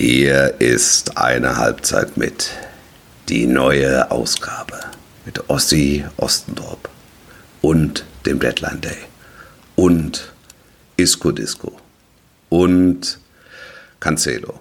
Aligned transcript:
Hier 0.00 0.60
ist 0.60 1.18
eine 1.18 1.56
Halbzeit 1.56 2.16
mit. 2.16 2.52
Die 3.28 3.48
neue 3.48 4.12
Ausgabe 4.12 4.78
mit 5.26 5.50
Ossi 5.50 6.04
Ostendorp 6.18 6.88
und 7.62 8.04
dem 8.24 8.38
Deadline 8.38 8.80
Day 8.80 8.96
und 9.74 10.32
Isco 10.96 11.32
Disco 11.32 11.72
und 12.48 13.18
Cancelo 13.98 14.60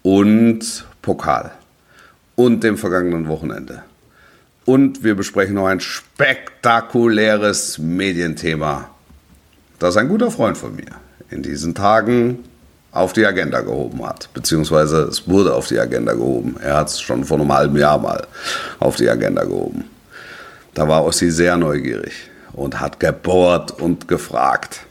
und 0.00 0.86
Pokal 1.02 1.52
und 2.34 2.64
dem 2.64 2.78
vergangenen 2.78 3.28
Wochenende. 3.28 3.82
Und 4.64 5.04
wir 5.04 5.14
besprechen 5.14 5.56
noch 5.56 5.66
ein 5.66 5.80
spektakuläres 5.80 7.76
Medienthema, 7.76 8.88
das 9.78 9.98
ein 9.98 10.08
guter 10.08 10.30
Freund 10.30 10.56
von 10.56 10.74
mir 10.74 10.92
in 11.28 11.42
diesen 11.42 11.74
Tagen 11.74 12.44
auf 12.94 13.12
die 13.12 13.26
Agenda 13.26 13.60
gehoben 13.60 14.06
hat. 14.06 14.28
Beziehungsweise 14.32 15.02
es 15.02 15.28
wurde 15.28 15.54
auf 15.54 15.66
die 15.66 15.78
Agenda 15.78 16.12
gehoben. 16.12 16.56
Er 16.62 16.76
hat 16.76 16.88
es 16.88 17.00
schon 17.00 17.24
vor 17.24 17.38
einem 17.38 17.52
halben 17.52 17.76
Jahr 17.76 17.98
mal 17.98 18.26
auf 18.78 18.96
die 18.96 19.10
Agenda 19.10 19.44
gehoben. 19.44 19.84
Da 20.74 20.88
war 20.88 21.04
Ossi 21.04 21.30
sehr 21.30 21.56
neugierig 21.56 22.12
und 22.52 22.80
hat 22.80 23.00
gebohrt 23.00 23.80
und 23.80 24.06
gefragt. 24.06 24.86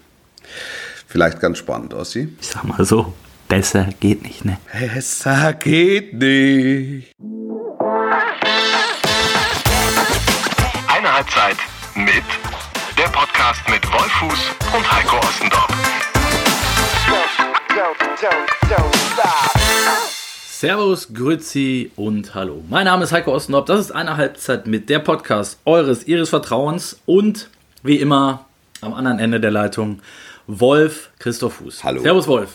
Vielleicht 1.08 1.40
ganz 1.40 1.58
spannend, 1.58 1.94
Ossi. 1.94 2.36
Ich 2.42 2.48
sag 2.48 2.64
mal 2.66 2.84
so, 2.84 3.14
besser 3.48 3.88
geht 4.00 4.24
nicht, 4.24 4.44
ne? 4.44 4.58
Besser 4.72 5.54
geht 5.54 6.14
nicht. 6.14 7.14
Eine 10.88 11.14
Halbzeit 11.16 11.58
mit 11.96 12.24
der 12.98 13.10
Podcast 13.12 13.62
mit 13.70 13.86
Wolfuß 13.92 14.40
und 14.76 14.92
Heiko 14.92 15.18
Ostendorf. 15.18 16.03
Servus, 20.48 21.14
Grüezi 21.14 21.92
und 21.98 22.34
Hallo. 22.34 22.64
Mein 22.70 22.86
Name 22.86 23.04
ist 23.04 23.12
Heiko 23.12 23.34
Ostendorf. 23.34 23.66
Das 23.66 23.82
ist 23.82 23.92
eine 23.92 24.16
Halbzeit 24.16 24.66
mit 24.66 24.90
der 24.90 25.00
Podcast 25.00 25.60
eures, 25.66 26.06
ihres 26.08 26.30
Vertrauens 26.30 27.02
und 27.06 27.50
wie 27.84 27.98
immer 27.98 28.46
am 28.80 28.94
anderen 28.94 29.20
Ende 29.20 29.42
der 29.42 29.52
Leitung 29.52 30.00
Wolf 30.48 31.10
Christoph 31.20 31.56
Fuß. 31.56 31.84
Hallo. 31.84 32.02
Servus, 32.02 32.28
Wolf. 32.28 32.50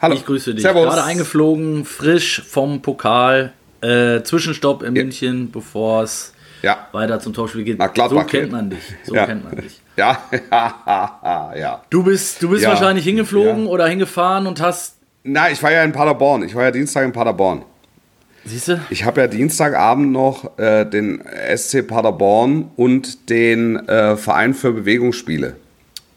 Hallo. 0.00 0.14
Ich 0.14 0.24
grüße 0.24 0.54
dich. 0.54 0.62
Servus. 0.62 0.84
Gerade 0.84 1.04
eingeflogen, 1.04 1.84
frisch 1.84 2.40
vom 2.42 2.80
Pokal. 2.80 3.52
Äh, 3.82 4.22
Zwischenstopp 4.22 4.82
in 4.82 4.96
Ja. 4.96 5.02
München, 5.02 5.50
bevor 5.50 6.04
es 6.04 6.32
Ja. 6.62 6.88
weiter 6.92 7.20
zum 7.20 7.34
Topspiel 7.34 7.64
geht. 7.64 7.78
So 8.08 8.20
kennt 8.24 8.52
man 8.52 8.70
dich. 8.70 8.80
So 9.04 9.14
Ja. 9.14 9.26
kennt 9.26 9.44
man 9.44 9.56
dich. 9.60 9.78
Ja, 9.98 10.22
ja, 10.50 11.52
ja. 11.58 11.82
Du 11.90 12.02
bist, 12.02 12.42
du 12.42 12.48
bist 12.48 12.64
wahrscheinlich 12.64 13.04
hingeflogen 13.04 13.66
oder 13.66 13.86
hingefahren 13.86 14.46
und 14.46 14.58
hast. 14.62 14.96
Na, 15.24 15.50
ich 15.50 15.62
war 15.62 15.70
ja 15.72 15.84
in 15.84 15.92
Paderborn. 15.92 16.42
Ich 16.42 16.54
war 16.54 16.64
ja 16.64 16.70
Dienstag 16.70 17.04
in 17.04 17.12
Paderborn. 17.12 17.62
Siehst 18.44 18.68
du? 18.68 18.80
Ich 18.90 19.04
habe 19.04 19.20
ja 19.20 19.26
Dienstagabend 19.28 20.10
noch 20.10 20.58
äh, 20.58 20.84
den 20.84 21.22
SC 21.56 21.86
Paderborn 21.86 22.70
und 22.76 23.30
den 23.30 23.76
äh, 23.88 24.16
Verein 24.16 24.52
für 24.52 24.72
Bewegungsspiele 24.72 25.54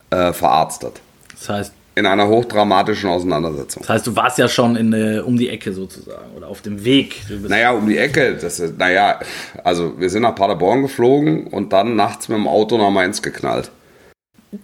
äh, 0.10 0.34
verarztet. 0.34 1.02
Das 1.38 1.50
heißt, 1.50 1.74
In 1.94 2.08
einer 2.08 2.28
hochdramatischen 2.28 3.12
Auseinandersetzung. 3.12 3.84
das 3.84 3.90
heißt, 3.90 4.08
du 4.08 4.16
warst 4.16 4.40
ja 4.40 4.48
schon 4.48 4.76
in, 4.76 4.92
äh, 4.94 5.20
um 5.20 5.38
die 5.38 5.50
Ecke 5.50 5.72
sozusagen 5.72 6.32
oder 6.36 6.48
auf 6.48 6.62
dem 6.64 6.84
Weg. 6.84 7.22
Naja, 7.48 7.74
um 7.74 7.88
die 7.88 8.00
Ecke. 8.00 8.36
Das 8.42 8.60
ist, 8.60 8.80
naja, 8.80 9.20
also 9.64 10.00
wir 10.00 10.10
sind 10.10 10.24
nach 10.24 10.34
Paderborn 10.34 10.82
geflogen 10.82 11.46
und 11.46 11.74
dann 11.74 11.96
nachts 11.96 12.28
mit 12.28 12.40
dem 12.40 12.48
Auto 12.48 12.80
nach 12.80 12.90
Mainz 12.90 13.22
geknallt. 13.22 13.70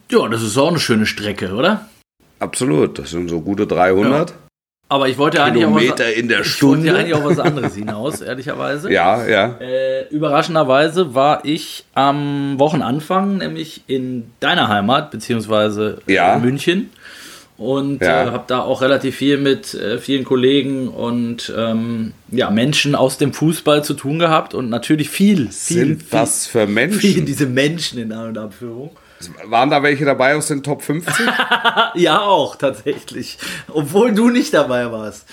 Ja, 0.09 0.27
das 0.27 0.41
ist 0.41 0.57
auch 0.57 0.69
eine 0.69 0.79
schöne 0.79 1.05
Strecke, 1.05 1.53
oder? 1.53 1.85
Absolut, 2.41 2.97
das 2.99 3.11
sind 3.11 3.29
so 3.29 3.41
gute 3.41 3.67
300. 3.67 4.33
Aber 4.89 5.07
ich 5.07 5.17
wollte 5.17 5.37
ja 5.37 5.45
eigentlich 5.45 5.63
auch 5.65 5.73
was, 5.73 5.81
Kilometer 5.83 6.13
in 6.13 6.27
der 6.27 6.41
ich 6.41 6.45
wollte 6.61 6.81
Stunde. 6.81 6.87
ja 6.87 6.95
eigentlich 6.95 7.13
auch 7.13 7.23
was 7.23 7.39
anderes 7.39 7.75
hinaus, 7.75 8.19
ehrlicherweise. 8.29 8.91
Ja, 8.91 9.25
ja. 9.25 9.55
Äh, 9.61 10.07
überraschenderweise 10.09 11.15
war 11.15 11.45
ich 11.45 11.85
am 11.93 12.59
Wochenanfang 12.59 13.37
nämlich 13.37 13.83
in 13.87 14.31
deiner 14.41 14.67
Heimat, 14.67 15.11
beziehungsweise 15.11 16.01
Ja. 16.07 16.35
in 16.35 16.41
München. 16.41 16.89
Und 17.57 18.01
Ja. 18.01 18.23
äh, 18.23 18.31
habe 18.31 18.43
da 18.47 18.59
auch 18.61 18.81
relativ 18.81 19.15
viel 19.15 19.37
mit 19.37 19.73
äh, 19.75 19.97
vielen 19.99 20.25
Kollegen 20.25 20.87
und 20.89 21.53
ähm, 21.55 22.11
ja, 22.31 22.49
Menschen 22.49 22.95
aus 22.95 23.17
dem 23.19 23.33
Fußball 23.33 23.83
zu 23.85 23.93
tun 23.93 24.17
gehabt 24.19 24.53
und 24.55 24.67
natürlich 24.69 25.09
viel, 25.09 25.49
viel, 25.51 25.51
Sind 25.51 26.01
viel, 26.01 26.07
das 26.11 26.47
für 26.47 26.65
viel 26.65 26.73
Menschen? 26.73 27.25
diese 27.25 27.45
Menschen 27.45 27.99
in 27.99 28.11
An- 28.11 28.29
und 28.29 28.37
Abführung. 28.37 28.89
Waren 29.45 29.69
da 29.69 29.83
welche 29.83 30.05
dabei 30.05 30.35
aus 30.35 30.47
den 30.47 30.63
Top 30.63 30.81
50? 30.81 31.13
Ja, 31.95 32.21
auch 32.21 32.55
tatsächlich. 32.55 33.37
Obwohl 33.71 34.13
du 34.13 34.29
nicht 34.29 34.53
dabei 34.53 34.91
warst. 34.91 35.27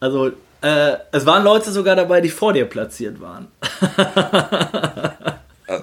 Also, 0.00 0.28
äh, 0.60 0.92
es 1.12 1.24
waren 1.24 1.42
Leute 1.42 1.70
sogar 1.70 1.96
dabei, 1.96 2.20
die 2.20 2.28
vor 2.28 2.52
dir 2.52 2.66
platziert 2.66 3.20
waren. 3.20 3.48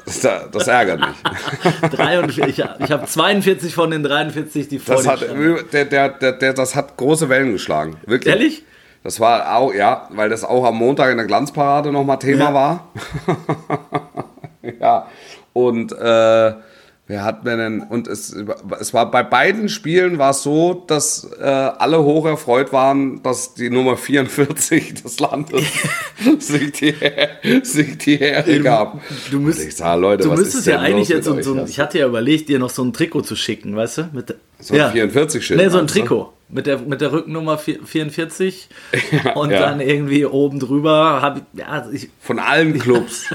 Das, 0.06 0.22
das 0.22 0.68
ärgert 0.70 1.02
mich. 1.02 1.90
43, 1.92 2.64
ich 2.80 2.92
habe 2.92 3.06
42 3.06 3.76
von 3.76 3.92
den 3.92 4.02
43, 4.02 4.70
die 4.70 4.80
vor 4.80 4.96
Das 4.96 5.04
dir 5.04 5.10
hat, 5.12 5.74
der, 5.74 6.10
der, 6.10 6.32
der, 6.32 6.54
das 6.54 6.74
hat 6.76 6.96
große 6.96 7.28
Wellen 7.28 7.52
geschlagen. 7.52 7.98
Wirklich. 8.06 8.34
Ehrlich? 8.34 8.64
Das 9.04 9.20
war 9.20 9.58
auch, 9.58 9.74
ja, 9.74 10.08
weil 10.12 10.30
das 10.30 10.46
auch 10.46 10.64
am 10.64 10.76
Montag 10.76 11.12
in 11.12 11.18
der 11.18 11.26
Glanzparade 11.26 11.92
nochmal 11.92 12.20
Thema 12.20 12.46
Ja. 12.46 12.54
war. 12.54 12.88
ja. 14.80 15.08
Und 15.52 15.92
äh, 15.92 16.54
wer 17.14 17.24
hat 17.24 17.44
mir 17.46 17.56
denn, 17.56 17.82
und 17.82 18.08
es, 18.08 18.36
es 18.80 18.92
war 18.92 19.12
bei 19.12 19.22
beiden 19.22 19.70
Spielen 19.70 20.18
war 20.18 20.32
es 20.32 20.42
so, 20.42 20.84
dass 20.88 21.30
äh, 21.40 21.44
alle 21.44 22.04
hoch 22.04 22.26
erfreut 22.26 22.74
waren, 22.74 23.22
dass 23.22 23.54
die 23.54 23.70
Nummer 23.70 23.98
44 23.98 24.96
des 25.04 25.20
Landes 25.20 25.62
sich 26.40 26.72
die, 26.72 26.96
sich 27.62 28.00
die 28.00 28.20
Ehre 28.20 28.60
gab. 28.62 29.00
Du, 29.30 29.40
müsst, 29.40 29.64
ich 29.64 29.76
sag, 29.76 30.00
Leute, 30.00 30.24
du 30.24 30.32
was 30.32 30.40
müsstest 30.40 30.62
ist 30.62 30.74
ja 30.74 30.80
eigentlich 30.80 31.10
jetzt 31.10 31.26
so, 31.26 31.40
so 31.40 31.64
ich 31.66 31.80
hatte 31.80 32.00
ja 32.00 32.08
überlegt, 32.08 32.50
dir 32.50 32.58
noch 32.58 32.72
so 32.72 32.84
ein 32.84 32.94
Trikot 32.94 33.22
zu 33.22 33.36
schicken, 33.36 33.76
weißt 33.76 33.98
du? 34.00 34.10
Mit, 34.12 34.36
So 34.60 34.74
ein 34.74 34.82
44-Schild, 34.92 35.58
Nee, 35.58 35.70
so 35.70 35.78
ein? 35.78 35.86
Trikot. 35.86 36.34
Mit 36.50 36.66
der, 36.66 36.80
mit 36.80 37.02
der 37.02 37.12
Rückennummer 37.12 37.58
vier- 37.60 37.80
44 37.86 38.70
und 39.36 39.52
ja. 39.52 39.60
dann 39.60 39.82
irgendwie 39.82 40.26
oben 40.26 40.60
drüber 40.60 41.22
habe 41.22 41.42
ich, 41.54 41.60
ja, 41.60 41.68
also 41.68 41.92
ich, 41.92 42.10
Von 42.20 42.40
allen 42.40 42.78
Clubs. 42.80 43.26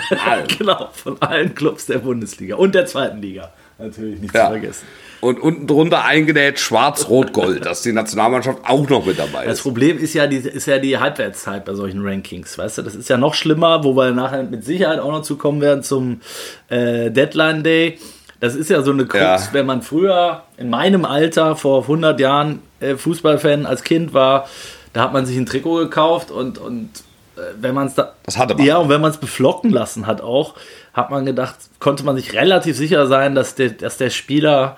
Genau, 0.59 0.89
von 0.93 1.21
allen 1.23 1.55
Clubs 1.55 1.87
der 1.87 1.99
Bundesliga 1.99 2.57
und 2.57 2.75
der 2.75 2.87
zweiten 2.87 3.23
Liga. 3.23 3.53
Natürlich 3.79 4.21
nicht 4.21 4.35
Ja. 4.35 4.47
zu 4.47 4.51
vergessen. 4.53 4.87
Und 5.21 5.41
unten 5.41 5.67
drunter 5.67 6.05
eingenäht 6.05 6.59
schwarz-rot-gold, 6.61 7.65
dass 7.67 7.83
die 7.83 7.93
Nationalmannschaft 7.93 8.59
auch 8.65 8.89
noch 8.89 9.05
mit 9.05 9.19
dabei 9.19 9.45
Das 9.47 9.59
ist. 9.59 9.63
Problem 9.63 9.99
ist 9.99 10.15
ja, 10.15 10.27
die, 10.29 10.37
ist 10.37 10.67
ja 10.67 10.79
die 10.79 10.97
Halbwertszeit 10.99 11.65
bei 11.65 11.75
solchen 11.75 12.05
Rankings, 12.07 12.57
weißt 12.57 12.79
du? 12.79 12.83
Das 12.83 12.95
ist 12.95 13.09
ja 13.09 13.17
noch 13.17 13.35
schlimmer, 13.35 13.83
wo 13.85 13.95
wir 13.97 14.13
nachher 14.13 14.45
mit 14.45 14.65
Sicherheit 14.65 15.01
auch 15.01 15.11
noch 15.11 15.23
zukommen 15.23 15.61
werden 15.61 15.83
zum 15.83 16.21
äh, 16.69 17.11
Deadline 17.11 17.63
Day. 17.65 17.99
Das 18.41 18.55
ist 18.55 18.71
ja 18.71 18.83
so 18.83 18.93
eine 18.93 19.07
Krux, 19.07 19.21
Ja. 19.23 19.49
wenn 19.53 19.67
man 19.67 19.83
früher 19.83 20.43
in 20.57 20.71
meinem 20.71 21.05
Alter 21.05 21.57
vor 21.57 21.83
100 21.83 22.21
Jahren 22.21 22.61
äh, 22.79 22.95
Fußballfan 22.97 23.67
als 23.67 23.83
Kind 23.83 24.15
war, 24.15 24.49
da 24.93 25.03
hat 25.03 25.13
man 25.13 25.27
sich 25.27 25.37
ein 25.37 25.47
Trikot 25.47 25.77
gekauft 25.79 26.31
und, 26.31 26.59
und 26.59 26.91
äh, 27.37 27.41
wenn 27.61 27.75
man 27.75 27.89
es 27.89 27.95
da 27.97 28.13
Das 28.25 28.39
hatte 28.39 28.55
man. 28.55 28.65
ja 28.65 28.77
und 28.79 28.89
wenn 28.89 29.01
man 29.01 29.11
es 29.11 29.17
beflocken 29.17 29.71
lassen 29.71 30.07
hat 30.07 30.21
auch, 30.21 30.55
hat 30.99 31.11
man 31.11 31.25
gedacht, 31.25 31.57
konnte 31.81 32.05
man 32.05 32.17
sich 32.17 32.35
relativ 32.35 32.77
sicher 32.77 33.07
sein, 33.07 33.35
dass 33.35 33.55
der, 33.55 33.71
dass 33.71 33.97
der 33.97 34.11
Spieler 34.11 34.77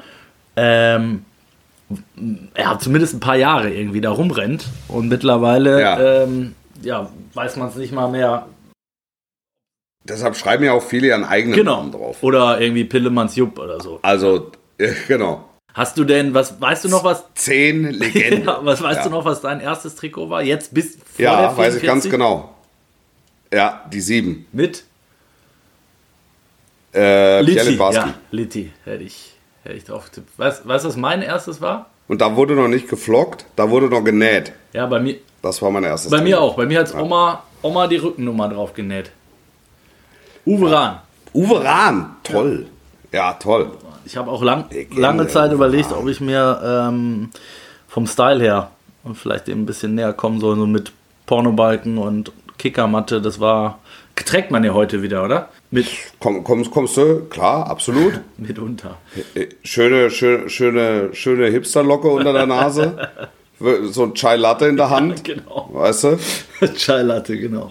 ähm, 0.57 1.25
ja, 2.57 2.79
zumindest 2.79 3.15
ein 3.15 3.21
paar 3.21 3.37
Jahre 3.37 3.71
irgendwie 3.71 4.01
da 4.01 4.11
rumrennt. 4.11 4.67
Und 4.89 5.09
mittlerweile 5.09 5.81
Ja. 5.81 6.23
ähm, 6.23 6.55
ja, 6.83 7.11
weiß 7.35 7.57
man 7.57 7.69
es 7.69 7.75
nicht 7.77 7.93
mal 7.93 8.09
mehr. 8.09 8.47
Deshalb 10.05 10.37
schreiben 10.37 10.65
ja 10.65 10.73
auch 10.73 10.83
viele 10.83 11.09
ihren 11.09 11.25
eigenen 11.25 11.57
Genau. 11.57 11.77
Namen 11.79 11.93
drauf. 11.93 12.23
Oder 12.23 12.61
irgendwie 12.61 12.85
Pillemanns 12.85 13.37
Jupp 13.37 13.59
oder 13.59 13.81
so. 13.81 13.99
Also, 14.03 14.51
äh, 14.79 14.93
genau. 15.09 15.45
Hast 15.75 15.99
du 15.99 16.05
denn, 16.05 16.35
was 16.35 16.61
weißt 16.61 16.85
du 16.85 16.89
noch, 16.89 17.05
was, 17.05 17.25
Zehn 17.35 17.85
Legenden. 17.91 18.45
ja, 18.45 18.59
was 18.63 18.83
weißt 18.83 18.99
ja. 18.99 19.05
du 19.05 19.11
noch, 19.11 19.25
was 19.25 19.41
dein 19.41 19.61
erstes 19.61 19.95
Trikot 19.97 20.29
war? 20.31 20.43
Jetzt 20.43 20.73
bis 20.75 20.97
vor 20.97 21.25
Ja, 21.25 21.41
der 21.49 21.57
weiß 21.57 21.75
ich 21.77 21.83
ganz 21.83 22.05
44? 22.07 22.11
genau. 22.11 22.55
Ja, 23.53 23.85
die 23.93 24.01
sieben. 24.01 24.47
Mit 24.53 24.85
Äh, 26.95 27.41
Litti. 27.43 27.77
Ja, 27.77 28.15
Litti 28.31 28.73
hätte 28.85 29.05
ich, 29.05 29.33
hätte 29.63 29.77
ich 29.77 29.85
drauf 29.85 30.07
getippt. 30.07 30.39
Weißt 30.39 30.65
du, 30.65 30.69
was 30.89 30.97
mein 30.97 31.23
erstes 31.23 31.61
war? 31.61 31.87
Und 32.09 32.21
da 32.21 32.35
wurde 32.35 32.55
noch 32.55 32.67
nicht 32.69 32.89
geflockt, 32.89 33.45
da 33.55 33.71
wurde 33.71 33.87
noch 33.89 34.03
genäht. 34.03 34.53
Ja, 34.73 34.87
bei 34.87 34.99
mir, 34.99 35.17
Das 35.43 35.63
war 35.63 35.71
mein 35.71 35.85
erstes. 35.85 36.11
bei 36.11 36.19
mir 36.21 36.37
Trikot. 36.37 36.41
auch. 36.43 36.57
Bei 36.57 36.67
mir 36.67 36.81
hat 36.81 36.93
Oma, 36.95 37.45
Oma 37.63 37.87
die 37.87 37.97
Rückennummer 37.97 38.49
drauf 38.49 38.75
genäht. 38.75 39.11
Uwe 40.45 40.71
Rahn. 40.73 40.99
Uwe 41.33 41.63
Rahn, 41.65 42.17
toll. 42.25 42.67
Ja, 43.13 43.35
toll. 43.35 43.71
Ich 44.05 44.17
habe 44.17 44.31
auch 44.31 44.43
lang, 44.43 44.65
lange 44.97 45.29
Zeit 45.29 45.53
überlegt, 45.53 45.93
ob 45.93 46.09
ich 46.09 46.21
mir 46.21 46.61
ähm, 46.65 47.31
vom 47.87 48.07
Style 48.07 48.43
her 48.43 48.71
und 49.05 49.17
vielleicht 49.17 49.47
dem 49.47 49.63
ein 49.63 49.67
bisschen 49.67 49.95
näher 49.95 50.13
kommen 50.13 50.41
soll, 50.41 50.57
so 50.57 50.67
mit 50.67 50.91
Pornobalken 51.27 51.99
und 51.99 52.33
Kickermatte. 52.59 53.21
Das 53.23 53.39
war, 53.39 53.79
trägt 54.17 54.51
man 54.51 54.65
ja 54.65 54.73
heute 54.75 55.03
wieder, 55.03 55.23
oder? 55.25 55.49
Mit, 55.73 55.87
Komm, 56.19 56.43
kommst, 56.43 56.71
kommst 56.73 56.97
du? 56.97 57.21
Klar, 57.31 57.69
absolut. 57.69 58.21
mitunter. 58.39 58.99
Äh, 59.35 59.47
Schöne, 59.63 60.11
schöne, 60.11 60.49
schöne, 60.51 61.11
schöne 61.15 61.47
Hipsterlocke 61.47 62.09
unter 62.09 62.33
der 62.33 62.47
Nase. 62.47 63.09
so 63.91 64.05
ein 64.05 64.15
Chai 64.15 64.37
Latte 64.37 64.67
in 64.67 64.77
der 64.77 64.91
Hand. 64.91 65.23
genau. 65.23 65.69
Weißt 65.73 66.05
du? 66.05 66.19
Chai 66.77 67.03
Latte, 67.03 67.39
genau. 67.39 67.71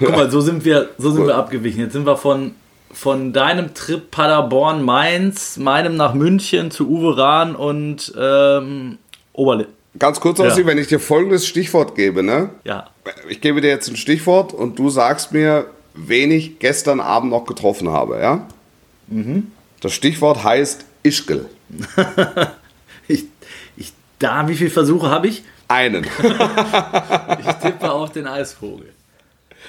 Guck 0.00 0.10
mal, 0.10 0.30
so 0.30 0.40
sind 0.40 0.64
wir, 0.64 0.90
so 0.98 1.10
sind 1.12 1.26
wir 1.26 1.34
abgewichen. 1.36 1.80
Jetzt 1.82 1.92
sind 1.92 2.04
wir 2.06 2.16
von, 2.16 2.56
von 2.92 3.32
deinem 3.32 3.74
Trip 3.74 4.10
Paderborn, 4.10 4.82
Mainz, 4.82 5.56
meinem 5.56 5.96
nach 5.96 6.14
München 6.14 6.70
zu 6.72 6.88
Uwe 6.88 7.16
Rahn 7.16 7.54
und 7.54 8.12
ähm, 8.18 8.98
Oberlippe. 9.34 9.70
Ganz 9.96 10.18
kurz, 10.18 10.40
Ja. 10.40 10.46
Ossi, 10.46 10.66
wenn 10.66 10.78
ich 10.78 10.88
dir 10.88 10.98
folgendes 10.98 11.46
Stichwort 11.46 11.94
gebe, 11.94 12.24
ne? 12.24 12.50
Ja. 12.64 12.88
Ich 13.28 13.40
gebe 13.40 13.60
dir 13.60 13.68
jetzt 13.68 13.88
ein 13.88 13.96
Stichwort 13.96 14.52
und 14.52 14.76
du 14.80 14.90
sagst 14.90 15.32
mir, 15.32 15.66
wen 15.94 16.30
ich 16.30 16.58
gestern 16.58 17.00
Abend 17.00 17.30
noch 17.30 17.44
getroffen 17.46 17.88
habe, 17.90 18.18
ja? 18.20 18.46
Mhm. 19.08 19.50
Das 19.80 19.92
Stichwort 19.92 20.42
heißt 20.44 20.84
Ischgl. 21.02 21.46
Ich, 23.06 23.24
ich, 23.76 23.92
da, 24.18 24.48
wie 24.48 24.54
viele 24.54 24.70
Versuche 24.70 25.10
habe 25.10 25.28
ich? 25.28 25.42
Einen. 25.68 26.06
Ich 27.40 27.52
tippe 27.62 27.92
auf 27.92 28.12
den 28.12 28.26
Eisvogel. 28.26 28.88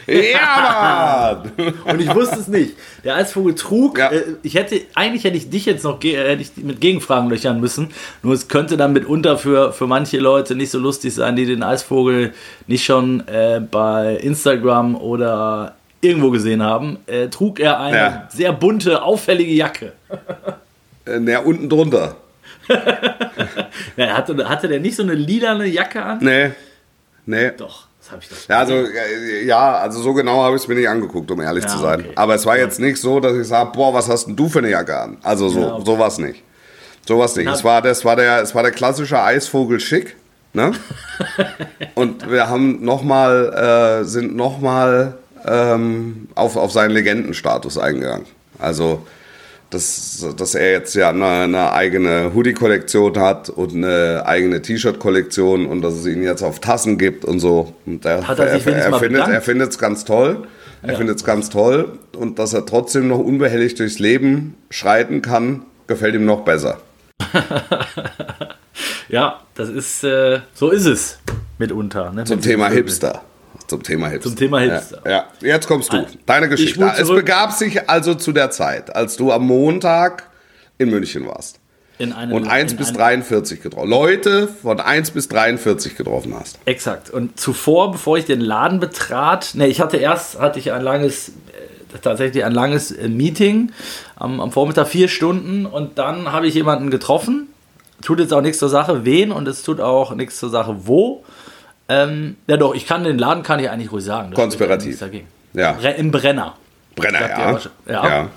ja, 0.08 1.42
Mann! 1.58 1.74
Und 1.86 2.02
ich 2.02 2.14
wusste 2.14 2.40
es 2.40 2.48
nicht. 2.48 2.76
Der 3.04 3.16
Eisvogel 3.16 3.56
trug, 3.56 3.98
Ja. 3.98 4.10
äh, 4.12 4.36
ich 4.44 4.56
hätte, 4.56 4.82
eigentlich 4.94 5.24
hätte 5.26 5.36
ich 5.38 5.50
dich 5.50 5.66
jetzt 5.66 5.84
noch 5.84 6.00
ge- 6.00 6.16
äh, 6.16 6.30
hätte 6.32 6.42
ich 6.44 6.64
mit 6.64 6.80
Gegenfragen 6.80 7.30
löchern 7.30 7.60
müssen. 7.60 7.90
Nur 8.24 8.34
es 8.34 8.48
könnte 8.48 8.78
dann 8.78 8.94
mitunter 8.94 9.38
für, 9.38 9.74
für 9.74 9.88
manche 9.88 10.20
Leute 10.20 10.56
nicht 10.56 10.72
so 10.72 10.80
lustig 10.80 11.14
sein, 11.14 11.36
die 11.36 11.46
den 11.46 11.64
Eisvogel 11.64 12.34
nicht 12.68 12.86
schon 12.86 13.26
äh, 13.28 13.60
bei 13.70 14.16
Instagram 14.16 14.96
oder 14.96 15.76
irgendwo 16.02 16.30
gesehen 16.32 16.62
haben. 16.64 16.98
Äh, 17.08 17.28
trug 17.30 17.60
er 17.60 17.80
eine 17.80 17.98
Ja. 17.98 18.28
sehr 18.30 18.54
bunte, 18.54 19.02
auffällige 19.02 19.52
Jacke. 19.54 19.94
Äh, 21.06 21.20
Na, 21.20 21.40
unten 21.40 21.70
drunter. 21.70 22.16
Ja, 23.98 24.08
hatte, 24.18 24.50
hatte 24.50 24.68
der 24.68 24.80
nicht 24.80 24.96
so 24.96 25.04
eine 25.04 25.14
lilane 25.14 25.66
Jacke 25.68 26.02
an? 26.02 26.20
Nee. 26.22 26.52
Nee. 27.26 27.52
Doch, 27.58 27.88
das 28.00 28.12
habe 28.12 28.22
ich 28.22 28.30
doch. 28.30 28.36
Ja, 28.50 28.60
also, 28.60 28.74
äh, 28.76 29.46
ja, 29.46 29.74
also 29.78 30.02
so 30.02 30.14
genau 30.14 30.44
habe 30.44 30.56
ich 30.56 30.62
es 30.64 30.68
mir 30.68 30.76
nicht 30.76 30.90
angeguckt, 30.90 31.30
um 31.32 31.42
ehrlich 31.42 31.64
Ja, 31.64 31.70
zu 31.70 31.78
sein. 31.80 32.02
okay. 32.02 32.12
Aber 32.16 32.36
es 32.36 32.46
war 32.46 32.58
jetzt 32.58 32.80
nicht 32.80 32.98
so, 33.00 33.20
dass 33.20 33.36
ich 33.38 33.48
sage, 33.48 33.72
boah, 33.74 33.94
was 33.94 34.10
hast 34.10 34.26
denn 34.28 34.36
du 34.36 34.50
für 34.50 34.60
eine 34.60 34.70
Jacke 34.70 34.98
an? 34.98 35.18
Also 35.24 35.50
so, 35.50 35.60
Ja, 35.62 35.74
okay. 35.76 35.84
sowas 35.86 36.18
nicht. 36.18 36.44
Sowas 37.08 37.36
nicht. 37.36 37.48
Es 37.50 37.64
war, 37.64 37.82
das 37.82 38.04
war 38.04 38.16
der, 38.16 38.42
es 38.42 38.54
war 38.56 38.64
der 38.64 38.72
klassische 38.72 39.22
Eisvogel 39.22 39.80
schick, 39.80 40.16
ne? 40.54 40.72
Und 41.96 42.30
wir 42.30 42.50
haben 42.50 42.84
noch 42.84 43.04
mal, 43.04 44.02
äh, 44.02 44.06
sind 44.06 44.36
nochmal 44.36 45.18
ähm, 45.48 46.28
auf, 46.36 46.56
auf 46.56 46.72
seinen 46.72 46.92
Legendenstatus 46.92 47.78
eingegangen. 47.78 48.26
Also, 48.60 49.06
dass, 49.70 50.26
dass 50.38 50.56
er 50.56 50.72
jetzt 50.72 50.96
ja 50.96 51.10
eine, 51.10 51.26
eine 51.26 51.74
eigene 51.74 52.32
Hoodie-Kollektion 52.34 53.18
hat 53.20 53.50
und 53.50 53.74
eine 53.74 54.24
eigene 54.26 54.62
T-Shirt-Kollektion 54.62 55.66
und 55.66 55.82
dass 55.82 55.94
es 55.96 56.06
ihn 56.06 56.24
jetzt 56.24 56.44
auf 56.44 56.60
Tassen 56.60 56.98
gibt 56.98 57.26
und 57.26 57.40
so. 57.40 57.74
Und 57.86 58.06
er, 58.06 58.28
Hat 58.28 58.40
er 58.40 58.54
sich 58.58 58.66
er, 58.68 58.94
findet, 58.94 59.02
bedankt? 59.02 59.34
er 59.34 59.42
findet 59.42 59.72
es 59.72 59.78
ganz 59.78 60.06
toll. 60.06 60.48
Er 60.82 60.92
Ja. 60.92 60.98
findet 60.98 61.18
es 61.18 61.24
ganz 61.24 61.50
toll 61.50 61.98
und 62.16 62.38
dass 62.38 62.54
er 62.54 62.66
trotzdem 62.66 63.08
noch 63.08 63.18
unbehelligt 63.18 63.80
durchs 63.80 63.98
Leben 63.98 64.54
schreiten 64.70 65.22
kann, 65.24 65.64
gefällt 65.88 66.14
ihm 66.16 66.26
noch 66.26 66.42
besser. 66.46 66.80
Ja, 69.08 69.42
das 69.54 69.70
ist, 69.70 70.04
äh, 70.04 70.40
so 70.54 70.70
ist 70.72 70.86
es 70.86 71.20
mitunter. 71.58 72.12
Ne? 72.12 72.24
Zum 72.26 72.42
Thema 72.42 72.70
Hipster. 72.70 73.22
Zum 73.68 73.84
Thema 73.84 74.08
Hipster. 74.10 74.30
Zum 74.30 74.38
Thema 74.38 74.60
Hipster. 74.60 75.02
Ja, 75.06 75.12
ja. 75.12 75.26
jetzt 75.48 75.68
kommst 75.68 75.92
du. 75.92 76.06
Deine 76.26 76.46
ich 76.46 76.52
Geschichte. 76.52 76.92
Es 76.98 77.08
begab 77.08 77.52
sich 77.52 77.90
also 77.90 78.16
zu 78.16 78.32
der 78.32 78.52
Zeit, 78.52 78.96
als 78.96 79.16
du 79.16 79.32
am 79.32 79.46
Montag 79.48 80.30
in 80.78 80.90
München 80.90 81.26
warst 81.28 81.60
In 81.98 82.12
einem, 82.14 82.34
und 82.34 82.48
1 82.48 82.74
in 82.74 82.78
bis 82.78 82.90
einem- 82.90 82.98
43 82.98 83.62
getroffen. 83.62 83.90
Leute 83.90 84.48
von 84.48 84.80
1 84.80 85.12
bis 85.12 85.28
43 85.30 85.96
getroffen 85.96 86.36
hast. 86.38 86.60
Exakt. 86.66 87.10
Und 87.10 87.40
zuvor, 87.40 87.92
bevor 87.92 88.18
ich 88.18 88.26
den 88.26 88.42
Laden 88.42 88.80
betrat, 88.80 89.52
ne, 89.56 89.68
ich 89.68 89.80
hatte 89.80 89.98
erst 89.98 90.40
hatte 90.40 90.60
ich 90.60 90.72
ein 90.72 90.82
langes, 90.82 91.30
äh, 91.30 91.98
tatsächlich 92.02 92.44
ein 92.44 92.52
langes 92.52 92.92
äh, 92.92 93.08
Meeting 93.08 93.72
am, 94.16 94.42
am 94.42 94.52
Vormittag 94.52 94.88
vier 94.90 95.08
Stunden 95.08 95.66
und 95.66 95.98
dann 95.98 96.32
habe 96.32 96.48
ich 96.48 96.54
jemanden 96.54 96.92
getroffen. 96.92 97.48
Tut 98.04 98.20
jetzt 98.20 98.34
auch 98.34 98.42
nichts 98.42 98.60
zur 98.60 98.70
Sache, 98.70 99.06
wen 99.06 99.32
und 99.32 99.48
es 99.48 99.64
tut 99.64 99.80
auch 99.80 100.14
nichts 100.14 100.38
zur 100.38 100.50
Sache, 100.50 100.76
wo. 100.86 101.24
Ähm, 101.88 102.38
ja 102.48 102.58
doch, 102.58 102.74
ich 102.74 102.88
kann 102.88 103.04
den 103.04 103.18
Laden 103.20 103.44
kann 103.44 103.60
ich 103.60 103.70
eigentlich 103.70 103.92
ruhig 103.92 104.04
sagen. 104.04 104.34
Konspirativ. 104.34 105.00
ja 105.80 105.92
Im 105.92 106.12
Brenner. 106.12 106.56
Brenner, 106.96 107.30
ja. 107.30 107.60
ja. 107.88 108.08
ja. 108.08 108.30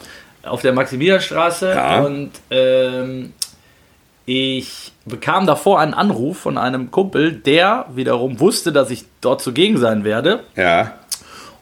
auf 0.50 0.62
der 0.62 0.72
Maximilianstraße 0.72 1.70
Ja. 1.74 2.00
und 2.00 2.30
ähm, 2.50 3.32
ich 4.26 4.92
bekam 5.06 5.46
davor 5.46 5.80
einen 5.80 5.94
Anruf 5.94 6.38
von 6.38 6.58
einem 6.58 6.90
Kumpel, 6.90 7.32
der 7.32 7.86
wiederum 7.94 8.40
wusste, 8.40 8.72
dass 8.72 8.90
ich 8.90 9.04
dort 9.20 9.40
zugegen 9.40 9.78
sein 9.78 10.04
werde 10.04 10.40
Ja. 10.56 10.92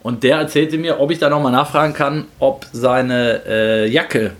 und 0.03 0.23
der 0.23 0.37
erzählte 0.39 0.77
mir, 0.77 0.99
ob 0.99 1.11
ich 1.11 1.19
da 1.19 1.29
nochmal 1.29 1.51
nachfragen 1.53 1.93
kann, 1.93 2.25
ob 2.39 2.65
seine 2.73 3.43
äh, 3.47 3.87
Jacke 3.87 4.31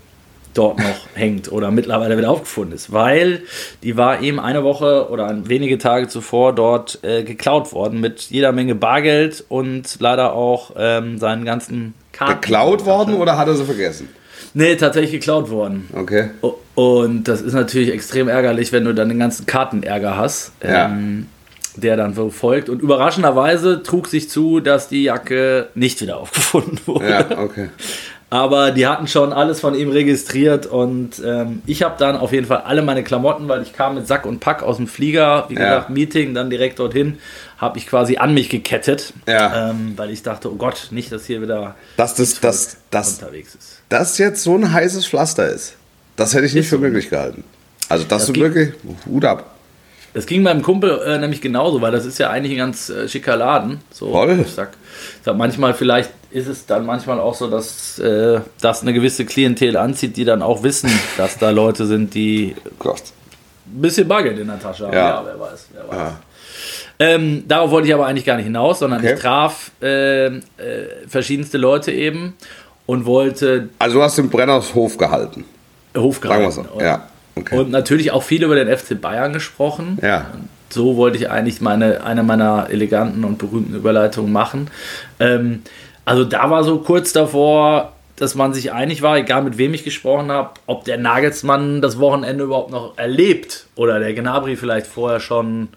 dort 0.54 0.78
noch 0.78 0.84
hängt 1.14 1.50
oder 1.52 1.70
mittlerweile 1.70 2.16
wieder 2.18 2.30
aufgefunden 2.30 2.74
ist, 2.74 2.92
weil 2.92 3.42
die 3.82 3.96
war 3.96 4.20
ihm 4.20 4.38
eine 4.38 4.64
Woche 4.64 5.08
oder 5.10 5.34
wenige 5.48 5.78
Tage 5.78 6.08
zuvor 6.08 6.54
dort 6.54 6.98
äh, 7.02 7.22
geklaut 7.22 7.72
worden 7.72 8.00
mit 8.00 8.22
jeder 8.30 8.52
Menge 8.52 8.74
Bargeld 8.74 9.44
und 9.48 9.96
leider 10.00 10.32
auch 10.32 10.72
ähm, 10.76 11.18
seinen 11.18 11.44
ganzen 11.44 11.94
Karten. 12.12 12.40
Geklaut 12.40 12.84
worden 12.84 13.14
oder 13.14 13.36
hat 13.38 13.48
er 13.48 13.54
sie 13.54 13.64
vergessen? 13.64 14.08
Nee, 14.54 14.76
tatsächlich 14.76 15.12
geklaut 15.12 15.50
worden. 15.50 15.88
Okay. 15.94 16.30
Und 16.74 17.24
das 17.24 17.42
ist 17.42 17.52
natürlich 17.52 17.92
extrem 17.92 18.28
ärgerlich, 18.28 18.72
wenn 18.72 18.84
du 18.84 18.94
dann 18.94 19.08
den 19.08 19.18
ganzen 19.18 19.46
Kartenärger 19.46 20.16
hast, 20.16 20.52
Ja. 20.62 20.86
ähm, 20.86 21.26
der 21.76 21.96
dann 21.96 22.12
so 22.14 22.30
folgt. 22.30 22.68
Und 22.68 22.82
überraschenderweise 22.82 23.82
trug 23.84 24.08
sich 24.08 24.28
zu, 24.28 24.58
dass 24.58 24.88
die 24.88 25.04
Jacke 25.04 25.68
nicht 25.74 26.00
wieder 26.00 26.16
aufgefunden 26.20 26.80
wurde. 26.86 27.08
Ja, 27.10 27.38
okay. 27.38 27.68
Aber 28.30 28.72
die 28.72 28.86
hatten 28.86 29.06
schon 29.08 29.32
alles 29.32 29.58
von 29.60 29.74
ihm 29.74 29.90
registriert 29.90 30.66
und 30.66 31.12
ähm, 31.24 31.62
ich 31.64 31.82
habe 31.82 31.94
dann 31.98 32.14
auf 32.16 32.32
jeden 32.32 32.46
Fall 32.46 32.58
alle 32.58 32.82
meine 32.82 33.02
Klamotten, 33.02 33.48
weil 33.48 33.62
ich 33.62 33.72
kam 33.72 33.94
mit 33.94 34.06
Sack 34.06 34.26
und 34.26 34.38
Pack 34.40 34.62
aus 34.62 34.76
dem 34.76 34.86
Flieger, 34.86 35.46
wie 35.48 35.54
Ja. 35.54 35.60
gesagt, 35.60 35.90
Meeting, 35.90 36.34
dann 36.34 36.50
direkt 36.50 36.78
dorthin, 36.78 37.18
habe 37.56 37.78
ich 37.78 37.86
quasi 37.86 38.18
an 38.18 38.34
mich 38.34 38.50
gekettet, 38.50 39.14
Ja. 39.26 39.70
ähm, 39.70 39.94
weil 39.96 40.10
ich 40.10 40.22
dachte, 40.22 40.52
oh 40.52 40.56
Gott, 40.56 40.88
nicht, 40.90 41.10
dass 41.10 41.24
hier 41.24 41.40
wieder 41.40 41.74
Dass 41.96 42.16
das, 42.16 42.38
das, 42.38 42.76
das, 42.90 43.14
unterwegs 43.18 43.54
ist. 43.54 43.80
das 43.88 44.18
jetzt 44.18 44.42
so 44.42 44.54
ein 44.56 44.72
heißes 44.74 45.06
Pflaster 45.06 45.48
ist, 45.48 45.76
das 46.16 46.34
hätte 46.34 46.44
ich 46.44 46.52
nicht 46.52 46.64
Ist 46.64 46.70
für 46.70 46.78
möglich 46.78 47.08
gehalten. 47.08 47.44
Also, 47.88 48.04
dass 48.04 48.26
Das 48.26 48.34
du 48.34 48.40
wirklich, 48.42 48.74
Hut 49.06 49.24
ab. 49.24 49.54
Das 50.14 50.26
ging 50.26 50.42
meinem 50.42 50.62
Kumpel 50.62 51.00
äh, 51.06 51.18
nämlich 51.18 51.40
genauso, 51.40 51.80
weil 51.80 51.92
das 51.92 52.04
ist 52.06 52.18
ja 52.18 52.30
eigentlich 52.30 52.52
ein 52.52 52.58
ganz 52.58 52.88
äh, 52.88 53.08
schicker 53.08 53.36
Laden. 53.36 53.80
So, 53.92 54.10
Voll. 54.10 54.40
Ich 54.40 54.52
sag, 54.52 54.70
ich 54.72 55.24
sag, 55.24 55.36
manchmal, 55.36 55.74
vielleicht 55.74 56.10
ist 56.30 56.46
es 56.48 56.66
dann 56.66 56.84
manchmal 56.86 57.20
auch 57.20 57.34
so, 57.34 57.48
dass 57.48 57.98
äh, 57.98 58.40
das 58.60 58.82
eine 58.82 58.92
gewisse 58.92 59.24
Klientel 59.24 59.76
anzieht, 59.76 60.16
die 60.16 60.24
dann 60.24 60.42
auch 60.42 60.62
wissen, 60.62 60.90
dass 61.16 61.38
da 61.38 61.50
Leute 61.50 61.86
sind, 61.86 62.14
die 62.14 62.54
Gott. 62.78 63.02
ein 63.66 63.80
bisschen 63.82 64.08
Bargeld 64.08 64.38
in 64.38 64.46
der 64.48 64.58
Tasche 64.60 64.86
haben. 64.86 64.94
Ja. 64.94 65.08
Ja, 65.08 65.22
wer 65.24 65.38
weiß. 65.40 65.66
Wer 65.72 65.88
weiß. 65.88 65.96
Ja. 65.98 66.16
Ähm, 67.00 67.44
darauf 67.46 67.70
wollte 67.70 67.86
ich 67.88 67.94
aber 67.94 68.06
eigentlich 68.06 68.24
gar 68.24 68.36
nicht 68.36 68.46
hinaus, 68.46 68.80
sondern 68.80 69.00
Okay. 69.00 69.14
ich 69.14 69.20
traf 69.20 69.70
äh, 69.80 70.26
äh, 70.26 70.40
verschiedenste 71.06 71.56
Leute 71.56 71.92
eben 71.92 72.34
und 72.86 73.06
wollte 73.06 73.68
Also, 73.78 73.98
du 73.98 74.02
hast 74.02 74.18
den 74.18 74.28
Brennershof 74.30 74.96
gehalten. 74.98 75.44
Hof 75.96 76.16
Sagen 76.16 76.28
wir 76.42 76.48
gehalten. 76.48 76.68
so. 76.74 76.80
Ja. 76.80 77.06
Okay. 77.38 77.58
Und 77.58 77.70
natürlich 77.70 78.10
auch 78.10 78.22
viel 78.22 78.42
über 78.42 78.54
den 78.54 78.74
FC 78.76 79.00
Bayern 79.00 79.32
gesprochen. 79.32 79.98
Ja. 80.02 80.26
So 80.70 80.96
wollte 80.96 81.16
ich 81.16 81.30
eigentlich 81.30 81.60
meine, 81.60 82.04
eine 82.04 82.22
meiner 82.22 82.68
eleganten 82.70 83.24
und 83.24 83.38
berühmten 83.38 83.74
Überleitungen 83.74 84.32
machen. 84.32 84.70
Ähm, 85.18 85.62
also 86.04 86.24
da 86.24 86.50
war 86.50 86.64
so 86.64 86.78
kurz 86.78 87.12
davor, 87.12 87.92
dass 88.16 88.34
man 88.34 88.52
sich 88.52 88.72
einig 88.72 89.02
war, 89.02 89.16
egal 89.16 89.42
mit 89.42 89.58
wem 89.58 89.74
ich 89.74 89.84
gesprochen 89.84 90.30
habe, 90.30 90.50
ob 90.66 90.84
der 90.84 90.98
Nagelsmann 90.98 91.80
das 91.80 91.98
Wochenende 91.98 92.44
überhaupt 92.44 92.70
noch 92.70 92.98
erlebt 92.98 93.66
oder 93.76 94.00
der 94.00 94.12
Gnabry 94.12 94.56
vielleicht 94.56 94.86
vorher 94.86 95.20
schon 95.20 95.68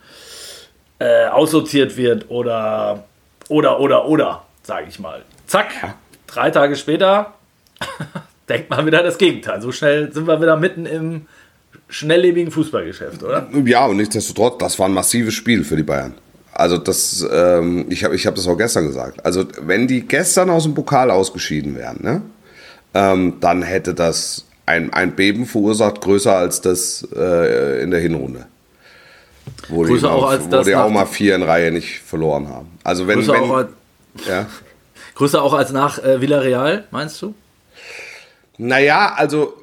äh, 0.99 1.27
aussortiert 1.27 1.97
wird 1.97 2.29
oder 2.29 3.03
oder 3.49 3.79
oder 3.79 4.07
oder, 4.07 4.43
sage 4.63 4.87
ich 4.89 4.99
mal. 4.99 5.21
Zack, 5.45 5.95
drei 6.27 6.49
Tage 6.49 6.75
später 6.75 7.33
denkt 8.49 8.69
man 8.69 8.85
wieder 8.85 9.03
das 9.03 9.17
Gegenteil. 9.17 9.61
So 9.61 9.71
schnell 9.71 10.11
sind 10.11 10.27
wir 10.27 10.41
wieder 10.41 10.57
mitten 10.57 10.85
im 10.85 11.27
schnelllebigen 11.91 12.51
Fußballgeschäft, 12.51 13.21
oder? 13.21 13.47
Ja, 13.65 13.85
und 13.85 13.97
nichtsdestotrotz, 13.97 14.57
das 14.59 14.79
war 14.79 14.87
ein 14.87 14.93
massives 14.93 15.33
Spiel 15.33 15.63
für 15.63 15.75
die 15.75 15.83
Bayern. 15.83 16.15
Also 16.53 16.77
das, 16.77 17.25
ähm, 17.31 17.85
ich 17.89 18.03
habe 18.03 18.15
ich 18.15 18.25
hab 18.25 18.35
das 18.35 18.47
auch 18.47 18.57
gestern 18.57 18.87
gesagt. 18.87 19.23
Also 19.25 19.45
wenn 19.61 19.87
die 19.87 20.07
gestern 20.07 20.49
aus 20.49 20.63
dem 20.63 20.73
Pokal 20.73 21.11
ausgeschieden 21.11 21.75
wären, 21.75 21.99
ne, 22.01 22.21
ähm, 22.93 23.35
dann 23.39 23.61
hätte 23.61 23.93
das 23.93 24.45
ein, 24.65 24.91
ein 24.93 25.15
Beben 25.15 25.45
verursacht, 25.45 26.01
größer 26.01 26.35
als 26.35 26.61
das 26.61 27.07
äh, 27.15 27.83
in 27.83 27.91
der 27.91 27.99
Hinrunde. 27.99 28.45
Wo 29.69 29.83
die, 29.83 29.91
Größer 29.91 30.09
mal, 30.09 30.15
auch 30.15 30.29
als 30.29 30.45
wo 30.45 30.49
das 30.49 30.65
die 30.65 30.75
auch 30.75 30.89
mal 30.89 31.05
vier 31.05 31.35
in 31.35 31.43
Reihe 31.43 31.71
nicht 31.71 31.99
verloren 31.99 32.47
haben. 32.47 32.67
Also 32.83 33.07
wenn, 33.07 33.19
Größer, 33.19 33.33
wenn 33.33 33.41
auch, 33.41 33.55
als, 33.55 33.69
ja. 34.27 34.45
größer 35.15 35.41
auch 35.41 35.53
als 35.53 35.71
nach 35.71 36.03
äh, 36.03 36.21
Villarreal, 36.21 36.85
meinst 36.91 37.21
du? 37.21 37.33
Naja, 38.57 39.13
also 39.15 39.53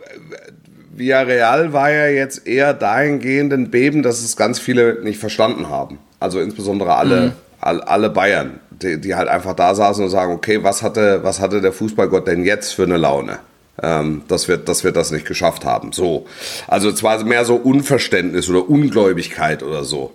Villarreal 0.98 1.72
war 1.72 1.90
ja 1.90 2.08
jetzt 2.08 2.46
eher 2.46 2.74
dahingehend 2.74 3.52
ein 3.52 3.70
Beben, 3.70 4.02
dass 4.02 4.22
es 4.22 4.36
ganz 4.36 4.58
viele 4.58 5.02
nicht 5.02 5.18
verstanden 5.18 5.68
haben. 5.68 5.98
Also 6.20 6.40
insbesondere 6.40 6.96
alle, 6.96 7.20
mhm. 7.20 7.32
all, 7.60 7.80
alle 7.82 8.10
Bayern, 8.10 8.60
die, 8.70 9.00
die 9.00 9.14
halt 9.14 9.28
einfach 9.28 9.54
da 9.54 9.74
saßen 9.74 10.04
und 10.04 10.10
sagen, 10.10 10.32
okay, 10.32 10.62
was 10.62 10.82
hatte, 10.82 11.20
was 11.22 11.40
hatte 11.40 11.60
der 11.60 11.72
Fußballgott 11.72 12.26
denn 12.26 12.44
jetzt 12.44 12.72
für 12.72 12.84
eine 12.84 12.96
Laune? 12.96 13.38
Ähm, 13.80 14.22
dass, 14.26 14.48
wir, 14.48 14.56
dass 14.56 14.82
wir 14.82 14.90
das 14.90 15.12
nicht 15.12 15.24
geschafft 15.24 15.64
haben. 15.64 15.92
So. 15.92 16.26
Also 16.66 16.88
es 16.88 17.02
war 17.04 17.22
mehr 17.22 17.44
so 17.44 17.54
Unverständnis 17.54 18.50
oder 18.50 18.68
Ungläubigkeit 18.68 19.62
oder 19.62 19.84
so. 19.84 20.12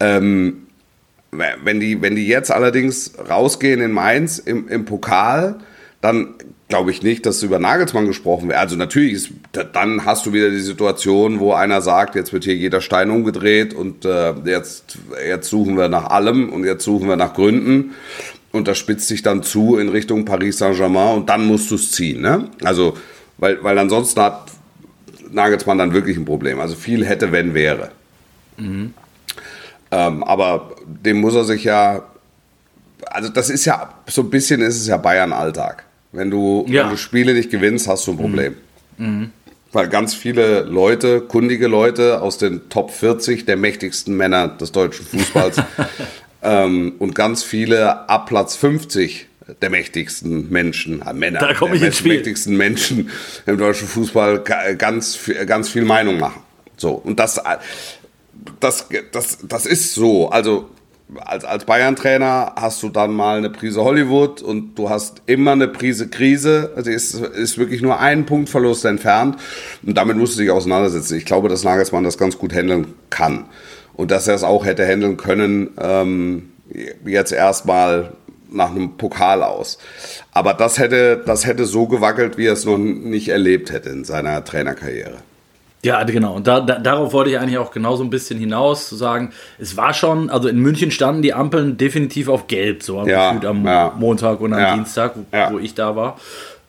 Ähm, 0.00 0.66
wenn, 1.30 1.78
die, 1.78 2.02
wenn 2.02 2.16
die 2.16 2.26
jetzt 2.26 2.50
allerdings 2.50 3.12
rausgehen 3.28 3.80
in 3.80 3.92
Mainz 3.92 4.38
im, 4.38 4.68
im 4.68 4.84
Pokal, 4.86 5.60
dann 6.00 6.34
glaube 6.70 6.90
ich 6.90 7.02
nicht, 7.02 7.26
dass 7.26 7.42
über 7.42 7.58
Nagelsmann 7.58 8.06
gesprochen 8.06 8.48
wird. 8.48 8.58
Also 8.58 8.76
natürlich, 8.76 9.12
ist, 9.12 9.30
dann 9.72 10.06
hast 10.06 10.24
du 10.24 10.32
wieder 10.32 10.48
die 10.48 10.60
Situation, 10.60 11.38
wo 11.38 11.52
einer 11.52 11.82
sagt, 11.82 12.14
jetzt 12.14 12.32
wird 12.32 12.44
hier 12.44 12.54
jeder 12.54 12.80
Stein 12.80 13.10
umgedreht 13.10 13.74
und 13.74 14.06
äh, 14.06 14.32
jetzt, 14.46 14.96
jetzt 15.28 15.50
suchen 15.50 15.76
wir 15.76 15.88
nach 15.88 16.04
allem 16.06 16.50
und 16.50 16.64
jetzt 16.64 16.84
suchen 16.84 17.08
wir 17.08 17.16
nach 17.16 17.34
Gründen. 17.34 17.92
Und 18.52 18.66
das 18.66 18.78
spitzt 18.78 19.08
sich 19.08 19.22
dann 19.22 19.42
zu 19.42 19.76
in 19.76 19.90
Richtung 19.90 20.24
Paris 20.24 20.58
Saint-Germain 20.58 21.16
und 21.16 21.28
dann 21.28 21.46
musst 21.46 21.70
du 21.70 21.74
es 21.74 21.92
ziehen. 21.92 22.22
Ne? 22.22 22.48
Also, 22.64 22.96
weil, 23.36 23.62
weil 23.62 23.78
ansonsten 23.78 24.20
hat 24.20 24.50
Nagelsmann 25.30 25.78
dann 25.78 25.92
wirklich 25.92 26.16
ein 26.16 26.24
Problem. 26.24 26.60
Also 26.60 26.74
viel 26.74 27.04
hätte, 27.04 27.32
wenn 27.32 27.54
wäre. 27.54 27.90
Mhm. 28.56 28.94
Ähm, 29.90 30.24
aber 30.24 30.70
dem 30.86 31.20
muss 31.20 31.34
er 31.34 31.44
sich 31.44 31.64
ja, 31.64 32.04
also 33.06 33.28
das 33.28 33.50
ist 33.50 33.64
ja, 33.64 33.92
so 34.08 34.22
ein 34.22 34.30
bisschen 34.30 34.60
ist 34.62 34.80
es 34.80 34.86
ja 34.86 34.96
Bayern-Alltag. 34.96 35.84
Wenn 36.12 36.30
du, 36.30 36.64
ja. 36.68 36.84
wenn 36.84 36.90
du 36.90 36.96
Spiele 36.96 37.34
nicht 37.34 37.50
gewinnst, 37.50 37.88
hast 37.88 38.06
du 38.06 38.12
ein 38.12 38.16
Problem. 38.18 38.56
Mhm. 38.98 39.30
Weil 39.72 39.88
ganz 39.88 40.14
viele 40.14 40.62
Leute, 40.62 41.20
kundige 41.20 41.68
Leute 41.68 42.20
aus 42.20 42.38
den 42.38 42.68
Top 42.68 42.90
40 42.90 43.44
der 43.44 43.56
mächtigsten 43.56 44.16
Männer 44.16 44.48
des 44.48 44.72
deutschen 44.72 45.06
Fußballs 45.06 45.62
ähm, 46.42 46.94
und 46.98 47.14
ganz 47.14 47.44
viele 47.44 48.08
ab 48.08 48.26
Platz 48.26 48.56
50 48.56 49.28
der 49.62 49.70
mächtigsten 49.70 50.50
Menschen, 50.50 51.02
äh, 51.02 51.12
Männer, 51.12 51.40
da 51.40 51.52
der 51.52 51.68
mächtigsten 52.04 52.56
Menschen 52.56 53.10
im 53.46 53.58
deutschen 53.58 53.86
Fußball 53.88 54.42
ganz, 54.76 55.18
ganz 55.46 55.68
viel 55.68 55.84
Meinung 55.84 56.18
machen. 56.18 56.42
So, 56.76 56.92
und 56.92 57.20
das, 57.20 57.40
das, 58.58 58.88
das, 59.12 59.38
das 59.42 59.66
ist 59.66 59.94
so. 59.94 60.30
Also 60.30 60.70
als, 61.18 61.44
als 61.44 61.64
Bayern-Trainer 61.64 62.54
hast 62.56 62.82
du 62.82 62.88
dann 62.88 63.12
mal 63.12 63.38
eine 63.38 63.50
Prise 63.50 63.82
Hollywood 63.82 64.42
und 64.42 64.74
du 64.76 64.90
hast 64.90 65.22
immer 65.26 65.52
eine 65.52 65.68
Prise 65.68 66.08
Krise. 66.08 66.72
Also 66.76 66.90
ist, 66.90 67.14
ist 67.14 67.58
wirklich 67.58 67.82
nur 67.82 67.98
ein 67.98 68.26
Punktverlust 68.26 68.84
entfernt. 68.84 69.36
Und 69.82 69.96
damit 69.96 70.16
musst 70.16 70.36
du 70.36 70.42
dich 70.42 70.50
auseinandersetzen. 70.50 71.16
Ich 71.16 71.24
glaube, 71.24 71.48
dass 71.48 71.64
Nagelsmann 71.64 72.04
das 72.04 72.18
ganz 72.18 72.38
gut 72.38 72.52
handeln 72.54 72.94
kann. 73.10 73.46
Und 73.94 74.10
dass 74.10 74.28
er 74.28 74.34
es 74.34 74.44
auch 74.44 74.64
hätte 74.64 74.86
handeln 74.86 75.16
können, 75.16 75.70
ähm, 75.80 76.50
jetzt 77.04 77.32
erstmal 77.32 78.12
nach 78.50 78.70
einem 78.70 78.96
Pokal 78.96 79.42
aus. 79.42 79.78
Aber 80.32 80.54
das 80.54 80.78
hätte, 80.78 81.22
das 81.24 81.46
hätte 81.46 81.66
so 81.66 81.86
gewackelt, 81.86 82.38
wie 82.38 82.46
er 82.46 82.54
es 82.54 82.64
noch 82.64 82.78
nicht 82.78 83.28
erlebt 83.28 83.72
hätte 83.72 83.90
in 83.90 84.04
seiner 84.04 84.44
Trainerkarriere. 84.44 85.18
Ja, 85.82 86.02
genau. 86.04 86.34
Und 86.34 86.46
da, 86.46 86.60
da, 86.60 86.78
darauf 86.78 87.12
wollte 87.12 87.30
ich 87.30 87.38
eigentlich 87.38 87.58
auch 87.58 87.70
genau 87.70 87.96
so 87.96 88.04
ein 88.04 88.10
bisschen 88.10 88.38
hinaus, 88.38 88.88
zu 88.88 88.96
sagen, 88.96 89.32
es 89.58 89.76
war 89.76 89.94
schon, 89.94 90.28
also 90.28 90.48
in 90.48 90.58
München 90.58 90.90
standen 90.90 91.22
die 91.22 91.32
Ampeln 91.32 91.78
definitiv 91.78 92.28
auf 92.28 92.48
Gelb, 92.48 92.82
so 92.82 93.02
ja, 93.06 93.30
am 93.30 93.64
ja. 93.64 93.94
Montag 93.96 94.40
und 94.40 94.52
am 94.52 94.60
ja, 94.60 94.74
Dienstag, 94.74 95.14
wo, 95.16 95.54
wo, 95.54 95.58
ich 95.58 95.74
da 95.74 95.96
war. 95.96 96.18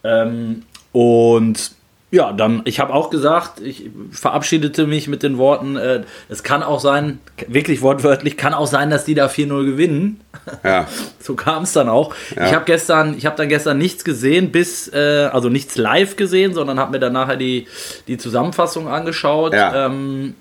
Ähm, 0.04 0.64
und 0.94 1.72
ja, 2.12 2.34
dann, 2.34 2.62
ich 2.66 2.82
habe 2.82 2.94
auch 2.94 3.10
gesagt, 3.10 3.62
ich 3.62 3.90
verabschiedete 4.12 4.86
mich 4.86 5.08
mit 5.08 5.24
den 5.24 5.38
Worten, 5.38 5.78
äh, 5.78 6.04
es 6.28 6.44
kann 6.44 6.62
auch 6.62 6.82
sein, 6.82 7.20
wirklich 7.48 7.82
wortwörtlich, 7.82 8.36
kann 8.36 8.54
auch 8.54 8.68
sein, 8.68 8.90
dass 8.90 9.06
die 9.06 9.16
da 9.16 9.28
4-0 9.28 9.66
gewinnen. 9.66 10.20
Ja. 10.62 10.88
so 11.20 11.36
kam 11.36 11.64
es 11.64 11.72
dann 11.72 11.88
auch. 11.88 12.14
Ja. 12.36 12.48
Ich 12.48 12.54
habe 12.54 12.66
gestern, 12.66 13.18
ich 13.18 13.26
habe 13.26 13.38
dann 13.38 13.48
gestern 13.48 13.78
nichts 13.78 14.04
gesehen, 14.04 14.52
bis, 14.52 14.90
äh, 14.90 15.30
also 15.32 15.48
nichts 15.48 15.78
live 15.78 16.18
gesehen, 16.18 16.54
sondern 16.54 16.80
habe 16.80 16.92
mir 16.92 17.00
dann 17.00 17.14
nachher 17.14 17.38
die, 17.38 17.68
die 18.10 18.18
Zusammenfassung 18.18 18.90
angeschaut. 18.90 19.54
Ja. 19.54 19.86
Ähm, 19.86 20.36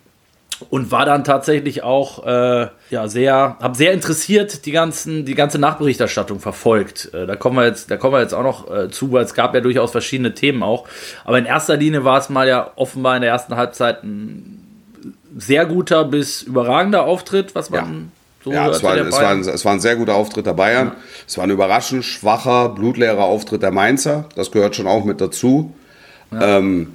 und 0.68 0.90
war 0.90 1.06
dann 1.06 1.24
tatsächlich 1.24 1.82
auch 1.82 2.26
äh, 2.26 2.68
ja 2.90 3.08
sehr, 3.08 3.56
habe 3.60 3.76
sehr 3.76 3.92
interessiert 3.92 4.66
die 4.66 4.72
ganzen, 4.72 5.24
die 5.24 5.34
ganze 5.34 5.58
Nachberichterstattung 5.58 6.40
verfolgt. 6.40 7.10
Äh, 7.14 7.26
da 7.26 7.36
kommen 7.36 7.56
wir 7.56 7.66
jetzt, 7.66 7.90
da 7.90 7.96
kommen 7.96 8.14
wir 8.14 8.20
jetzt 8.20 8.34
auch 8.34 8.42
noch 8.42 8.70
äh, 8.70 8.90
zu, 8.90 9.12
weil 9.12 9.24
es 9.24 9.34
gab 9.34 9.54
ja 9.54 9.60
durchaus 9.60 9.92
verschiedene 9.92 10.34
Themen 10.34 10.62
auch. 10.62 10.86
Aber 11.24 11.38
in 11.38 11.46
erster 11.46 11.76
Linie 11.76 12.04
war 12.04 12.18
es 12.18 12.28
mal 12.28 12.46
ja 12.46 12.70
offenbar 12.76 13.16
in 13.16 13.22
der 13.22 13.30
ersten 13.30 13.56
Halbzeit 13.56 14.04
ein 14.04 14.66
sehr 15.36 15.64
guter 15.64 16.04
bis 16.04 16.42
überragender 16.42 17.04
Auftritt, 17.04 17.54
was 17.54 17.70
man 17.70 17.84
ja. 17.84 17.90
So 18.42 18.52
ja, 18.52 18.70
es 18.70 18.82
war, 18.82 18.96
es, 18.96 19.12
war 19.12 19.28
ein, 19.28 19.40
es 19.40 19.64
war 19.66 19.72
ein 19.72 19.80
sehr 19.80 19.96
guter 19.96 20.14
Auftritt 20.14 20.46
der 20.46 20.54
Bayern. 20.54 20.88
Ja. 20.88 20.96
Es 21.26 21.36
war 21.36 21.44
ein 21.44 21.50
überraschend 21.50 22.04
schwacher, 22.04 22.70
blutleerer 22.70 23.24
Auftritt 23.24 23.62
der 23.62 23.70
Mainzer. 23.70 24.30
Das 24.34 24.50
gehört 24.50 24.74
schon 24.74 24.86
auch 24.86 25.04
mit 25.04 25.20
dazu. 25.20 25.74
Ja. 26.30 26.58
Ähm, 26.58 26.94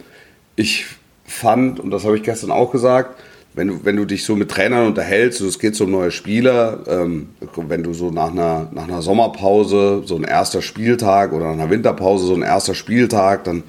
ich 0.55 0.85
fand, 1.25 1.79
und 1.79 1.91
das 1.91 2.03
habe 2.03 2.17
ich 2.17 2.23
gestern 2.23 2.51
auch 2.51 2.71
gesagt, 2.71 3.19
wenn 3.55 3.69
du, 3.69 3.79
wenn 3.83 3.95
du 3.95 4.05
dich 4.05 4.25
so 4.25 4.35
mit 4.35 4.51
Trainern 4.51 4.87
unterhältst, 4.87 5.39
es 5.41 5.59
geht 5.59 5.75
so 5.75 5.85
um 5.85 5.91
neue 5.91 6.11
Spieler, 6.11 6.83
ähm, 6.87 7.29
wenn 7.55 7.83
du 7.83 7.93
so 7.93 8.11
nach 8.11 8.31
einer, 8.31 8.69
nach 8.73 8.83
einer 8.83 9.01
Sommerpause, 9.01 10.03
so 10.05 10.17
ein 10.17 10.23
erster 10.23 10.61
Spieltag 10.61 11.31
oder 11.31 11.45
nach 11.45 11.53
einer 11.53 11.69
Winterpause, 11.69 12.25
so 12.25 12.35
ein 12.35 12.41
erster 12.41 12.75
Spieltag, 12.75 13.45
dann 13.45 13.63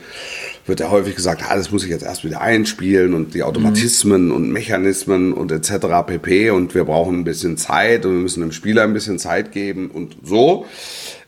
wird 0.67 0.81
ja 0.81 0.91
häufig 0.91 1.15
gesagt, 1.15 1.43
ah, 1.49 1.55
das 1.55 1.71
muss 1.71 1.85
ich 1.85 1.91
jetzt 1.91 2.03
erst 2.03 2.25
wieder 2.25 2.41
einspielen 2.41 3.15
und 3.15 3.35
die 3.35 3.45
Automatismen 3.45 4.27
mhm. 4.27 4.33
und 4.33 4.51
Mechanismen 4.51 5.33
und 5.33 5.53
etc. 5.53 5.87
pp. 6.05 6.51
Und 6.51 6.75
wir 6.75 6.85
brauchen 6.85 7.21
ein 7.21 7.25
bisschen 7.25 7.57
Zeit 7.57 8.05
und 8.05 8.13
wir 8.13 8.21
müssen 8.21 8.41
dem 8.41 8.53
Spieler 8.53 8.83
ein 8.83 8.93
bisschen 8.93 9.21
Zeit 9.21 9.53
geben 9.53 9.91
und 9.93 10.17
so. 10.25 10.67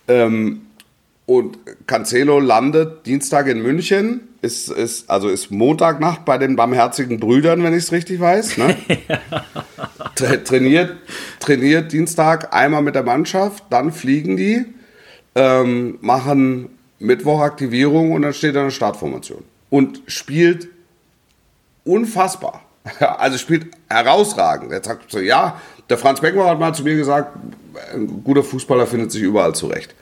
Ähm, 0.09 0.63
und 1.27 1.59
Cancelo 1.87 2.41
landet 2.41 3.07
Dienstag 3.07 3.47
in 3.47 3.63
München 3.63 4.28
ist, 4.41 4.71
ist, 4.71 5.11
also 5.11 5.29
ist 5.29 5.51
Montagnacht 5.51 6.25
bei 6.25 6.39
den 6.39 6.57
barmherzigen 6.57 7.19
Brüdern, 7.19 7.63
wenn 7.63 7.73
ich 7.73 7.85
es 7.85 7.93
richtig 7.93 8.21
weiß. 8.21 8.57
Ne? 8.59 8.77
Tra 10.15 10.37
trainiert, 10.37 10.97
trainiert 11.41 11.93
Dienstag 11.93 12.55
einmal 12.55 12.83
mit 12.83 12.95
der 12.95 13.03
Mannschaft, 13.03 13.65
dann 13.71 13.93
fliegen 13.93 14.37
die, 14.37 14.67
ähm, 15.35 15.99
machen 16.01 16.71
Mittwochaktivierung 16.99 18.13
und 18.13 18.23
dann 18.23 18.33
steht 18.33 18.55
in 18.55 18.65
der 18.65 18.71
Startformation. 18.71 19.45
Und 19.71 20.03
spielt 20.07 20.69
unfassbar. 21.85 22.63
Also 23.01 23.37
spielt 23.37 23.67
herausragend. 23.89 24.73
Er 24.73 24.83
sagt 24.83 25.11
so, 25.11 25.19
ja, 25.19 25.61
der 25.91 25.99
Franz 25.99 26.21
Beckenbauer 26.21 26.51
hat 26.51 26.59
mal 26.59 26.75
zu 26.75 26.85
mir 26.85 26.97
gesagt, 26.97 27.37
ein 27.93 28.25
guter 28.25 28.43
Fußballer 28.43 28.87
findet 28.87 29.13
sich 29.13 29.23
überall 29.23 29.55
zurecht. 29.55 29.95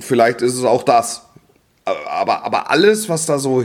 Vielleicht 0.00 0.40
ist 0.40 0.54
es 0.54 0.64
auch 0.64 0.82
das 0.82 1.23
aber, 1.84 2.44
aber 2.44 2.70
alles, 2.70 3.08
was 3.08 3.26
da 3.26 3.38
so 3.38 3.64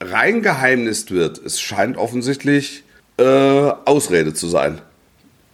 reingeheimnist 0.00 1.10
wird, 1.10 1.38
es 1.38 1.60
scheint 1.60 1.96
offensichtlich 1.96 2.84
äh, 3.18 3.72
Ausrede 3.84 4.34
zu 4.34 4.48
sein, 4.48 4.80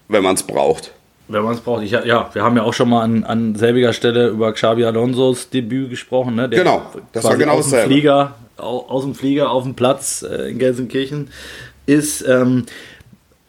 wenn 0.09 0.23
man 0.23 0.35
es 0.35 0.43
braucht. 0.43 0.93
Wenn 1.29 1.43
man 1.43 1.55
es 1.55 1.61
braucht. 1.61 1.83
Ich, 1.83 1.91
ja, 1.91 2.31
wir 2.33 2.43
haben 2.43 2.57
ja 2.57 2.63
auch 2.63 2.73
schon 2.73 2.89
mal 2.89 3.03
an, 3.03 3.25
an 3.25 3.55
selbiger 3.55 3.93
Stelle 3.93 4.29
über 4.29 4.53
Xabi 4.53 4.85
Alonso's 4.85 5.51
Debüt 5.51 5.91
gesprochen. 5.91 6.35
Ne? 6.35 6.49
Der 6.49 6.61
genau, 6.61 6.91
das 7.13 7.25
war 7.25 7.37
genau 7.37 7.55
aus 7.55 7.71
dem 7.71 7.81
Flieger, 7.81 8.35
aus 8.57 9.05
dem 9.05 9.15
Flieger 9.15 9.51
auf 9.51 9.65
dem 9.65 9.75
Platz 9.75 10.23
äh, 10.23 10.51
in 10.51 10.59
Gelsenkirchen 10.59 11.31
ist. 11.85 12.27
Ähm, 12.27 12.65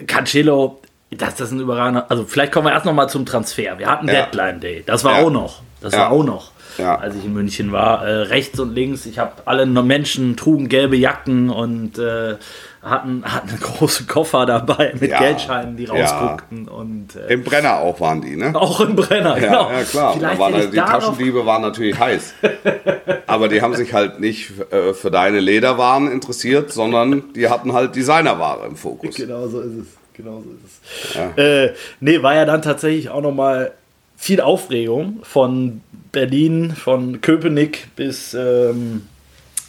Cancelo, 0.07 0.81
das, 1.11 1.35
das 1.35 1.47
ist 1.47 1.53
ein 1.53 1.61
überragender. 1.61 2.05
Also, 2.09 2.25
vielleicht 2.25 2.51
kommen 2.51 2.67
wir 2.67 2.73
erst 2.73 2.85
noch 2.85 2.93
mal 2.93 3.07
zum 3.07 3.25
Transfer. 3.25 3.79
Wir 3.79 3.87
hatten 3.87 4.07
ja. 4.07 4.25
Deadline 4.25 4.59
Day. 4.59 4.83
Das 4.85 5.05
war 5.05 5.17
ja. 5.17 5.25
auch 5.25 5.31
noch. 5.31 5.61
Das 5.79 5.93
ja. 5.93 5.99
war 5.99 6.11
auch 6.11 6.23
noch 6.23 6.51
ja. 6.79 6.95
als 6.97 7.15
ich 7.15 7.25
in 7.25 7.33
München 7.33 7.71
war. 7.71 8.05
Äh, 8.05 8.23
rechts 8.23 8.59
und 8.59 8.73
links, 8.73 9.05
ich 9.05 9.19
habe 9.19 9.33
alle 9.45 9.65
Menschen 9.65 10.35
trugen 10.37 10.69
gelbe 10.69 10.95
Jacken 10.95 11.49
und 11.49 11.97
äh, 11.97 12.35
hatten, 12.81 13.23
hatten 13.25 13.59
große 13.59 14.05
Koffer 14.05 14.45
dabei 14.45 14.93
mit 14.99 15.11
ja. 15.11 15.19
Geldscheinen, 15.19 15.75
die 15.75 15.85
rausguckten. 15.85 16.65
Ja. 16.65 16.71
Und, 16.71 17.15
äh, 17.15 17.33
Im 17.33 17.43
Brenner 17.43 17.77
auch 17.79 17.99
waren 17.99 18.21
die, 18.21 18.35
ne? 18.35 18.53
Auch 18.55 18.79
im 18.81 18.95
Brenner, 18.95 19.37
ja, 19.37 19.47
genau. 19.47 19.71
Ja, 19.71 19.83
klar. 19.83 20.39
Waren, 20.39 20.71
die 20.71 20.77
Taschendiebe 20.77 21.45
waren 21.45 21.61
natürlich 21.61 21.97
heiß. 21.99 22.35
Aber 23.27 23.47
die 23.47 23.61
haben 23.61 23.75
sich 23.75 23.93
halt 23.93 24.19
nicht 24.19 24.53
äh, 24.71 24.93
für 24.93 25.11
deine 25.11 25.39
Lederwaren 25.39 26.11
interessiert, 26.11 26.71
sondern 26.71 27.33
die 27.33 27.49
hatten 27.49 27.73
halt 27.73 27.95
Designerware 27.95 28.65
im 28.67 28.75
Fokus. 28.75 29.15
Genau 29.15 29.47
so 29.47 29.61
ist 29.61 29.75
es. 29.75 29.87
Genau 30.13 30.41
so 30.41 30.49
ist 30.49 30.65
es. 30.65 31.15
Ja. 31.15 31.43
Äh, 31.43 31.73
nee, 31.99 32.21
war 32.21 32.35
ja 32.35 32.45
dann 32.45 32.61
tatsächlich 32.61 33.09
auch 33.09 33.21
nochmal 33.21 33.71
viel 34.19 34.41
Aufregung 34.41 35.19
von 35.23 35.79
Berlin, 36.11 36.73
von 36.75 37.21
Köpenick 37.21 37.87
bis, 37.95 38.33
ähm, 38.33 39.03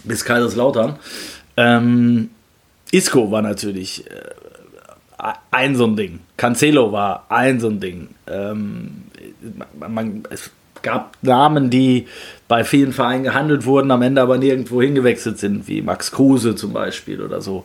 bis 0.02 0.24
Kaiserslautern. 0.24 0.98
Ähm, 1.56 2.30
Isco 2.90 3.30
war 3.30 3.42
natürlich 3.42 4.10
äh, 4.10 5.30
ein 5.52 5.76
so 5.76 5.86
ein 5.86 5.94
Ding. 5.94 6.18
Cancelo 6.36 6.90
war 6.90 7.26
ein 7.28 7.60
so 7.60 7.68
ein 7.68 7.78
Ding. 7.78 8.08
Ähm, 8.26 9.04
man, 9.78 10.24
es 10.30 10.50
gab 10.82 11.16
Namen, 11.22 11.70
die 11.70 12.08
bei 12.48 12.64
vielen 12.64 12.92
Vereinen 12.92 13.22
gehandelt 13.22 13.66
wurden, 13.66 13.92
am 13.92 14.02
Ende 14.02 14.20
aber 14.20 14.36
nirgendwo 14.36 14.82
hingewechselt 14.82 15.38
sind, 15.38 15.68
wie 15.68 15.80
Max 15.80 16.10
Kruse 16.10 16.56
zum 16.56 16.72
Beispiel 16.72 17.22
oder 17.22 17.40
so. 17.40 17.64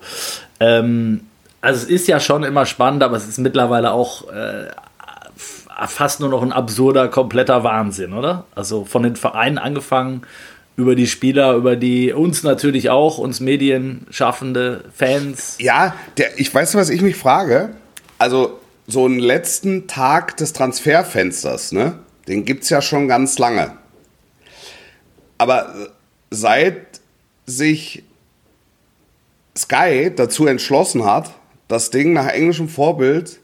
Ähm, 0.59 1.21
also 1.61 1.83
es 1.83 1.89
ist 1.89 2.07
ja 2.07 2.19
schon 2.19 2.43
immer 2.43 2.67
spannend, 2.67 3.01
aber 3.01 3.17
es 3.17 3.27
ist 3.27 3.39
mittlerweile 3.39 3.91
auch 3.91 4.29
äh, 4.29 4.67
fast 5.88 6.20
nur 6.20 6.29
noch 6.29 6.41
ein 6.41 6.51
absurder, 6.51 7.08
kompletter 7.08 7.63
Wahnsinn, 7.63 8.13
oder? 8.13 8.46
Also 8.55 8.86
von 8.86 9.03
den 9.03 9.15
Vereinen 9.15 9.58
angefangen, 9.58 10.22
über 10.77 10.96
die 10.96 11.08
Spieler, 11.08 11.53
über 11.55 11.75
die 11.75 12.12
uns 12.12 12.44
natürlich 12.44 12.89
auch, 12.89 13.17
uns 13.17 13.39
Medienschaffende, 13.39 14.86
Fans. 14.94 15.58
Ja, 15.60 15.96
der, 16.17 16.38
ich 16.39 16.53
weiß, 16.53 16.75
was 16.75 16.89
ich 16.89 17.01
mich 17.01 17.15
frage. 17.15 17.75
Also 18.17 18.60
so 18.88 19.05
einen 19.05 19.20
letzten 19.20 19.88
Tag 19.88 20.38
des 20.38 20.53
Transferfensters, 20.53 21.72
ne? 21.72 22.00
Den 22.27 22.44
gibt 22.44 22.63
es 22.63 22.70
ja 22.70 22.82
schon 22.82 23.08
ganz 23.08 23.38
lange. 23.38 23.74
Aber 25.38 25.74
seit 26.32 27.00
sich 27.46 28.03
Sky 29.58 30.12
dazu 30.15 30.48
entschlossen 30.48 31.05
hat, 31.05 31.32
das 31.67 31.89
Ding 31.89 32.13
nach 32.13 32.27
englischem 32.27 32.67
Vorbild 32.67 33.39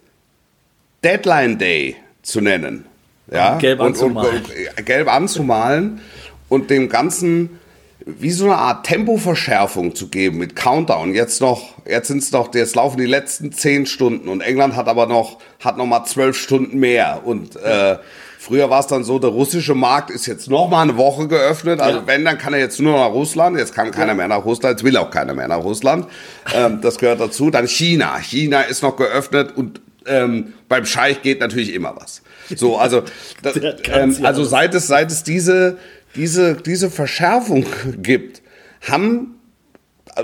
Deadline 1.03 1.57
Day 1.57 1.95
zu 2.21 2.41
nennen. 2.41 2.85
Ja? 3.31 3.57
Gelb 3.57 3.79
anzumalen. 3.81 4.35
Und, 4.35 4.49
und, 4.49 4.77
und, 4.77 4.85
gelb 4.85 5.13
anzumalen 5.13 6.01
und 6.49 6.69
dem 6.69 6.89
Ganzen 6.89 7.59
wie 8.05 8.31
so 8.31 8.45
eine 8.45 8.57
Art 8.57 8.85
Tempoverschärfung 8.85 9.93
zu 9.93 10.07
geben 10.07 10.39
mit 10.39 10.55
Countdown. 10.55 11.13
Jetzt 11.13 11.39
noch, 11.39 11.75
jetzt 11.85 12.07
sind 12.07 12.23
es 12.23 12.31
noch, 12.31 12.53
jetzt 12.55 12.75
laufen 12.75 12.97
die 12.97 13.05
letzten 13.05 13.51
zehn 13.51 13.85
Stunden 13.85 14.27
und 14.27 14.41
England 14.41 14.75
hat 14.75 14.87
aber 14.87 15.05
noch, 15.05 15.37
hat 15.59 15.77
noch 15.77 15.85
mal 15.85 16.03
zwölf 16.05 16.35
Stunden 16.35 16.79
mehr 16.79 17.21
und 17.25 17.55
äh, 17.57 17.97
Früher 18.41 18.71
war 18.71 18.79
es 18.79 18.87
dann 18.87 19.03
so, 19.03 19.19
der 19.19 19.29
russische 19.29 19.75
Markt 19.75 20.09
ist 20.09 20.25
jetzt 20.25 20.49
noch 20.49 20.67
mal 20.67 20.81
eine 20.81 20.97
Woche 20.97 21.27
geöffnet. 21.27 21.79
Also 21.79 21.99
ja. 21.99 22.07
wenn, 22.07 22.25
dann 22.25 22.39
kann 22.39 22.53
er 22.53 22.59
jetzt 22.59 22.79
nur 22.79 22.93
nach 22.97 23.11
Russland. 23.11 23.55
Jetzt 23.55 23.75
kann 23.75 23.91
keiner 23.91 24.15
mehr 24.15 24.27
nach 24.27 24.43
Russland. 24.43 24.79
Jetzt 24.79 24.83
will 24.83 24.97
auch 24.97 25.11
keiner 25.11 25.35
mehr 25.35 25.47
nach 25.47 25.63
Russland. 25.63 26.07
Ähm, 26.51 26.79
das 26.81 26.97
gehört 26.97 27.19
dazu. 27.19 27.51
Dann 27.51 27.67
China. 27.67 28.17
China 28.17 28.61
ist 28.61 28.81
noch 28.81 28.95
geöffnet 28.95 29.55
und 29.55 29.79
ähm, 30.05 30.53
beim 30.67 30.85
Scheich 30.85 31.21
geht 31.21 31.39
natürlich 31.39 31.73
immer 31.73 31.95
was. 31.95 32.21
So, 32.55 32.77
also, 32.77 33.03
das, 33.41 33.59
ähm, 33.85 34.15
also 34.23 34.43
seit 34.43 34.73
es, 34.73 34.87
seit 34.87 35.11
es 35.11 35.23
diese, 35.23 35.77
diese, 36.15 36.55
diese 36.55 36.89
Verschärfung 36.89 37.65
gibt, 37.97 38.41
haben, 38.89 39.39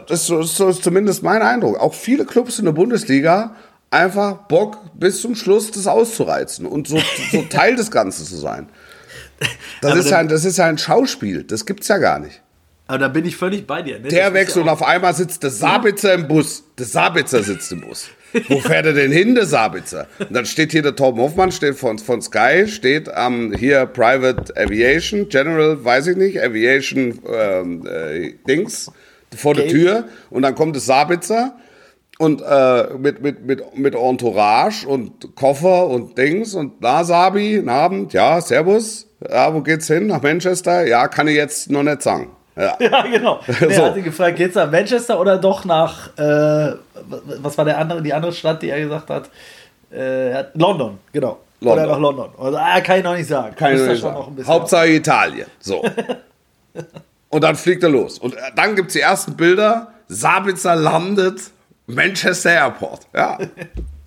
das 0.08 0.30
ist, 0.30 0.60
das 0.60 0.60
ist 0.60 0.84
zumindest 0.84 1.24
mein 1.24 1.42
Eindruck, 1.42 1.80
auch 1.80 1.94
viele 1.94 2.26
Clubs 2.26 2.60
in 2.60 2.66
der 2.66 2.72
Bundesliga 2.72 3.56
einfach 3.90 4.48
Bock 4.48 4.78
bis 4.96 5.22
zum 5.22 5.36
Schluss 5.36 5.72
das 5.72 5.88
auszureizen 5.88 6.66
und 6.66 6.88
so, 6.88 7.00
so 7.32 7.42
Teil 7.50 7.76
des 7.76 7.92
Ganzen 7.92 8.26
zu 8.26 8.36
sein. 8.36 8.70
Das 9.82 9.96
ist, 9.96 10.10
ja 10.10 10.18
ein, 10.18 10.28
das 10.28 10.46
ist 10.46 10.58
ja 10.58 10.66
ein 10.66 10.78
Schauspiel, 10.78 11.44
das 11.44 11.66
gibt's 11.66 11.88
ja 11.88 11.98
gar 12.00 12.20
nicht. 12.20 12.42
Aber 12.88 12.98
da 13.00 13.08
bin 13.10 13.26
ich 13.26 13.36
völlig 13.36 13.68
bei 13.68 13.82
dir. 13.82 14.00
Ne? 14.00 14.08
Der 14.08 14.34
wechselt 14.34 14.64
und 14.64 14.70
auf 14.70 14.82
einmal 14.82 15.14
sitzt 15.14 15.44
der 15.44 15.50
Sabitzer 15.52 16.14
im 16.14 16.28
Bus. 16.28 16.64
Der 16.78 16.86
Sabitzer 16.86 17.44
sitzt 17.44 17.72
im 17.72 17.82
Bus. 17.82 18.08
Wo 18.48 18.60
fährt 18.60 18.86
er 18.86 18.94
denn 18.94 19.12
hin, 19.12 19.36
der 19.36 19.46
Sabitzer? 19.46 20.08
Und 20.20 20.34
dann 20.34 20.46
steht 20.46 20.72
hier 20.72 20.82
der 20.82 20.96
Torben 20.96 21.22
Hoffmann, 21.22 21.52
steht 21.52 21.76
von, 21.76 21.98
von 22.00 22.22
Sky, 22.22 22.68
steht 22.68 23.14
am 23.14 23.54
ähm, 23.54 23.58
hier 23.58 23.86
Private 23.86 24.56
Aviation, 24.56 25.30
General, 25.30 25.84
weiß 25.84 26.08
ich 26.08 26.18
nicht, 26.18 26.42
Aviation 26.42 27.20
ähm, 27.32 27.88
äh, 27.88 28.34
Dings, 28.48 28.92
vor 29.36 29.52
okay. 29.52 29.62
der 29.62 29.72
Tür. 29.72 30.08
Und 30.30 30.42
dann 30.44 30.56
kommt 30.56 30.76
der 30.76 30.82
Sabitzer 30.82 31.56
und 32.18 32.42
äh, 32.42 32.94
mit, 32.98 33.22
mit, 33.22 33.46
mit, 33.46 33.78
mit 33.78 33.96
Entourage 33.96 34.88
und 34.88 35.36
Koffer 35.36 35.88
und 35.88 36.18
Dings 36.18 36.54
und 36.54 36.84
da 36.84 37.04
Sabi, 37.04 37.64
Abend, 37.68 38.14
ja, 38.14 38.42
Servus, 38.42 39.08
ja, 39.28 39.54
wo 39.54 39.62
geht's 39.62 39.88
hin? 39.88 40.08
Nach 40.08 40.22
Manchester? 40.22 40.86
Ja, 40.86 41.08
kann 41.08 41.28
ich 41.28 41.36
jetzt 41.36 41.70
noch 41.70 41.84
nicht 41.84 42.02
sagen. 42.02 42.37
Ja, 42.58 42.76
ja 42.80 43.02
genau. 43.04 43.40
Der 43.60 43.72
so. 43.72 43.86
hat 43.86 43.98
ihn 43.98 44.04
gefragt, 44.04 44.38
geht's 44.38 44.56
nach 44.56 44.70
Manchester 44.70 45.20
oder 45.20 45.38
doch 45.38 45.64
nach, 45.66 46.10
äh, 46.18 46.76
was 47.42 47.58
war 47.58 47.66
der 47.66 47.78
andere, 47.78 48.02
die 48.02 48.14
andere 48.14 48.34
Stadt, 48.34 48.62
die 48.62 48.70
er 48.70 48.80
gesagt 48.80 49.10
hat? 49.10 49.30
Äh, 49.92 50.46
London, 50.54 50.98
genau. 51.14 51.40
London. 51.60 51.86
Oder 51.86 51.92
nach 51.94 52.00
London. 52.00 52.30
Also, 52.38 52.58
ah, 52.58 52.82
kann 52.82 52.98
ich 52.98 53.04
noch 53.04 53.16
nicht 53.16 53.28
sagen. 53.28 53.56
Kann 53.56 53.74
ich 53.74 53.82
noch 53.82 53.88
nicht 53.88 54.02
sagen. 54.02 54.46
Hauptsache 54.46 54.90
Italien. 54.90 55.48
So. 55.60 55.84
und 57.30 57.44
dann 57.44 57.56
fliegt 57.56 57.84
er 57.84 57.90
los. 57.90 58.20
Und 58.20 58.36
dann 58.56 58.76
gibt's 58.76 58.94
die 58.94 59.02
ersten 59.02 59.36
Bilder. 59.36 59.92
Sabitzer 60.08 60.76
landet 60.76 61.42
Manchester 61.88 62.52
Airport. 62.52 63.08
Ja. 63.14 63.38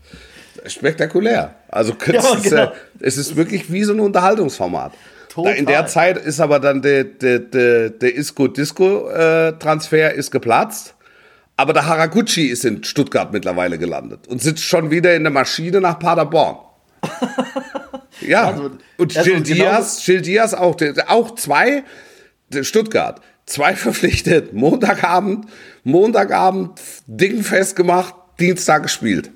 Spektakulär. 0.67 1.55
Also 1.69 1.93
ja, 2.07 2.37
genau. 2.43 2.73
es 3.01 3.17
ist 3.17 3.35
wirklich 3.35 3.73
wie 3.73 3.83
so 3.83 3.95
ein 3.95 4.01
Unterhaltungsformat. 4.01 4.93
Total. 5.31 5.55
In 5.55 5.65
der 5.65 5.87
Zeit 5.87 6.19
ist 6.19 6.41
aber 6.41 6.59
dann 6.59 6.83
der, 6.83 7.05
der, 7.05 7.39
der, 7.39 7.91
der 7.91 8.15
Isco-Disco-Transfer 8.17 10.13
ist 10.13 10.33
geplatzt. 10.33 10.97
Aber 11.57 11.73
der 11.73 11.87
Haraguchi 11.87 12.47
ist 12.49 12.65
in 12.65 12.83
Stuttgart 12.83 13.33
mittlerweile 13.33 13.79
gelandet 13.79 14.27
und 14.27 14.43
sitzt 14.43 14.65
schon 14.65 14.91
wieder 14.91 15.15
in 15.15 15.23
der 15.23 15.31
Maschine 15.31 15.81
nach 15.81 15.99
Paderborn. 15.99 16.57
ja, 18.23 18.49
also, 18.49 18.71
und 18.97 19.15
Gil 19.15 19.41
Diaz, 19.43 20.03
Gil 20.05 20.21
Diaz 20.23 20.55
auch, 20.55 20.77
auch 21.07 21.35
zwei, 21.37 21.85
Stuttgart, 22.63 23.21
zwei 23.47 23.77
verpflichtet, 23.77 24.53
Montagabend, 24.53 25.47
Montagabend 25.85 26.81
Ding 27.07 27.43
festgemacht, 27.43 28.15
Dienstag 28.41 28.85
gespielt. 28.85 29.31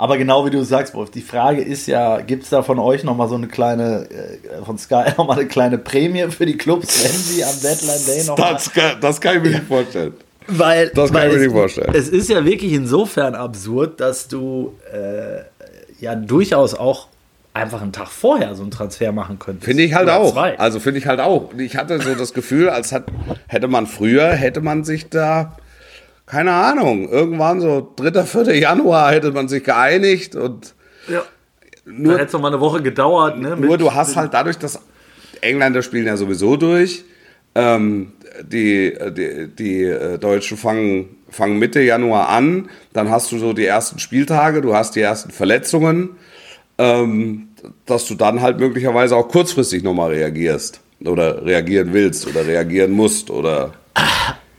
Aber 0.00 0.16
genau 0.16 0.46
wie 0.46 0.50
du 0.50 0.62
sagst, 0.62 0.94
Wolf, 0.94 1.10
die 1.10 1.20
Frage 1.20 1.60
ist 1.60 1.88
ja, 1.88 2.20
gibt 2.20 2.44
es 2.44 2.50
da 2.50 2.62
von 2.62 2.78
euch 2.78 3.02
nochmal 3.02 3.28
so 3.28 3.34
eine 3.34 3.48
kleine, 3.48 4.08
äh, 4.08 4.64
von 4.64 4.78
Sky 4.78 5.06
nochmal 5.18 5.40
eine 5.40 5.48
kleine 5.48 5.76
Prämie 5.76 6.30
für 6.30 6.46
die 6.46 6.56
Clubs, 6.56 7.04
wenn 7.04 7.10
sie 7.10 7.44
am 7.44 7.60
Deadline 7.60 8.06
Day 8.06 8.24
nochmal... 8.24 8.52
Das, 8.54 8.72
kann, 8.72 9.00
das 9.00 9.20
kann 9.20 9.36
ich 9.36 9.42
mir 9.42 9.50
nicht 9.50 9.64
vorstellen. 9.64 10.14
Weil, 10.46 10.88
das 10.90 11.10
kann 11.10 11.20
weil 11.20 11.28
ich 11.30 11.34
mir 11.34 11.42
nicht 11.42 11.52
vorstellen. 11.52 11.92
Es 11.94 12.08
ist 12.08 12.30
ja 12.30 12.44
wirklich 12.44 12.72
insofern 12.72 13.34
absurd, 13.34 14.00
dass 14.00 14.28
du 14.28 14.74
äh, 14.92 15.42
ja 16.00 16.14
durchaus 16.14 16.74
auch 16.74 17.08
einfach 17.52 17.82
einen 17.82 17.92
Tag 17.92 18.08
vorher 18.08 18.54
so 18.54 18.62
einen 18.62 18.70
Transfer 18.70 19.10
machen 19.10 19.40
könntest. 19.40 19.64
Finde 19.64 19.82
ich 19.82 19.94
halt 19.94 20.08
auch. 20.08 20.32
Zwei. 20.32 20.58
Also 20.58 20.78
finde 20.78 21.00
ich 21.00 21.06
halt 21.06 21.18
auch. 21.18 21.52
Ich 21.58 21.76
hatte 21.76 22.00
so 22.00 22.14
das 22.14 22.32
Gefühl, 22.32 22.70
als 22.70 22.92
hat, 22.92 23.04
hätte 23.48 23.66
man 23.66 23.88
früher, 23.88 24.28
hätte 24.28 24.60
man 24.60 24.84
sich 24.84 25.08
da 25.08 25.56
keine 26.28 26.52
Ahnung, 26.52 27.08
irgendwann 27.08 27.60
so 27.60 27.92
3., 27.96 28.22
4. 28.22 28.58
Januar 28.58 29.12
hätte 29.12 29.32
man 29.32 29.48
sich 29.48 29.64
geeinigt 29.64 30.36
und 30.36 30.74
ja. 31.08 31.22
nur 31.86 32.14
hätte 32.14 32.26
es 32.26 32.32
noch 32.34 32.40
mal 32.40 32.48
eine 32.48 32.60
Woche 32.60 32.82
gedauert. 32.82 33.38
Ne, 33.38 33.56
nur 33.56 33.78
du 33.78 33.94
hast 33.94 34.14
halt 34.14 34.34
dadurch, 34.34 34.58
dass 34.58 34.78
Engländer 35.40 35.82
spielen 35.82 36.06
ja 36.06 36.16
sowieso 36.18 36.56
durch, 36.56 37.04
ähm, 37.54 38.12
die, 38.42 38.94
die, 39.16 39.48
die 39.48 39.82
äh, 39.84 40.18
Deutschen 40.18 40.58
fangen, 40.58 41.16
fangen 41.30 41.58
Mitte 41.58 41.80
Januar 41.80 42.28
an, 42.28 42.68
dann 42.92 43.10
hast 43.10 43.32
du 43.32 43.38
so 43.38 43.54
die 43.54 43.64
ersten 43.64 43.98
Spieltage, 43.98 44.60
du 44.60 44.74
hast 44.74 44.96
die 44.96 45.00
ersten 45.00 45.30
Verletzungen, 45.30 46.10
ähm, 46.76 47.48
dass 47.86 48.06
du 48.06 48.14
dann 48.14 48.42
halt 48.42 48.60
möglicherweise 48.60 49.16
auch 49.16 49.28
kurzfristig 49.28 49.82
nochmal 49.82 50.10
reagierst 50.10 50.80
oder 51.04 51.44
reagieren 51.46 51.94
willst 51.94 52.26
oder 52.26 52.46
reagieren 52.46 52.90
musst 52.90 53.30
oder 53.30 53.72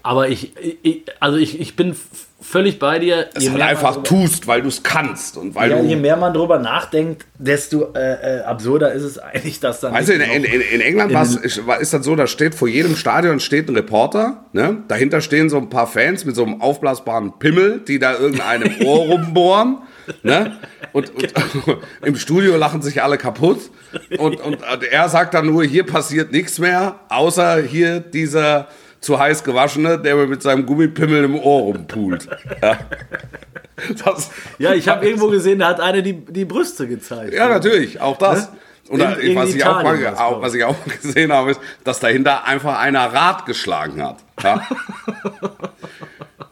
aber 0.03 0.29
ich, 0.29 0.53
ich, 0.83 1.03
also 1.19 1.38
ich, 1.38 1.59
ich 1.59 1.75
bin 1.75 1.95
völlig 2.41 2.79
bei 2.79 2.99
dir. 2.99 3.29
Es 3.33 3.49
halt 3.49 3.62
einfach 3.62 3.95
drüber, 3.95 4.07
tust, 4.07 4.47
weil 4.47 4.62
du 4.62 4.69
es 4.69 4.83
kannst 4.83 5.38
und 5.38 5.55
weil 5.55 5.71
ja, 5.71 5.79
du. 5.79 5.85
Je 5.85 5.95
mehr 5.95 6.15
man 6.15 6.33
drüber 6.33 6.59
nachdenkt, 6.59 7.25
desto 7.38 7.93
äh, 7.93 8.39
äh, 8.39 8.41
absurder 8.41 8.91
ist 8.93 9.03
es 9.03 9.19
eigentlich, 9.19 9.59
dass 9.59 9.81
dann. 9.81 9.93
Also 9.93 10.13
in, 10.13 10.21
in, 10.21 10.43
in, 10.43 10.81
England 10.81 11.12
in 11.12 11.43
ist, 11.43 11.57
ist 11.57 11.93
das 11.93 12.05
so, 12.05 12.15
da 12.15 12.27
steht 12.27 12.55
vor 12.55 12.67
jedem 12.67 12.95
Stadion 12.95 13.39
steht 13.39 13.69
ein 13.69 13.75
Reporter, 13.75 14.45
ne? 14.53 14.83
Dahinter 14.88 15.21
stehen 15.21 15.49
so 15.49 15.57
ein 15.57 15.69
paar 15.69 15.88
Fans 15.88 16.25
mit 16.25 16.35
so 16.35 16.43
einem 16.43 16.62
aufblasbaren 16.62 17.39
Pimmel, 17.39 17.81
die 17.88 17.99
da 17.99 18.17
irgendeinem 18.17 18.73
Ohr 18.85 19.07
rumbohren. 19.07 19.79
Ne? 20.23 20.57
Und, 20.91 21.13
und 21.13 21.33
im 22.03 22.15
Studio 22.15 22.57
lachen 22.57 22.81
sich 22.81 23.03
alle 23.03 23.19
kaputt. 23.19 23.69
Und, 24.17 24.41
und 24.41 24.57
er 24.89 25.07
sagt 25.07 25.35
dann 25.35 25.45
nur, 25.45 25.63
hier 25.63 25.85
passiert 25.85 26.31
nichts 26.31 26.57
mehr, 26.57 26.99
außer 27.09 27.62
hier 27.62 27.99
dieser 27.99 28.69
zu 29.01 29.19
heiß 29.19 29.43
gewaschene, 29.43 29.99
der 29.99 30.15
mir 30.15 30.27
mit 30.27 30.41
seinem 30.41 30.65
Gummipimmel 30.65 31.23
im 31.23 31.35
Ohr 31.35 31.63
rumpult. 31.63 32.27
Ja, 32.62 32.77
das, 34.03 34.29
ja 34.57 34.73
ich 34.73 34.89
habe 34.89 35.05
irgendwo 35.05 35.29
gesehen, 35.29 35.59
da 35.59 35.69
hat 35.69 35.79
einer 35.79 36.01
die, 36.01 36.13
die 36.13 36.43
Brüste 36.43 36.85
gezeigt. 36.85 37.33
Ja, 37.33 37.47
natürlich, 37.47 38.01
auch 38.01 38.17
das. 38.17 38.51
Ne? 38.51 38.57
Und 38.89 39.01
in, 39.19 39.35
was, 39.35 39.53
ich 39.53 39.63
auch 39.63 39.83
mal, 39.83 40.15
auch, 40.17 40.41
was 40.41 40.53
ich 40.53 40.63
auch 40.63 40.75
gesehen 41.01 41.31
habe, 41.31 41.51
ist, 41.51 41.62
dass 41.83 42.01
dahinter 42.01 42.45
einfach 42.45 42.77
einer 42.77 43.05
Rad 43.13 43.45
geschlagen 43.45 44.03
hat. 44.03 44.17
Ja? 44.43 44.67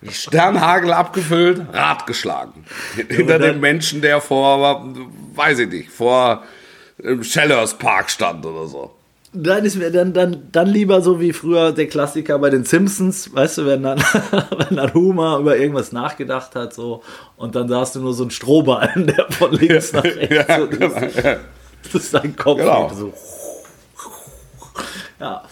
Sternhagel 0.09 0.93
abgefüllt, 0.93 1.61
Rad 1.73 2.07
geschlagen. 2.07 2.63
Hinter 3.09 3.39
dem 3.39 3.59
Menschen, 3.59 4.01
der 4.01 4.21
vor, 4.21 4.85
weiß 5.33 5.59
ich 5.59 5.69
nicht, 5.69 5.91
vor 5.91 6.43
im 6.99 7.23
Schellers 7.23 7.77
Park 7.77 8.09
stand 8.09 8.45
oder 8.45 8.67
so. 8.67 8.96
Dann 9.33 9.65
ist 9.65 9.75
mir 9.75 9.91
dann, 9.91 10.13
dann, 10.13 10.47
dann 10.51 10.67
lieber 10.67 11.01
so 11.01 11.19
wie 11.19 11.33
früher 11.33 11.73
der 11.73 11.87
Klassiker 11.87 12.39
bei 12.39 12.49
den 12.49 12.63
Simpsons, 12.63 13.33
weißt 13.33 13.57
du, 13.59 13.65
wenn 13.65 13.83
dann, 13.83 13.99
wenn 14.69 14.77
dann 14.77 14.93
Homer 14.93 15.37
über 15.39 15.57
irgendwas 15.57 15.91
nachgedacht 15.91 16.55
hat, 16.55 16.73
so, 16.73 17.03
und 17.35 17.53
dann 17.55 17.67
sahst 17.67 17.95
du 17.95 17.99
nur 17.99 18.13
so 18.13 18.23
einen 18.23 18.31
Strohballen, 18.31 19.07
der 19.07 19.25
von 19.31 19.51
links 19.51 19.91
nach 19.91 20.03
rechts 20.03 20.33
ja, 20.33 20.59
so, 20.59 20.67
genau, 20.67 20.87
das, 20.87 21.15
ja. 21.23 21.35
das 21.83 21.93
ist 21.95 22.13
dein 22.13 22.35
Kopf. 22.35 22.59
Genau. 22.59 22.89
So. 22.95 23.13
Ja. 25.19 25.43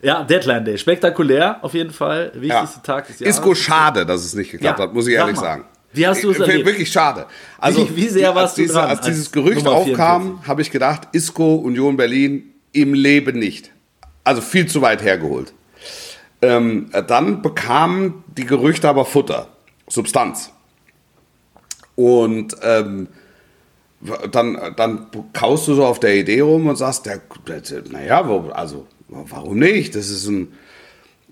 Ja, 0.00 0.22
Deadline 0.22 0.64
Day. 0.64 0.78
Spektakulär 0.78 1.58
auf 1.62 1.74
jeden 1.74 1.90
Fall. 1.90 2.30
Wichtigster 2.34 2.82
Tag 2.82 3.08
des 3.08 3.18
Jahres. 3.18 3.36
Isco 3.36 3.54
schade, 3.54 4.06
dass 4.06 4.24
es 4.24 4.34
nicht 4.34 4.52
geklappt 4.52 4.78
Ja, 4.78 4.84
hat, 4.84 4.94
muss 4.94 5.08
ich 5.08 5.14
ehrlich 5.14 5.36
sagen. 5.36 5.64
Wie 5.92 6.06
hast 6.06 6.22
du 6.22 6.30
es 6.30 6.38
erlebt? 6.38 6.66
Wirklich 6.66 6.90
schade. 6.90 7.26
Also, 7.58 7.88
Wie- 7.90 7.96
wie 7.96 8.08
sehr 8.08 8.28
als 8.28 8.36
warst 8.36 8.58
du 8.58 8.62
diese, 8.62 8.74
dran 8.74 8.90
Als 8.90 8.98
als 9.00 9.06
dieses 9.08 9.32
Gerücht 9.32 9.66
aufkam, 9.66 10.40
habe 10.46 10.62
ich 10.62 10.70
gedacht, 10.70 11.08
Isco, 11.12 11.56
Union 11.56 11.96
Berlin 11.96 12.54
im 12.80 12.94
Leben 12.94 13.38
nicht. 13.38 13.70
Also 14.24 14.40
viel 14.40 14.66
zu 14.66 14.82
weit 14.82 15.02
hergeholt. 15.02 15.52
Ähm, 16.40 16.90
dann 17.08 17.42
bekamen 17.42 18.22
die 18.36 18.44
Gerüchte 18.44 18.88
aber 18.88 19.04
Futter, 19.04 19.48
Substanz. 19.88 20.52
Und 21.96 22.56
ähm, 22.62 23.08
dann, 24.30 24.74
dann 24.76 25.06
kaust 25.32 25.66
du 25.66 25.74
so 25.74 25.84
auf 25.84 25.98
der 25.98 26.14
Idee 26.14 26.40
rum 26.40 26.68
und 26.68 26.76
sagst, 26.76 27.06
der, 27.06 27.20
der, 27.48 27.82
naja, 27.90 28.22
also 28.52 28.86
warum 29.08 29.58
nicht? 29.58 29.96
Das 29.96 30.08
ist 30.08 30.28
ein 30.28 30.52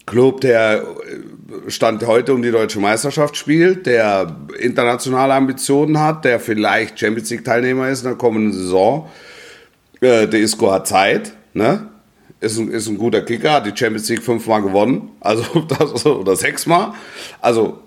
Club, 0.06 0.40
der 0.40 0.82
äh, 0.82 1.70
Stand 1.70 2.06
heute 2.06 2.32
um 2.32 2.42
die 2.42 2.50
deutsche 2.50 2.80
Meisterschaft 2.80 3.36
spielt, 3.36 3.86
der 3.86 4.36
internationale 4.58 5.34
Ambitionen 5.34 6.00
hat, 6.00 6.24
der 6.24 6.40
vielleicht 6.40 6.98
Champions 6.98 7.30
League 7.30 7.44
Teilnehmer 7.44 7.88
ist 7.88 8.02
in 8.02 8.08
der 8.08 8.16
kommenden 8.16 8.52
Saison. 8.52 9.10
Äh, 10.00 10.26
der 10.26 10.40
Isco 10.40 10.70
hat 10.70 10.86
Zeit, 10.86 11.32
ne? 11.54 11.88
Ist 12.40 12.58
ein, 12.58 12.70
ist 12.70 12.86
ein 12.86 12.98
guter 12.98 13.22
Kicker, 13.22 13.52
hat 13.52 13.66
die 13.66 13.74
Champions 13.74 14.08
League 14.08 14.22
fünfmal 14.22 14.62
gewonnen, 14.62 15.10
also 15.20 15.42
das, 15.68 16.04
oder 16.04 16.36
sechsmal. 16.36 16.92
Also 17.40 17.82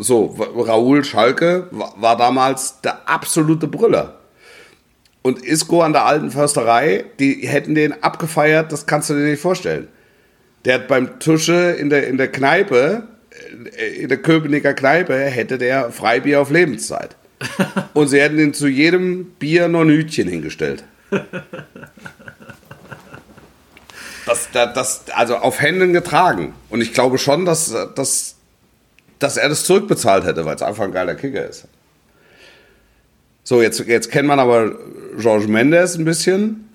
so, 0.00 0.36
Raoul 0.56 1.04
Schalke 1.04 1.68
war, 1.70 1.94
war 1.96 2.16
damals 2.16 2.80
der 2.80 3.08
absolute 3.08 3.66
Brüller. 3.66 4.18
Und 5.22 5.44
Isco 5.44 5.82
an 5.82 5.92
der 5.92 6.04
alten 6.04 6.30
Försterei, 6.30 7.04
die 7.18 7.46
hätten 7.46 7.74
den 7.74 8.02
abgefeiert, 8.02 8.72
das 8.72 8.86
kannst 8.86 9.10
du 9.10 9.14
dir 9.14 9.20
nicht 9.20 9.40
vorstellen. 9.40 9.88
Der 10.64 10.74
hat 10.74 10.88
beim 10.88 11.20
Tusche 11.20 11.76
in 11.78 11.90
der, 11.90 12.06
in 12.08 12.18
der 12.18 12.28
Kneipe, 12.28 13.04
äh, 13.76 14.02
in 14.02 14.08
der 14.08 14.18
Köpenicker 14.18 14.74
Kneipe, 14.74 15.16
hätte 15.16 15.58
der 15.58 15.90
Freibier 15.90 16.40
auf 16.40 16.50
Lebenszeit. 16.50 17.16
Und 17.94 18.08
sie 18.08 18.20
hätten 18.20 18.38
ihn 18.38 18.54
zu 18.54 18.68
jedem 18.68 19.24
Bier 19.38 19.68
noch 19.68 19.80
ein 19.82 19.88
Hütchen 19.88 20.28
hingestellt. 20.28 20.84
Das, 24.26 24.48
das, 24.52 24.72
das, 24.74 25.04
also 25.14 25.36
auf 25.36 25.60
Händen 25.60 25.92
getragen. 25.92 26.54
Und 26.70 26.80
ich 26.80 26.92
glaube 26.94 27.18
schon, 27.18 27.44
dass, 27.44 27.74
dass, 27.94 28.36
dass 29.18 29.36
er 29.36 29.48
das 29.48 29.64
zurückbezahlt 29.64 30.24
hätte, 30.24 30.44
weil 30.44 30.54
es 30.54 30.62
einfach 30.62 30.84
ein 30.84 30.92
geiler 30.92 31.14
Kicker 31.16 31.44
ist. 31.44 31.66
So, 33.44 33.60
jetzt, 33.60 33.80
jetzt 33.80 34.10
kennt 34.10 34.28
man 34.28 34.38
aber 34.38 34.72
Georges 35.18 35.48
Mendes 35.48 35.96
ein 35.98 36.04
bisschen, 36.04 36.68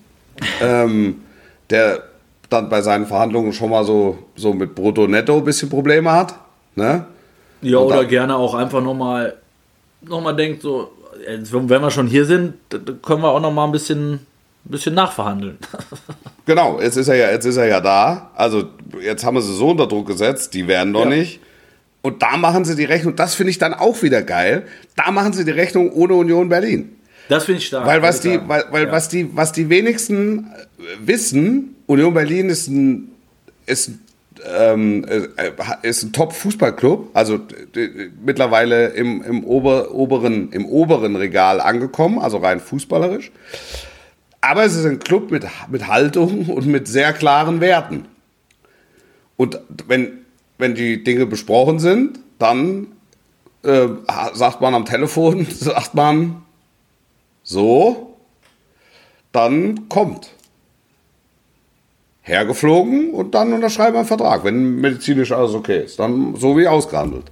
ähm, 0.60 1.22
der 1.70 2.02
dann 2.50 2.68
bei 2.68 2.82
seinen 2.82 3.06
Verhandlungen 3.06 3.52
schon 3.52 3.70
mal 3.70 3.84
so, 3.84 4.18
so 4.36 4.52
mit 4.52 4.74
Brutto-Netto 4.74 5.38
ein 5.38 5.44
bisschen 5.44 5.70
Probleme 5.70 6.12
hat. 6.12 6.34
Ne? 6.76 7.06
Ja, 7.62 7.78
Und 7.78 7.86
oder 7.86 7.96
dann- 7.96 8.08
gerne 8.08 8.36
auch 8.36 8.54
einfach 8.54 8.82
nochmal 8.82 9.36
noch 10.02 10.20
mal 10.20 10.32
denkt, 10.34 10.62
so, 10.62 10.92
jetzt, 11.26 11.52
wenn 11.52 11.68
wir 11.68 11.90
schon 11.90 12.06
hier 12.06 12.24
sind, 12.24 12.54
können 13.02 13.22
wir 13.22 13.28
auch 13.30 13.40
nochmal 13.40 13.66
ein 13.66 13.72
bisschen, 13.72 14.14
ein 14.14 14.20
bisschen 14.64 14.94
nachverhandeln. 14.94 15.58
Genau, 16.46 16.80
jetzt 16.80 16.96
ist 16.96 17.08
er 17.08 17.14
ja, 17.16 17.30
jetzt 17.30 17.44
ist 17.44 17.58
er 17.58 17.66
ja 17.66 17.78
da. 17.78 18.30
Also 18.34 18.70
jetzt 19.02 19.22
haben 19.22 19.34
wir 19.34 19.42
sie 19.42 19.54
so 19.54 19.68
unter 19.68 19.86
Druck 19.86 20.06
gesetzt, 20.06 20.54
die 20.54 20.66
werden 20.66 20.94
doch 20.94 21.04
Ja. 21.04 21.10
nicht. 21.10 21.40
Und 22.00 22.22
da 22.22 22.38
machen 22.38 22.64
sie 22.64 22.74
die 22.74 22.86
Rechnung, 22.86 23.16
das 23.16 23.34
finde 23.34 23.50
ich 23.50 23.58
dann 23.58 23.74
auch 23.74 24.00
wieder 24.02 24.22
geil. 24.22 24.66
Da 24.96 25.10
machen 25.10 25.34
sie 25.34 25.44
die 25.44 25.50
Rechnung 25.50 25.92
ohne 25.92 26.14
Union 26.14 26.48
Berlin. 26.48 26.96
Das 27.28 27.44
finde 27.44 27.58
ich 27.60 27.66
stark. 27.66 27.84
Weil 27.84 28.00
was 28.00 28.20
die, 28.20 28.40
weil, 28.48 28.64
weil 28.70 28.86
ja. 28.86 28.92
was 28.92 29.10
die, 29.10 29.28
was 29.36 29.52
die 29.52 29.68
wenigsten 29.68 30.46
äh, 30.46 30.82
wissen, 31.04 31.76
Union 31.86 32.14
Berlin 32.14 32.48
ist 32.48 32.68
ein, 32.68 33.10
ist, 33.66 33.90
ähm, 34.46 35.04
äh, 35.06 35.50
ist 35.82 36.02
ein 36.02 36.12
Top-Fußballclub, 36.12 37.10
also 37.14 37.36
äh, 37.74 38.10
mittlerweile 38.24 38.88
im, 38.88 39.22
im, 39.22 39.44
ober, 39.44 39.94
oberen, 39.94 40.52
im 40.52 40.66
oberen 40.66 41.16
Regal 41.16 41.60
angekommen, 41.60 42.18
also 42.18 42.38
rein 42.38 42.60
fußballerisch. 42.60 43.30
Aber 44.40 44.64
es 44.64 44.76
ist 44.76 44.84
ein 44.84 44.98
Club 44.98 45.30
mit, 45.30 45.46
mit 45.68 45.86
Haltung 45.88 46.46
und 46.46 46.66
mit 46.66 46.88
sehr 46.88 47.12
klaren 47.12 47.60
Werten. 47.60 48.06
Und 49.36 49.60
wenn, 49.86 50.18
wenn 50.58 50.74
die 50.74 51.02
Dinge 51.02 51.26
besprochen 51.26 51.78
sind, 51.78 52.18
dann 52.38 52.88
äh, 53.62 53.88
sagt 54.34 54.60
man 54.60 54.74
am 54.74 54.84
Telefon, 54.84 55.46
sagt 55.50 55.94
man, 55.94 56.42
so, 57.42 58.16
dann 59.32 59.88
kommt. 59.88 60.30
Hergeflogen 62.28 63.10
und 63.10 63.34
dann 63.34 63.54
unterschreiben 63.54 63.94
wir 63.94 64.00
einen 64.00 64.08
Vertrag, 64.08 64.44
wenn 64.44 64.80
medizinisch 64.80 65.32
alles 65.32 65.54
okay 65.54 65.84
ist. 65.84 65.98
Dann 65.98 66.36
so 66.36 66.58
wie 66.58 66.68
ausgehandelt. 66.68 67.24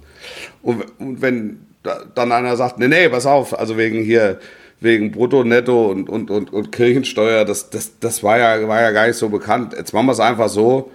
Und, 0.63 0.83
und 0.99 1.21
wenn 1.21 1.59
da, 1.83 2.01
dann 2.15 2.31
einer 2.31 2.57
sagt, 2.57 2.79
nee, 2.79 2.87
nee, 2.87 3.07
pass 3.07 3.27
auf, 3.27 3.57
also 3.57 3.77
wegen 3.77 4.03
hier, 4.03 4.39
wegen 4.79 5.11
Brutto, 5.11 5.43
Netto 5.43 5.91
und, 5.91 6.09
und, 6.09 6.31
und, 6.31 6.51
und 6.51 6.71
Kirchensteuer, 6.71 7.45
das, 7.45 7.69
das, 7.69 7.99
das 7.99 8.23
war, 8.23 8.39
ja, 8.39 8.67
war 8.67 8.81
ja 8.81 8.91
gar 8.91 9.05
nicht 9.07 9.17
so 9.17 9.29
bekannt. 9.29 9.75
Jetzt 9.77 9.93
machen 9.93 10.07
wir 10.07 10.13
es 10.13 10.19
einfach 10.19 10.49
so, 10.49 10.91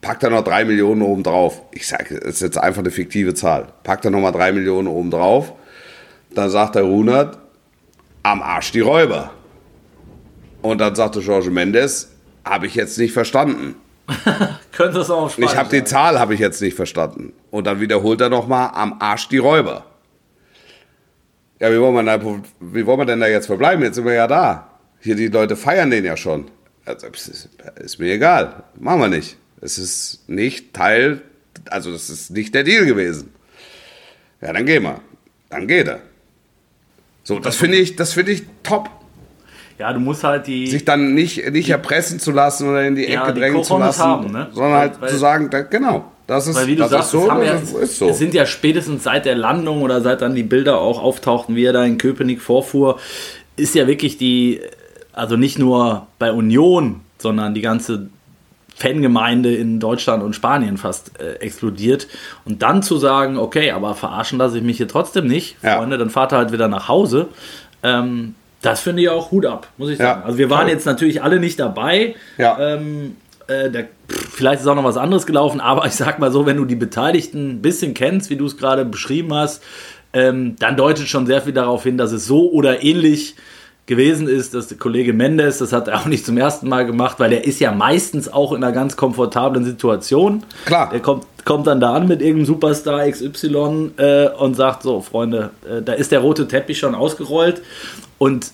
packt 0.00 0.22
da 0.22 0.30
noch 0.30 0.42
drei 0.42 0.64
Millionen 0.64 1.02
oben 1.02 1.22
drauf. 1.22 1.60
Ich 1.72 1.86
sage, 1.86 2.18
das 2.20 2.36
ist 2.36 2.40
jetzt 2.40 2.58
einfach 2.58 2.80
eine 2.80 2.90
fiktive 2.90 3.34
Zahl. 3.34 3.68
Packt 3.84 4.06
da 4.06 4.10
noch 4.10 4.20
mal 4.20 4.32
drei 4.32 4.50
Millionen 4.50 4.88
oben 4.88 5.10
drauf. 5.10 5.52
Dann 6.34 6.48
sagt 6.48 6.74
der 6.74 6.84
Runert, 6.84 7.38
am 8.22 8.40
Arsch 8.40 8.72
die 8.72 8.80
Räuber. 8.80 9.32
Und 10.62 10.78
dann 10.78 10.94
sagte 10.94 11.20
Jorge 11.20 11.50
Mendes, 11.50 12.08
habe 12.48 12.66
ich 12.66 12.74
jetzt 12.74 12.98
nicht 12.98 13.12
verstanden. 13.12 13.76
Könnte 14.72 15.00
es 15.00 15.10
auch 15.10 15.30
spannend 15.30 15.50
Ich 15.50 15.56
habe 15.56 15.68
die. 15.68 15.84
Zahl 15.84 16.18
habe 16.18 16.34
ich 16.34 16.40
jetzt 16.40 16.62
nicht 16.62 16.74
verstanden. 16.74 17.32
Und 17.50 17.66
dann 17.66 17.80
wiederholt 17.80 18.20
er 18.20 18.30
noch 18.30 18.46
mal, 18.46 18.68
am 18.68 18.96
Arsch 19.00 19.28
die 19.28 19.38
Räuber. 19.38 19.84
Ja, 21.60 21.72
wie 21.72 21.80
wollen, 21.80 21.94
wir 21.94 22.02
da, 22.04 22.24
wie 22.60 22.86
wollen 22.86 23.00
wir 23.00 23.04
denn 23.04 23.20
da 23.20 23.26
jetzt 23.26 23.46
verbleiben? 23.46 23.82
Jetzt 23.82 23.96
sind 23.96 24.04
wir 24.04 24.14
ja 24.14 24.26
da. 24.26 24.70
Hier, 25.00 25.16
die 25.16 25.28
Leute 25.28 25.56
feiern 25.56 25.90
den 25.90 26.04
ja 26.04 26.16
schon. 26.16 26.50
Also, 26.84 27.08
ist, 27.08 27.48
ist 27.76 27.98
mir 27.98 28.12
egal. 28.12 28.62
Machen 28.78 29.00
wir 29.00 29.08
nicht. 29.08 29.36
Es 29.60 29.76
ist 29.76 30.28
nicht 30.28 30.72
Teil, 30.72 31.20
also 31.70 31.92
das 31.92 32.10
ist 32.10 32.30
nicht 32.30 32.54
der 32.54 32.64
Deal 32.64 32.86
gewesen. 32.86 33.32
Ja, 34.40 34.52
dann 34.52 34.66
gehen 34.66 34.84
wir. 34.84 35.00
Dann 35.50 35.66
geht 35.66 35.88
er. 35.88 36.00
So, 37.24 37.38
das 37.40 37.56
finde 37.56 37.78
ich, 37.78 37.96
das 37.96 38.12
finde 38.12 38.32
ich 38.32 38.44
top. 38.62 38.88
Ja, 39.78 39.92
du 39.92 40.00
musst 40.00 40.24
halt 40.24 40.46
die. 40.48 40.66
Sich 40.66 40.84
dann 40.84 41.14
nicht, 41.14 41.50
nicht 41.52 41.70
erpressen 41.70 42.18
zu 42.18 42.32
lassen 42.32 42.68
oder 42.68 42.84
in 42.84 42.96
die 42.96 43.08
Ja, 43.10 43.22
Ecke 43.22 43.34
die 43.34 43.40
drängen 43.40 43.62
zu 43.62 43.78
lassen, 43.78 44.02
haben, 44.02 44.32
ne? 44.32 44.48
sondern 44.52 44.72
Weil- 44.72 44.78
halt 44.80 45.00
weil- 45.00 45.08
zu 45.10 45.16
sagen, 45.16 45.50
da, 45.50 45.60
genau, 45.62 46.10
das 46.26 46.46
ist, 46.48 46.56
Weil 46.56 46.66
wie 46.66 46.74
du 46.76 46.82
das 46.82 46.90
sagst, 46.90 47.14
ist 47.14 47.20
so, 47.20 47.28
ja, 47.28 47.52
das 47.52 47.72
ist 47.72 47.98
so. 47.98 48.08
es 48.08 48.18
sind 48.18 48.34
ja 48.34 48.44
spätestens 48.44 49.04
seit 49.04 49.24
der 49.24 49.36
Landung 49.36 49.82
oder 49.82 50.00
seit 50.00 50.20
dann 50.20 50.34
die 50.34 50.42
Bilder 50.42 50.78
auch 50.80 51.00
auftauchten, 51.02 51.54
wie 51.56 51.64
er 51.64 51.72
da 51.72 51.84
in 51.84 51.96
Köpenick 51.96 52.42
vorfuhr, 52.42 52.98
ist 53.56 53.74
ja 53.74 53.86
wirklich 53.86 54.18
die, 54.18 54.60
also 55.12 55.36
nicht 55.36 55.58
nur 55.58 56.06
bei 56.18 56.32
Union, 56.32 57.00
sondern 57.18 57.54
die 57.54 57.60
ganze 57.62 58.08
Fangemeinde 58.76 59.54
in 59.54 59.80
Deutschland 59.80 60.22
und 60.22 60.34
Spanien 60.34 60.76
fast 60.76 61.18
äh, 61.20 61.34
explodiert. 61.40 62.06
Und 62.44 62.62
dann 62.62 62.82
zu 62.82 62.96
sagen, 62.96 63.36
okay, 63.36 63.72
aber 63.72 63.94
verarschen 63.94 64.38
lasse 64.38 64.58
ich 64.58 64.62
mich 64.64 64.76
hier 64.76 64.86
trotzdem 64.88 65.26
nicht, 65.26 65.56
Ja. 65.62 65.76
Freunde, 65.78 65.98
dann 65.98 66.10
fahrt 66.10 66.32
ihr 66.32 66.36
halt 66.38 66.52
wieder 66.52 66.68
nach 66.68 66.86
Hause. 66.88 67.28
Ähm, 67.82 68.34
das 68.62 68.80
finde 68.80 69.02
ich 69.02 69.08
auch 69.08 69.30
Hut 69.30 69.46
ab, 69.46 69.68
muss 69.76 69.90
ich 69.90 69.98
Ja, 69.98 70.06
sagen. 70.14 70.22
Also 70.24 70.38
wir 70.38 70.50
waren 70.50 70.62
toll. 70.62 70.70
jetzt 70.70 70.86
natürlich 70.86 71.22
alle 71.22 71.38
nicht 71.38 71.58
dabei. 71.60 72.14
Ja. 72.38 72.58
Ähm, 72.58 73.16
äh, 73.46 73.70
der, 73.70 73.84
pff, 74.08 74.34
vielleicht 74.34 74.60
ist 74.62 74.66
auch 74.66 74.74
noch 74.74 74.84
was 74.84 74.96
anderes 74.96 75.26
gelaufen, 75.26 75.60
aber 75.60 75.86
ich 75.86 75.92
sag 75.94 76.18
mal 76.18 76.32
so, 76.32 76.44
wenn 76.46 76.56
du 76.56 76.64
die 76.64 76.74
Beteiligten 76.76 77.50
ein 77.50 77.62
bisschen 77.62 77.94
kennst, 77.94 78.30
wie 78.30 78.36
du 78.36 78.46
es 78.46 78.56
gerade 78.56 78.84
beschrieben 78.84 79.32
hast, 79.34 79.62
ähm, 80.12 80.56
dann 80.58 80.76
deutet 80.76 81.06
schon 81.08 81.26
sehr 81.26 81.42
viel 81.42 81.52
darauf 81.52 81.82
hin, 81.84 81.96
dass 81.98 82.12
es 82.12 82.26
so 82.26 82.50
oder 82.50 82.82
ähnlich 82.82 83.36
gewesen 83.86 84.28
ist, 84.28 84.52
dass 84.52 84.68
der 84.68 84.76
Kollege 84.76 85.14
Mendes, 85.14 85.58
das 85.58 85.72
hat 85.72 85.88
er 85.88 86.00
auch 86.00 86.04
nicht 86.06 86.26
zum 86.26 86.36
ersten 86.36 86.68
Mal 86.68 86.84
gemacht, 86.84 87.18
weil 87.20 87.30
der 87.30 87.46
ist 87.46 87.58
ja 87.58 87.72
meistens 87.72 88.30
auch 88.30 88.52
in 88.52 88.62
einer 88.62 88.72
ganz 88.72 88.96
komfortablen 88.96 89.64
Situation. 89.64 90.42
Klar. 90.66 90.90
Der 90.90 91.00
kommt, 91.00 91.24
kommt 91.48 91.66
dann 91.66 91.80
da 91.80 91.94
an 91.94 92.06
mit 92.06 92.20
irgendeinem 92.20 92.44
Superstar 92.44 93.10
XY 93.10 93.92
äh, 93.96 94.28
und 94.38 94.54
sagt 94.54 94.82
so, 94.82 95.00
Freunde, 95.00 95.48
äh, 95.66 95.80
da 95.80 95.94
ist 95.94 96.12
der 96.12 96.20
rote 96.20 96.46
Teppich 96.46 96.78
schon 96.78 96.94
ausgerollt 96.94 97.62
und 98.18 98.52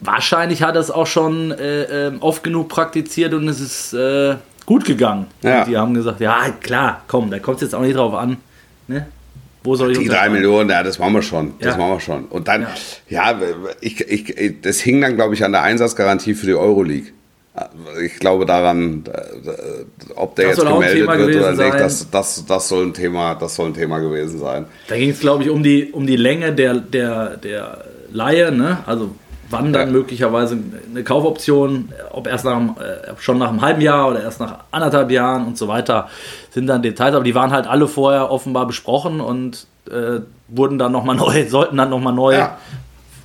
wahrscheinlich 0.00 0.62
hat 0.62 0.74
er 0.74 0.80
es 0.80 0.90
auch 0.90 1.06
schon 1.06 1.50
äh, 1.52 2.06
ähm, 2.06 2.16
oft 2.22 2.42
genug 2.42 2.70
praktiziert 2.70 3.34
und 3.34 3.46
es 3.46 3.60
ist 3.60 3.92
äh, 3.92 4.36
gut 4.64 4.86
gegangen. 4.86 5.26
Ja. 5.42 5.60
Und 5.60 5.68
die 5.68 5.76
haben 5.76 5.92
gesagt, 5.92 6.20
ja 6.20 6.48
klar, 6.62 7.02
komm, 7.08 7.30
da 7.30 7.38
kommt 7.40 7.56
es 7.56 7.62
jetzt 7.64 7.74
auch 7.74 7.82
nicht 7.82 7.96
drauf 7.96 8.14
an. 8.14 8.38
Ne? 8.88 9.06
Wo 9.62 9.76
soll 9.76 9.92
ich 9.92 9.98
Die 9.98 10.08
drei? 10.08 10.30
Millionen, 10.30 10.70
ja, 10.70 10.82
das 10.82 10.98
machen 10.98 11.12
wir 11.12 11.22
schon. 11.22 11.52
Das 11.58 11.74
Ja. 11.74 11.76
machen 11.78 11.90
wir 11.92 12.00
schon. 12.00 12.24
Und 12.24 12.48
dann, 12.48 12.66
ja, 13.10 13.38
ich, 13.82 14.00
ich, 14.00 14.62
das 14.62 14.80
hing 14.80 15.02
dann, 15.02 15.16
glaube 15.16 15.34
ich, 15.34 15.44
an 15.44 15.52
der 15.52 15.62
Einsatzgarantie 15.62 16.32
für 16.32 16.46
die 16.46 16.54
Euroleague. 16.54 17.12
Ich 18.04 18.18
glaube 18.20 18.46
daran, 18.46 19.04
äh, 19.12 20.12
ob 20.14 20.36
der 20.36 20.46
Das 20.46 20.56
jetzt 20.56 20.64
soll 20.64 20.68
auch 20.68 20.80
ein 20.80 20.80
gemeldet 20.88 21.00
Thema 21.02 21.18
wird 21.18 21.28
oder 21.36 21.36
gewesen 21.52 21.58
nicht, 21.58 21.72
sein. 21.72 21.78
das, 21.80 22.10
das, 22.10 22.46
das, 22.46 22.68
soll 22.68 22.86
ein 22.86 22.94
Thema, 22.94 23.34
das 23.34 23.56
soll 23.56 23.66
ein 23.66 23.74
Thema 23.74 23.98
gewesen 23.98 24.38
sein. 24.38 24.66
Da 24.88 24.96
ging 24.96 25.10
es, 25.10 25.20
glaube 25.20 25.42
ich, 25.42 25.50
um 25.50 25.62
die, 25.62 25.90
um 25.92 26.06
die 26.06 26.16
Länge 26.16 26.52
der, 26.52 26.74
der, 26.74 27.36
der 27.36 27.84
Laie, 28.12 28.52
ne? 28.52 28.78
Also 28.86 29.14
wann 29.50 29.72
dann 29.72 29.88
Ja. 29.88 29.92
möglicherweise 29.92 30.56
eine 30.90 31.02
Kaufoption, 31.02 31.92
ob 32.12 32.28
erst 32.28 32.44
nach, 32.44 32.56
einem, 32.56 32.70
äh, 32.78 33.14
schon 33.18 33.38
nach 33.38 33.48
einem 33.48 33.60
halben 33.62 33.80
Jahr 33.80 34.08
oder 34.08 34.22
erst 34.22 34.38
nach 34.38 34.60
anderthalb 34.70 35.10
Jahren 35.10 35.44
und 35.44 35.58
so 35.58 35.66
weiter, 35.66 36.08
sind 36.50 36.68
dann 36.68 36.82
Details, 36.82 37.14
aber 37.16 37.24
die 37.24 37.34
waren 37.34 37.50
halt 37.50 37.66
alle 37.66 37.88
vorher 37.88 38.30
offenbar 38.30 38.66
besprochen 38.68 39.20
und 39.20 39.66
äh, 39.90 40.20
wurden 40.46 40.78
dann 40.78 40.92
nochmal 40.92 41.16
neu, 41.16 41.46
sollten 41.48 41.76
dann 41.76 41.90
nochmal 41.90 42.12
neu 42.14 42.34
Ja. 42.34 42.58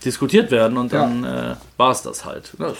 diskutiert 0.03 0.49
werden 0.49 0.77
und 0.77 0.91
dann 0.93 1.23
äh, 1.23 1.55
war 1.77 1.91
es 1.91 2.01
das 2.01 2.25
halt. 2.25 2.53
Das, 2.57 2.75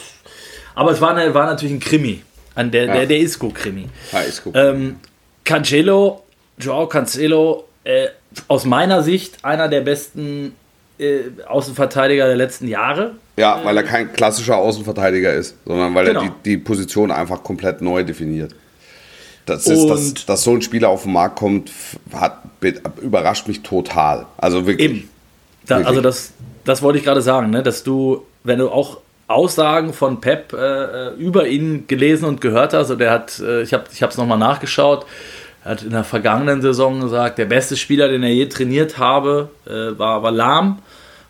aber 0.76 0.92
es 0.92 1.02
war, 1.02 1.16
eine, 1.16 1.34
war 1.34 1.46
natürlich 1.48 1.74
ein 1.76 1.80
Krimi, 1.80 2.22
ein, 2.56 2.72
der, 2.72 2.88
der, 2.88 3.06
der 3.06 3.20
Isco-Krimi. 3.20 3.88
Ist 4.28 4.44
gut. 4.44 4.54
Ähm, 4.56 4.98
Cancelo, 5.44 6.24
Joao 6.60 6.88
Cancelo, 6.88 7.66
äh, 7.84 8.08
aus 8.48 8.66
meiner 8.66 9.02
Sicht 9.04 9.44
einer 9.44 9.68
der 9.68 9.82
besten 9.82 10.54
äh, 11.00 11.20
Außenverteidiger 11.48 12.28
der 12.28 12.36
letzten 12.36 12.68
Jahre. 12.68 13.16
ja, 13.38 13.60
weil 13.64 13.76
er 13.78 13.84
kein 13.84 14.12
klassischer 14.14 14.58
Außenverteidiger 14.58 15.34
ist, 15.34 15.56
sondern 15.66 15.94
weil 15.96 16.06
Genau. 16.06 16.22
er 16.22 16.28
die, 16.44 16.52
die 16.52 16.58
Position 16.58 17.12
einfach 17.12 17.44
komplett 17.44 17.82
neu 17.82 18.04
definiert. 18.04 18.56
Das 19.46 19.68
ist, 19.68 19.86
dass, 19.88 20.26
dass 20.26 20.44
so 20.44 20.54
ein 20.56 20.62
Spieler 20.64 20.90
auf 20.90 21.04
den 21.04 21.14
Markt 21.14 21.36
kommt, 21.38 21.70
hat, 22.14 22.40
überrascht 23.02 23.48
mich 23.48 23.62
total. 23.62 24.26
Also 24.38 24.66
wirklich. 24.66 24.90
Eben. 24.90 25.10
Da, 25.68 25.76
Wirklich. 25.76 25.88
also 25.88 26.02
das, 26.02 26.32
das 26.64 26.82
wollte 26.82 26.98
ich 27.00 27.06
gerade 27.06 27.22
sagen, 27.22 27.50
ne? 27.52 27.62
dass 27.62 27.84
du, 27.84 28.24
wenn 28.44 28.58
du 28.60 28.70
auch 28.70 28.98
Aussagen 29.28 29.94
von 29.94 30.22
Pep 30.22 30.54
äh, 30.54 31.10
über 31.16 31.48
ihn 31.48 31.86
gelesen 31.88 32.26
und 32.26 32.42
gehört 32.42 32.74
hast, 32.74 32.92
und 32.92 33.02
er 33.02 33.12
hat, 33.12 33.40
äh, 33.40 33.64
ich 33.64 33.74
habe 33.74 33.86
es 33.90 34.18
nochmal 34.18 34.38
nachgeschaut, 34.38 35.06
er 35.64 35.72
hat 35.72 35.84
in 35.84 35.90
der 35.90 36.04
vergangenen 36.04 36.62
Saison 36.62 37.02
gesagt, 37.02 37.40
der 37.40 37.46
beste 37.46 37.76
Spieler, 37.76 38.08
den 38.08 38.22
er 38.22 38.34
je 38.34 38.46
trainiert 38.46 39.00
habe, 39.00 39.50
äh, 39.66 39.98
war, 39.98 40.22
war 40.22 40.32
Lahm, 40.32 40.80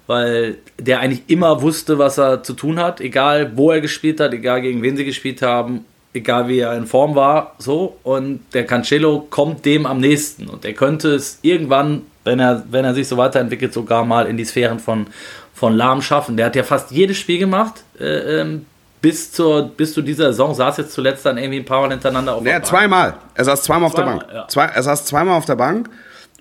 weil 0.08 0.58
der 0.78 1.00
eigentlich 1.00 1.24
immer 1.28 1.62
wusste, 1.62 1.98
was 1.98 2.18
er 2.18 2.44
zu 2.44 2.54
tun 2.54 2.80
hat, 2.80 3.00
egal 3.00 3.54
wo 3.56 3.72
er 3.72 3.82
gespielt 3.82 4.20
hat, 4.20 4.34
egal 4.34 4.62
gegen 4.62 4.82
wen 4.82 4.98
sie 4.98 5.06
gespielt 5.06 5.42
haben, 5.42 5.86
egal 6.14 6.48
wie 6.48 6.60
er 6.60 6.76
in 6.76 6.86
Form 6.86 7.16
war, 7.16 7.56
so. 7.60 7.98
Und 8.04 8.42
der 8.54 8.66
Cancelo 8.66 9.26
kommt 9.30 9.66
dem 9.66 9.86
am 9.86 10.00
nächsten. 10.00 10.48
Und 10.48 10.66
er 10.66 10.74
könnte 10.74 11.16
es 11.16 11.40
irgendwann, 11.42 12.04
wenn 12.26 12.40
er, 12.40 12.64
wenn 12.70 12.84
er 12.84 12.94
sich 12.94 13.08
so 13.08 13.16
weiterentwickelt, 13.18 13.72
sogar 13.74 14.04
mal 14.04 14.28
in 14.28 14.36
die 14.36 14.44
Sphären 14.46 14.80
von, 14.80 15.08
von 15.54 15.74
Lahm 15.74 16.02
schaffen. 16.02 16.36
Der 16.36 16.48
hat 16.48 16.56
ja 16.56 16.64
fast 16.64 16.92
jedes 16.92 17.18
Spiel 17.18 17.40
gemacht, 17.40 17.84
äh, 18.00 18.42
ähm, 18.42 18.66
bis, 19.02 19.32
zur, 19.32 19.70
bis 19.70 19.94
zu 19.94 20.02
dieser 20.02 20.26
Saison, 20.34 20.54
saß 20.54 20.78
jetzt 20.78 20.92
zuletzt 20.94 21.26
dann 21.26 21.38
irgendwie 21.38 21.60
ein 21.60 21.66
paar 21.66 21.82
Mal 21.82 21.92
hintereinander 21.92 22.34
auf 22.36 22.40
Ja, 22.44 22.54
der 22.54 22.60
Bank. 22.60 22.66
zweimal. 22.66 23.14
Er 23.36 23.46
saß 23.46 23.62
zweimal 23.62 23.88
auf 23.88 23.94
der 23.96 24.04
Zweimal, 24.04 24.20
Bank. 24.20 24.34
ja. 24.34 24.48
Zwei, 24.48 24.66
er 24.66 24.84
saß 24.84 25.06
zweimal 25.06 25.38
auf 25.38 25.46
der 25.46 25.56
Bank 25.56 25.90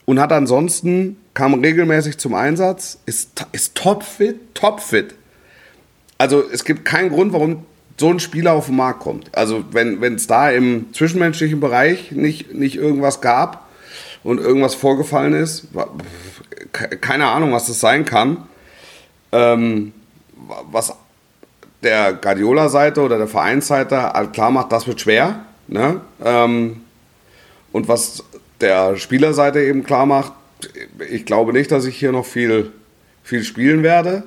und 0.07 0.19
hat 0.19 0.33
ansonsten, 0.33 1.17
kam 1.35 1.55
regelmäßig 1.55 2.17
zum 2.19 2.35
Einsatz, 2.35 2.99
ist, 3.07 3.45
ist 3.53 3.75
topfit, 3.75 4.37
topfit. 4.55 5.15
Also 6.17 6.43
es 6.51 6.65
gibt 6.65 6.85
keinen 6.85 7.11
Grund, 7.11 7.33
warum 7.33 7.67
so 8.01 8.09
ein 8.09 8.19
Spieler 8.21 8.53
auf 8.55 8.67
den 8.67 8.77
Markt 8.77 9.01
kommt. 9.01 9.37
Also 9.37 9.65
wenn 9.73 10.03
es 10.15 10.27
da 10.27 10.51
im 10.51 10.93
zwischenmenschlichen 10.95 11.61
Bereich 11.61 12.13
nicht, 12.13 12.55
nicht 12.55 12.77
irgendwas 12.77 13.21
gab 13.21 13.64
und 14.25 14.39
irgendwas 14.41 14.75
vorgefallen 14.75 15.35
ist, 15.35 15.69
keine 17.01 17.27
Ahnung, 17.29 17.53
was 17.53 17.67
das 17.67 17.79
sein 17.81 18.05
kann, 18.05 18.39
ähm, 19.33 19.93
wa- 20.49 20.63
was 20.73 20.95
der 21.83 22.15
Guardiola-Seite 22.15 23.03
oder 23.03 23.19
der 23.19 23.29
Vereinsseite 23.29 24.03
halt 24.15 24.33
klar 24.33 24.51
macht, 24.51 24.73
das 24.73 24.87
wird 24.87 25.01
schwer. 25.01 25.41
Ne? 25.69 26.01
Ähm, 26.25 26.81
und 27.73 27.89
was 27.89 28.25
der 28.61 28.97
Spielerseite 28.97 29.61
eben 29.63 29.85
klar 29.85 30.07
macht, 30.07 30.33
ich 31.11 31.27
glaube 31.27 31.53
nicht, 31.53 31.71
dass 31.71 31.85
ich 31.85 31.97
hier 31.97 32.13
noch 32.13 32.25
viel, 32.25 32.73
viel 33.23 33.45
spielen 33.45 33.83
werde. 33.83 34.23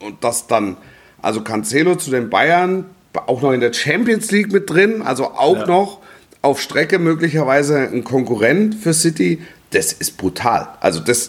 Und 0.00 0.24
das 0.24 0.48
dann, 0.48 0.76
also 1.20 1.42
Cancelo 1.42 1.94
zu 1.94 2.10
den 2.10 2.28
Bayern, 2.30 2.86
auch 3.26 3.42
noch 3.42 3.52
in 3.52 3.60
der 3.60 3.72
Champions 3.72 4.30
League 4.32 4.50
mit 4.52 4.68
drin, 4.68 5.02
also 5.02 5.26
auch 5.32 5.58
Ja. 5.58 5.66
noch 5.66 5.98
auf 6.42 6.60
Strecke 6.60 6.98
möglicherweise 6.98 7.78
ein 7.78 8.04
Konkurrent 8.04 8.74
für 8.74 8.92
City, 8.92 9.42
das 9.70 9.92
ist 9.92 10.16
brutal. 10.16 10.68
Also 10.80 11.00
das 11.00 11.28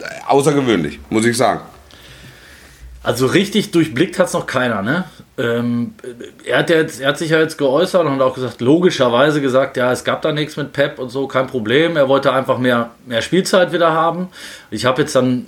äh, 0.00 0.04
außergewöhnlich, 0.26 0.98
muss 1.10 1.24
ich 1.24 1.36
sagen. 1.36 1.60
Also 3.02 3.26
richtig 3.26 3.70
durchblickt 3.70 4.18
hat 4.18 4.28
es 4.28 4.32
noch 4.32 4.46
keiner, 4.46 4.80
ne? 4.80 5.04
Ähm, 5.36 5.94
er, 6.46 6.60
hat 6.60 6.70
jetzt, 6.70 7.00
er 7.00 7.08
hat 7.08 7.18
sich 7.18 7.30
ja 7.30 7.38
jetzt 7.38 7.58
geäußert 7.58 8.06
und 8.06 8.22
auch 8.22 8.34
gesagt, 8.34 8.60
logischerweise 8.60 9.42
gesagt, 9.42 9.76
ja, 9.76 9.92
es 9.92 10.04
gab 10.04 10.22
da 10.22 10.32
nichts 10.32 10.56
mit 10.56 10.72
Pep 10.72 10.98
und 10.98 11.10
so, 11.10 11.26
kein 11.26 11.46
Problem. 11.46 11.96
Er 11.96 12.08
wollte 12.08 12.32
einfach 12.32 12.56
mehr, 12.56 12.90
mehr 13.04 13.20
Spielzeit 13.20 13.72
wieder 13.72 13.92
haben. 13.92 14.28
Ich 14.70 14.86
habe 14.86 15.02
jetzt 15.02 15.14
dann 15.14 15.46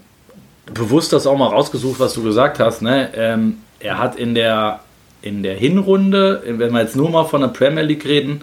bewusst 0.66 1.12
das 1.12 1.26
auch 1.26 1.38
mal 1.38 1.46
rausgesucht, 1.46 1.98
was 1.98 2.14
du 2.14 2.22
gesagt 2.22 2.58
hast. 2.58 2.82
Ne? 2.82 3.10
Ähm, 3.14 3.58
er 3.78 3.98
hat 3.98 4.16
in 4.16 4.34
der, 4.34 4.80
in 5.26 5.42
der 5.42 5.56
Hinrunde, 5.56 6.42
wenn 6.46 6.72
wir 6.72 6.80
jetzt 6.80 6.96
nur 6.96 7.10
mal 7.10 7.24
von 7.24 7.40
der 7.40 7.48
Premier 7.48 7.82
League 7.82 8.04
reden, 8.04 8.42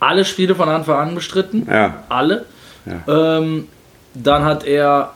alle 0.00 0.24
Spiele 0.24 0.54
von 0.54 0.68
Anfang 0.68 0.96
an 0.96 1.14
bestritten. 1.14 1.66
Ja. 1.70 2.04
Alle. 2.08 2.46
Ähm, 3.06 3.68
dann 4.14 4.44
hat 4.44 4.64
er 4.64 5.12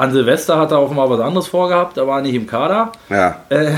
an 0.00 0.12
Silvester 0.12 0.56
hat 0.56 0.70
er 0.70 0.78
auch 0.78 0.90
mal 0.92 1.10
was 1.10 1.20
anderes 1.20 1.46
vorgehabt, 1.46 1.98
da 1.98 2.06
war 2.06 2.20
er 2.20 2.22
nicht 2.22 2.34
im 2.34 2.46
Kader. 2.46 2.92
Ja. 3.10 3.42
Äh, 3.50 3.72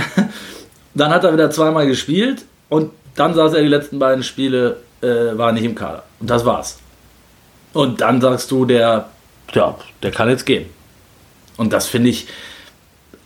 dann 0.95 1.11
hat 1.11 1.25
er 1.25 1.33
wieder 1.33 1.51
zweimal 1.51 1.87
gespielt 1.87 2.45
und 2.69 2.93
dann 3.17 3.35
saß 3.35 3.55
er 3.55 3.63
die 3.63 3.69
letzten 3.69 3.99
beiden 3.99 4.23
Spiele, 4.23 4.77
äh, 5.01 5.37
war 5.37 5.51
nicht 5.51 5.65
im 5.65 5.75
Kader. 5.75 6.05
Und 6.21 6.31
das 6.31 6.45
war's. 6.45 6.79
Und 7.73 8.03
dann 8.03 8.21
sagst 8.21 8.51
du, 8.53 8.65
der, 8.65 9.09
ja, 9.53 9.75
der 10.03 10.11
kann 10.13 10.29
jetzt 10.29 10.47
gehen. 10.47 10.67
Und 11.57 11.73
das 11.73 11.89
finde 11.89 12.11
ich, 12.11 12.29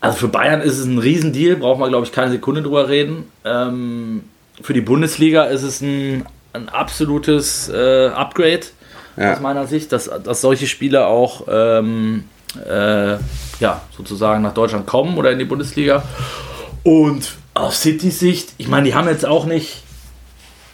also 0.06 0.18
für 0.18 0.28
Bayern 0.28 0.60
ist 0.60 0.78
es 0.78 0.86
ein 0.86 0.98
Riesendeal, 0.98 1.56
braucht 1.56 1.78
man, 1.80 1.88
glaube 1.90 2.06
ich, 2.06 2.12
keine 2.12 2.30
Sekunde 2.30 2.62
drüber 2.62 2.88
reden. 2.88 3.24
Ähm, 3.44 4.24
für 4.62 4.72
die 4.72 4.80
Bundesliga 4.80 5.44
ist 5.44 5.62
es 5.62 5.80
ein, 5.80 6.24
ein 6.52 6.68
absolutes 6.68 7.68
äh, 7.68 8.08
Upgrade 8.08 8.60
Ja. 9.16 9.34
aus 9.34 9.40
meiner 9.40 9.66
Sicht, 9.66 9.92
dass, 9.92 10.10
dass 10.24 10.40
solche 10.40 10.66
Spieler 10.66 11.06
auch 11.08 11.46
ähm, 11.48 12.24
äh, 12.66 13.14
ja, 13.60 13.80
sozusagen 13.96 14.42
nach 14.42 14.54
Deutschland 14.54 14.86
kommen 14.86 15.16
oder 15.18 15.30
in 15.32 15.38
die 15.38 15.44
Bundesliga. 15.44 16.02
Und 16.82 17.34
aus 17.54 17.80
Citys 17.82 18.18
Sicht, 18.18 18.52
ich 18.58 18.68
meine, 18.68 18.84
die 18.86 18.94
haben 18.94 19.08
jetzt 19.08 19.26
auch 19.26 19.44
nicht, 19.46 19.82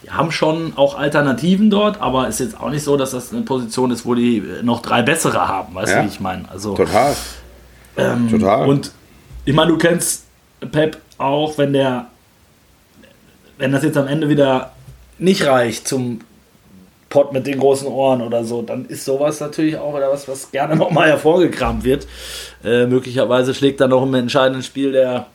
die 0.03 0.11
haben 0.11 0.31
schon 0.31 0.73
auch 0.75 0.97
Alternativen 0.97 1.69
dort, 1.69 1.99
aber 2.01 2.27
ist 2.27 2.39
jetzt 2.39 2.59
auch 2.59 2.69
nicht 2.69 2.83
so, 2.83 2.97
dass 2.97 3.11
das 3.11 3.31
eine 3.33 3.41
Position 3.41 3.89
ist, 3.91 4.05
wo 4.05 4.13
die 4.15 4.43
noch 4.63 4.81
drei 4.81 5.01
bessere 5.01 5.47
haben, 5.47 5.73
weißt 5.75 5.91
Ja. 5.93 5.99
du, 5.99 6.03
wie 6.05 6.09
ich 6.13 6.19
meine? 6.19 6.43
Also, 6.51 6.73
Total. 6.75 7.15
Total. 8.29 8.67
und 8.67 8.91
ich 9.45 9.53
meine, 9.53 9.71
du 9.71 9.77
kennst 9.77 10.25
Pep 10.71 10.97
auch, 11.17 11.57
wenn 11.57 11.73
der, 11.73 12.07
wenn 13.57 13.71
das 13.71 13.83
jetzt 13.83 13.97
am 13.97 14.07
Ende 14.07 14.29
wieder 14.29 14.71
nicht 15.17 15.45
reicht 15.45 15.87
zum 15.87 16.21
Pott 17.09 17.31
mit 17.31 17.45
den 17.45 17.59
großen 17.59 17.87
Ohren 17.87 18.21
oder 18.21 18.43
so, 18.43 18.61
dann 18.61 18.85
ist 18.85 19.05
sowas 19.05 19.39
natürlich 19.39 19.77
auch 19.77 19.95
wieder 19.95 20.11
was, 20.11 20.27
was 20.27 20.51
gerne 20.51 20.75
nochmal 20.77 21.09
hervorgekramt 21.09 21.83
wird. 21.83 22.07
Äh, 22.63 22.87
möglicherweise 22.87 23.53
schlägt 23.53 23.79
dann 23.81 23.91
noch 23.91 24.03
im 24.03 24.13
entscheidenden 24.15 24.63
Spiel 24.63 24.91
der 24.91 25.27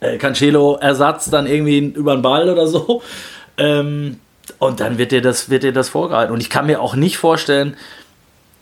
äh, 0.00 0.16
Cancelo-Ersatz 0.16 1.30
dann 1.30 1.46
irgendwie 1.46 1.78
über 1.78 2.14
den 2.14 2.22
Ball 2.22 2.48
oder 2.48 2.66
so. 2.66 3.02
Ähm, 3.58 4.20
und 4.58 4.80
dann 4.80 4.96
wird 4.96 5.12
dir 5.12 5.20
das, 5.20 5.50
wird 5.50 5.64
dir 5.64 5.72
das 5.72 5.88
vorgehalten. 5.88 6.32
Und 6.32 6.40
ich 6.40 6.50
kann 6.50 6.66
mir 6.66 6.80
auch 6.80 6.94
nicht 6.94 7.18
vorstellen, 7.18 7.76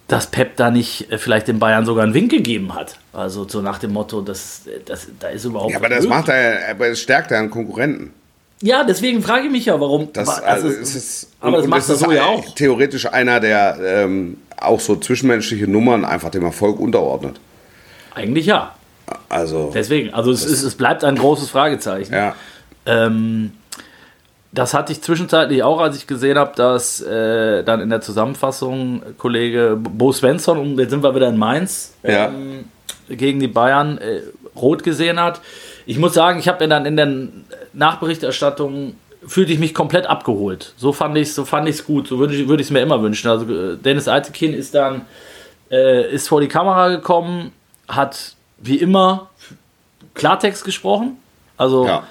dass 0.09 0.27
Pep 0.27 0.57
da 0.57 0.71
nicht 0.71 1.11
äh, 1.11 1.19
vielleicht 1.19 1.49
den 1.49 1.59
Bayern 1.59 1.87
sogar 1.87 2.05
einen 2.05 2.15
Wink 2.15 2.31
gegeben 2.31 2.75
hat. 2.75 2.99
Also 3.13 3.49
so 3.49 3.63
nach 3.63 3.79
dem 3.79 3.93
Motto, 3.93 4.21
das, 4.21 4.63
das, 4.85 5.09
da 5.19 5.29
ist 5.29 5.45
überhaupt. 5.45 5.73
Ja, 5.73 5.79
aber 5.79 5.89
das 5.89 6.01
möglich. 6.01 6.11
macht 6.11 6.29
er, 6.29 6.71
aber 6.71 6.89
es 6.89 7.01
stärkt 7.01 7.31
er 7.31 7.39
einen 7.39 7.51
Konkurrenten. 7.51 8.13
Ja, 8.61 8.85
deswegen 8.85 9.23
frage 9.23 9.47
ich 9.47 9.53
mich 9.53 9.67
ja, 9.67 9.79
warum. 9.81 10.11
Das, 10.13 10.29
aber, 10.29 10.47
also, 10.47 10.69
also, 10.69 10.81
es 10.81 10.95
ist, 10.95 11.29
aber 11.41 11.59
das 11.59 11.67
macht 11.67 11.83
es 11.83 11.89
er 11.89 11.95
ist 11.95 12.01
so 12.01 12.13
ja 12.13 12.25
auch. 12.25 12.55
Theoretisch 12.55 13.07
einer, 13.07 13.41
der 13.41 13.79
ähm, 13.83 14.39
auch 14.57 14.81
so 14.81 14.97
zwischenmenschliche 14.97 15.67
Nummern 15.67 16.05
einfach 16.05 16.31
dem 16.31 16.45
Erfolg 16.45 16.79
unterordnet. 16.81 17.41
Eigentlich 18.15 18.47
ja. 18.47 18.75
Also, 19.29 19.71
Deswegen, 19.75 20.15
also 20.15 20.31
es, 20.31 20.45
ist, 20.45 20.63
es 20.63 20.75
bleibt 20.77 21.05
ein 21.05 21.17
großes 21.17 21.51
Fragezeichen. 21.51 22.15
ja. 22.15 22.35
Ähm, 22.87 23.53
das 24.55 24.73
hatte 24.73 24.93
ich 24.93 25.03
zwischenzeitlich 25.03 25.63
auch, 25.63 25.81
als 25.81 25.97
ich 25.97 26.07
gesehen 26.07 26.39
habe, 26.39 26.53
dass 26.55 27.01
äh, 27.01 27.65
dann 27.65 27.81
in 27.81 27.91
der 27.91 28.01
Zusammenfassung 28.01 29.03
Kollege 29.19 29.77
Bo 29.79 30.13
Svensson, 30.13 30.59
und 30.59 30.79
jetzt 30.79 30.91
sind 30.91 31.03
wir 31.03 31.15
wieder 31.15 31.29
in 31.29 31.37
Mainz, 31.37 31.95
Ja. 32.03 32.27
ähm, 32.29 32.65
gegen 33.09 33.41
die 33.41 33.49
Bayern 33.49 33.99
äh, 33.99 34.21
rot 34.57 34.83
gesehen 34.85 35.21
hat. 35.21 35.41
Ich 35.87 35.99
muss 35.99 36.15
sagen, 36.15 36.39
ich 36.39 36.49
habe 36.49 36.65
mir 36.65 36.69
dann 36.69 36.87
in 36.87 36.97
der 36.97 37.09
Nachberichterstattung 37.73 38.95
fühlte 39.27 39.53
ich 39.53 39.59
mich 39.59 39.75
komplett 39.75 40.07
abgeholt. 40.07 40.75
So 40.77 40.93
fand 40.93 41.17
ich 41.17 41.29
es 41.29 41.35
so 41.35 41.45
fand 41.45 41.69
ich's 41.69 41.85
gut. 41.85 42.09
So 42.09 42.19
würde 42.19 42.35
ich 42.35 42.61
es 42.61 42.71
mir 42.71 42.81
immer 42.81 43.03
wünschen. 43.03 43.29
Also 43.31 43.47
äh, 43.47 43.77
Dennis 43.77 44.07
Altekin 44.09 44.55
ist 44.55 44.75
dann 44.75 45.03
äh, 45.71 46.11
ist 46.13 46.29
vor 46.29 46.41
die 46.41 46.49
Kamera 46.49 46.89
gekommen, 46.89 47.53
hat 47.89 48.35
wie 48.59 48.77
immer 48.77 49.31
Klartext 50.15 50.65
gesprochen. 50.65 51.17
Also 51.57 51.87
Ja. 51.87 52.05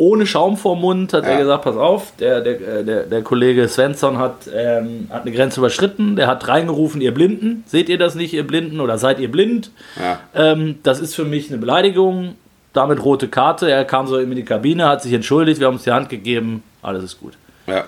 Ohne 0.00 0.26
Schaum 0.26 0.56
vorm 0.56 0.80
Mund 0.80 1.12
hat 1.12 1.24
Ja. 1.24 1.30
er 1.32 1.38
gesagt, 1.40 1.62
pass 1.64 1.76
auf, 1.76 2.12
der, 2.18 2.40
der, 2.40 2.54
äh, 2.60 2.84
der, 2.84 3.02
der 3.04 3.22
Kollege 3.22 3.68
Svensson 3.68 4.16
hat, 4.18 4.48
ähm, 4.52 5.08
hat 5.10 5.22
eine 5.22 5.32
Grenze 5.32 5.60
überschritten, 5.60 6.16
der 6.16 6.26
hat 6.26 6.48
reingerufen, 6.48 7.00
ihr 7.02 7.12
Blinden, 7.12 7.64
seht 7.66 7.88
ihr 7.90 7.98
das 7.98 8.14
nicht, 8.14 8.32
ihr 8.32 8.46
Blinden, 8.46 8.80
oder 8.80 8.96
seid 8.96 9.20
ihr 9.20 9.30
blind? 9.30 9.70
Ja. 10.00 10.18
Ähm, 10.34 10.78
das 10.82 11.00
ist 11.00 11.14
für 11.14 11.24
mich 11.24 11.48
eine 11.50 11.58
Beleidigung. 11.58 12.34
damit 12.72 13.04
rote 13.04 13.26
Karte. 13.26 13.68
Er 13.68 13.84
kam 13.84 14.06
so 14.06 14.16
in 14.16 14.30
die 14.30 14.44
Kabine, 14.44 14.86
hat 14.86 15.02
sich 15.02 15.12
entschuldigt, 15.12 15.58
wir 15.58 15.66
haben 15.66 15.74
uns 15.74 15.82
die 15.82 15.90
Hand 15.90 16.08
gegeben, 16.08 16.62
alles 16.82 17.02
ist 17.02 17.18
gut. 17.20 17.34
Ja. 17.66 17.84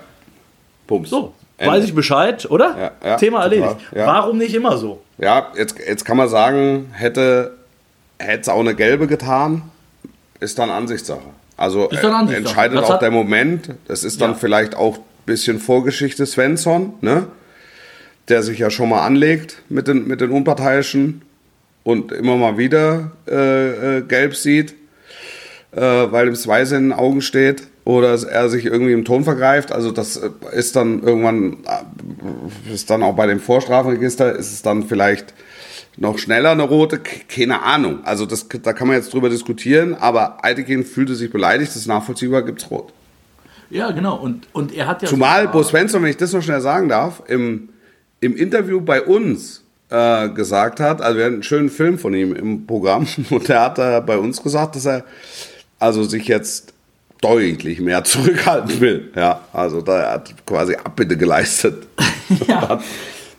Pumps. 0.88 1.08
So, 1.10 1.32
Ende. 1.56 1.72
weiß 1.76 1.84
ich 1.84 1.94
Bescheid, 1.94 2.50
oder? 2.50 2.76
Ja, 3.02 3.08
ja, 3.10 3.16
Thema 3.16 3.42
erledigt. 3.42 3.76
Warum 3.92 4.38
nicht 4.38 4.54
immer 4.54 4.76
so? 4.76 5.00
Ja, 5.18 5.46
jetzt, 5.56 5.76
jetzt 5.78 6.04
kann 6.04 6.16
man 6.16 6.28
sagen, 6.28 6.90
hätte 6.92 7.52
es 8.18 8.48
auch 8.48 8.58
eine 8.58 8.74
gelbe 8.74 9.06
getan, 9.06 9.62
ist 10.40 10.58
dann 10.58 10.68
Ansichtssache. 10.68 11.30
Also 11.62 11.88
äh, 11.90 12.34
entscheidet 12.34 12.80
auch 12.80 12.98
der 12.98 13.12
Moment. 13.12 13.70
Das 13.86 14.02
ist 14.02 14.20
dann 14.20 14.32
Ja. 14.32 14.36
vielleicht 14.36 14.74
auch 14.74 14.96
ein 14.98 15.04
bisschen 15.26 15.60
Vorgeschichte 15.60 16.26
Svensson, 16.26 16.94
ne? 17.02 17.28
der 18.28 18.42
sich 18.42 18.58
ja 18.58 18.68
schon 18.68 18.88
mal 18.88 19.06
anlegt 19.06 19.62
mit 19.68 19.86
den, 19.86 20.08
mit 20.08 20.20
den 20.20 20.32
Unparteiischen 20.32 21.22
und 21.84 22.10
immer 22.10 22.36
mal 22.36 22.58
wieder 22.58 23.12
äh, 23.28 23.98
äh, 23.98 24.00
gelb 24.02 24.34
sieht, 24.34 24.74
äh, 25.70 25.80
weil 25.80 26.26
ihm 26.26 26.32
das 26.32 26.48
Weiße 26.48 26.74
in 26.74 26.88
den 26.88 26.92
Augen 26.92 27.22
steht 27.22 27.62
oder 27.84 28.18
er 28.28 28.48
sich 28.48 28.64
irgendwie 28.64 28.92
im 28.92 29.04
Ton 29.04 29.22
vergreift. 29.22 29.70
Also 29.70 29.92
das 29.92 30.16
äh, 30.16 30.30
ist 30.52 30.74
dann 30.74 31.04
irgendwann, 31.04 31.58
äh, 32.66 32.72
ist 32.74 32.90
dann 32.90 33.04
auch 33.04 33.14
bei 33.14 33.28
dem 33.28 33.38
Vorstrafenregister, 33.38 34.34
ist 34.34 34.52
es 34.52 34.62
dann 34.62 34.82
vielleicht 34.88 35.32
noch 35.96 36.18
schneller 36.18 36.50
eine 36.50 36.62
rote, 36.62 36.98
keine 36.98 37.62
Ahnung. 37.62 38.00
Also 38.04 38.26
das, 38.26 38.46
da 38.48 38.72
kann 38.72 38.88
man 38.88 38.96
jetzt 38.96 39.12
drüber 39.12 39.28
diskutieren, 39.28 39.94
aber 39.94 40.44
Eitekin 40.44 40.84
fühlte 40.84 41.14
sich 41.14 41.30
beleidigt, 41.30 41.70
das 41.70 41.76
ist 41.76 41.86
nachvollziehbar, 41.86 42.42
gibt's 42.42 42.70
rot. 42.70 42.92
Ja, 43.70 43.90
genau. 43.90 44.16
Und, 44.16 44.46
und 44.52 44.74
er 44.74 44.86
hat 44.86 45.02
ja. 45.02 45.08
Zumal 45.08 45.48
Bo 45.48 45.62
Svensson, 45.62 46.02
wenn 46.02 46.10
ich 46.10 46.16
das 46.16 46.32
noch 46.32 46.42
schnell 46.42 46.60
sagen 46.60 46.88
darf, 46.88 47.22
im, 47.28 47.70
im 48.20 48.36
Interview 48.36 48.80
bei 48.80 49.02
uns 49.02 49.62
äh, 49.88 50.28
gesagt 50.30 50.80
hat, 50.80 51.00
also 51.00 51.18
wir 51.18 51.24
hatten 51.24 51.34
einen 51.34 51.42
schönen 51.42 51.70
Film 51.70 51.98
von 51.98 52.14
ihm 52.14 52.34
im 52.34 52.66
Programm 52.66 53.06
und 53.30 53.48
der 53.48 53.62
hat 53.62 53.78
da 53.78 54.00
bei 54.00 54.18
uns 54.18 54.42
gesagt, 54.42 54.76
dass 54.76 54.86
er 54.86 55.04
also 55.78 56.04
sich 56.04 56.26
jetzt 56.26 56.72
deutlich 57.20 57.80
mehr 57.80 58.04
zurückhalten 58.04 58.80
will. 58.80 59.10
Ja, 59.14 59.40
also 59.52 59.80
da 59.80 60.00
er 60.00 60.12
hat 60.12 60.34
quasi 60.46 60.74
Abbitte 60.74 61.16
geleistet. 61.16 61.86
Ja. 62.48 62.80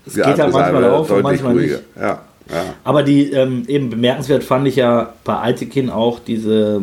Es 0.06 0.14
geht 0.14 0.38
ja 0.38 0.48
manchmal 0.48 0.84
er 0.84 0.94
auf 0.94 1.10
und 1.10 1.24
manchmal 1.24 1.54
ruhiger. 1.54 1.78
nicht. 1.78 1.86
Ja, 2.00 2.22
ja. 2.50 2.64
Aber 2.84 3.04
die 3.04 3.32
ähm, 3.32 3.64
eben 3.68 3.90
bemerkenswert 3.90 4.44
fand 4.44 4.68
ich 4.68 4.76
ja 4.76 5.14
bei 5.24 5.36
Altekin 5.36 5.90
auch 5.90 6.20
diese. 6.20 6.82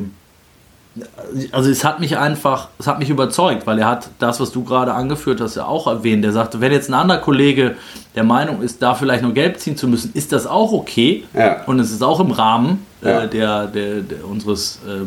Also 1.52 1.70
es 1.70 1.84
hat 1.84 2.00
mich 2.00 2.18
einfach, 2.18 2.68
es 2.78 2.88
hat 2.88 2.98
mich 2.98 3.10
überzeugt, 3.10 3.64
weil 3.66 3.78
er 3.78 3.86
hat 3.86 4.10
das, 4.18 4.40
was 4.40 4.50
du 4.50 4.64
gerade 4.64 4.92
angeführt 4.92 5.40
hast, 5.40 5.54
ja 5.54 5.64
auch 5.64 5.86
erwähnt. 5.86 6.24
Er 6.24 6.32
sagte, 6.32 6.60
wenn 6.60 6.72
jetzt 6.72 6.88
ein 6.88 6.94
anderer 6.94 7.20
Kollege 7.20 7.76
der 8.16 8.24
Meinung 8.24 8.60
ist, 8.60 8.82
da 8.82 8.94
vielleicht 8.94 9.22
nur 9.22 9.32
gelb 9.32 9.58
ziehen 9.60 9.76
zu 9.76 9.86
müssen, 9.86 10.10
ist 10.14 10.32
das 10.32 10.48
auch 10.48 10.72
okay. 10.72 11.24
Ja. 11.32 11.62
Und 11.66 11.78
es 11.78 11.92
ist 11.92 12.02
auch 12.02 12.18
im 12.18 12.32
Rahmen 12.32 12.84
Ja. 13.02 13.22
äh, 13.22 13.28
der, 13.28 13.66
der, 13.68 14.00
der, 14.00 14.26
unseres, 14.28 14.80
äh, 14.84 15.04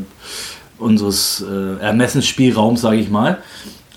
unseres 0.81 1.43
äh, 1.47 1.83
Ermessensspielraums, 1.83 2.79
sage 2.79 2.97
ich 2.97 3.09
mal. 3.09 3.39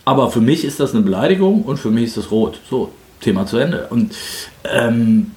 Aber 0.05 0.31
für 0.33 0.41
mich 0.41 0.65
ist 0.65 0.81
das 0.81 0.93
eine 0.93 1.03
Beleidigung 1.03 1.63
und 1.63 1.79
für 1.79 1.91
mich 1.91 2.05
ist 2.05 2.17
das 2.17 2.33
rot. 2.33 2.59
So, 2.69 2.91
Thema 3.21 3.47
zu 3.47 3.59
Ende. 3.59 3.87
Und 3.91 4.13
ähm, 4.65 5.31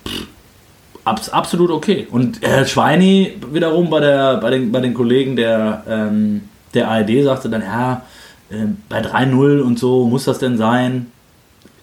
Abs 1.09 1.29
absolut 1.29 1.71
okay. 1.71 2.07
Und 2.11 2.41
Herr 2.41 2.65
Schweini 2.65 3.35
wiederum 3.51 3.89
bei, 3.89 3.99
der, 3.99 4.37
bei, 4.37 4.49
den, 4.51 4.71
bei 4.71 4.79
den 4.79 4.93
Kollegen 4.93 5.35
der, 5.35 5.83
ähm, 5.89 6.41
der 6.73 6.87
ARD 6.89 7.23
sagte 7.23 7.49
dann, 7.49 7.61
ja, 7.63 8.03
äh, 8.51 8.65
bei 8.87 9.01
3-0 9.01 9.61
und 9.61 9.79
so 9.79 10.05
muss 10.05 10.25
das 10.25 10.39
denn 10.39 10.57
sein. 10.57 11.11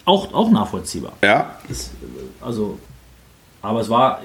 Auch, 0.05 0.33
auch 0.33 0.51
nachvollziehbar. 0.51 1.13
ja. 1.23 1.57
Ist, 1.69 1.91
also, 2.41 2.79
aber 3.63 3.81
es 3.81 3.89
war 3.91 4.21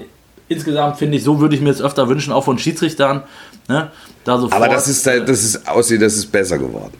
insgesamt, 0.48 0.98
finde 0.98 1.16
ich, 1.16 1.24
so 1.24 1.40
würde 1.40 1.56
ich 1.56 1.60
mir 1.60 1.70
es 1.70 1.82
öfter 1.82 2.08
wünschen, 2.08 2.32
auch 2.32 2.44
von 2.44 2.58
Schiedsrichtern. 2.58 3.22
Ne? 3.68 3.90
Da 4.24 4.38
sofort, 4.38 4.54
Aber 4.62 4.68
das 4.72 4.86
ist, 4.86 5.04
das 5.06 5.42
ist 5.42 5.68
aussieht, 5.68 6.00
das 6.02 6.14
ist 6.14 6.26
besser 6.30 6.58
geworden. 6.58 6.92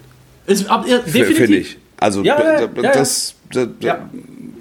ist, 0.46 0.68
ab, 0.68 0.84
ja, 0.88 0.98
definitiv. 0.98 1.36
Finde 1.36 1.56
ich. 1.58 1.78
Also 1.98 2.22
Ja, 2.24 2.60
ja, 2.60 2.66
das, 2.66 3.34
d- 3.54 3.66
d- 3.66 3.86
Ja. 3.86 3.98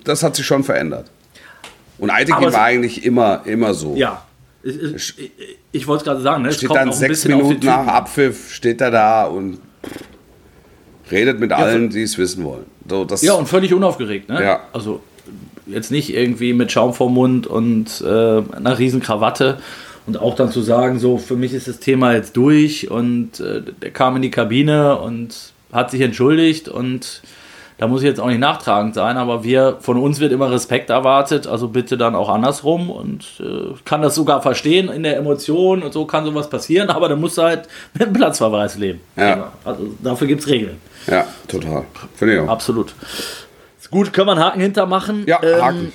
das 0.03 0.21
hat 0.21 0.35
sich 0.35 0.45
schon 0.45 0.63
verändert. 0.63 1.09
Und 2.01 2.09
Eitekin 2.09 2.51
war 2.51 2.63
eigentlich 2.63 3.05
immer, 3.05 3.43
immer 3.45 3.75
so. 3.75 3.95
Ja. 3.95 4.23
Ich, 4.63 5.15
ich, 5.17 5.31
ich 5.71 5.87
wollte 5.87 6.01
es 6.01 6.05
gerade 6.05 6.21
sagen, 6.21 6.41
ne? 6.41 6.51
Steht 6.51 6.71
dann 6.71 6.91
sechs 6.91 7.25
Minuten 7.25 7.63
nach. 7.63 7.85
Abpfiff, 7.85 8.51
steht 8.51 8.81
er 8.81 8.89
da 8.89 9.25
und 9.25 9.59
redet 11.11 11.39
mit 11.39 11.51
allen, 11.51 11.91
die 11.91 12.01
es 12.01 12.17
wissen 12.17 12.43
wollen. 12.43 12.65
So, 12.89 13.05
das, 13.05 13.21
Ja, 13.21 13.33
und 13.33 13.47
völlig 13.47 13.71
unaufgeregt, 13.71 14.29
ne? 14.29 14.43
Ja. 14.43 14.61
Also 14.73 15.01
jetzt 15.67 15.91
nicht 15.91 16.11
irgendwie 16.11 16.53
mit 16.53 16.71
Schaum 16.71 16.95
vorm 16.95 17.13
Mund 17.13 17.45
und 17.45 18.01
äh, 18.01 18.07
einer 18.07 18.79
riesen 18.79 18.99
Krawatte. 18.99 19.59
Und 20.07 20.17
auch 20.19 20.33
dann 20.35 20.51
zu 20.51 20.61
sagen, 20.61 20.97
so, 20.97 21.19
für 21.19 21.35
mich 21.35 21.53
ist 21.53 21.67
das 21.67 21.79
Thema 21.79 22.15
jetzt 22.15 22.35
durch 22.35 22.89
und 22.89 23.39
äh, 23.39 23.61
der 23.61 23.91
kam 23.91 24.15
in 24.15 24.23
die 24.23 24.31
Kabine 24.31 24.97
und 24.97 25.53
hat 25.71 25.91
sich 25.91 26.01
entschuldigt 26.01 26.67
und 26.67 27.21
da 27.81 27.87
muss 27.87 28.03
ich 28.03 28.07
jetzt 28.07 28.19
auch 28.19 28.27
nicht 28.27 28.39
nachtragend 28.39 28.93
sein, 28.93 29.17
aber 29.17 29.43
wir, 29.43 29.77
von 29.79 29.97
uns 29.97 30.19
wird 30.19 30.31
immer 30.31 30.51
Respekt 30.51 30.91
erwartet, 30.91 31.47
also 31.47 31.67
bitte 31.67 31.97
dann 31.97 32.13
auch 32.13 32.29
andersrum 32.29 32.91
und 32.91 33.25
äh, 33.39 33.73
kann 33.85 34.03
das 34.03 34.13
sogar 34.13 34.43
verstehen 34.43 34.87
in 34.87 35.01
der 35.01 35.17
Emotion 35.17 35.81
und 35.81 35.91
so 35.91 36.05
kann 36.05 36.23
sowas 36.23 36.47
passieren, 36.47 36.91
aber 36.91 37.09
dann 37.09 37.19
musst 37.19 37.39
du 37.39 37.41
halt 37.41 37.67
mit 37.93 38.03
dem 38.03 38.13
Platzverweis 38.13 38.77
leben. 38.77 39.01
Ja. 39.15 39.51
Also 39.65 39.87
dafür 40.03 40.27
gibt 40.27 40.41
es 40.41 40.47
Regeln. 40.47 40.79
ja, 41.07 41.25
total. 41.47 41.85
Finde 42.15 42.35
ich 42.35 42.39
auch. 42.41 42.49
Absolut. 42.49 42.93
Ist 43.79 43.89
gut, 43.89 44.13
können 44.13 44.27
wir 44.27 44.33
einen 44.33 44.43
Haken 44.43 44.61
hintermachen. 44.61 45.23
Ja, 45.25 45.39
Ähm, 45.41 45.61
Haken. 45.63 45.93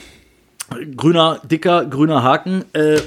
Grüner, 0.96 1.38
dicker, 1.44 1.84
grüner 1.84 2.24
Haken. 2.24 2.64
Äh, 2.72 2.98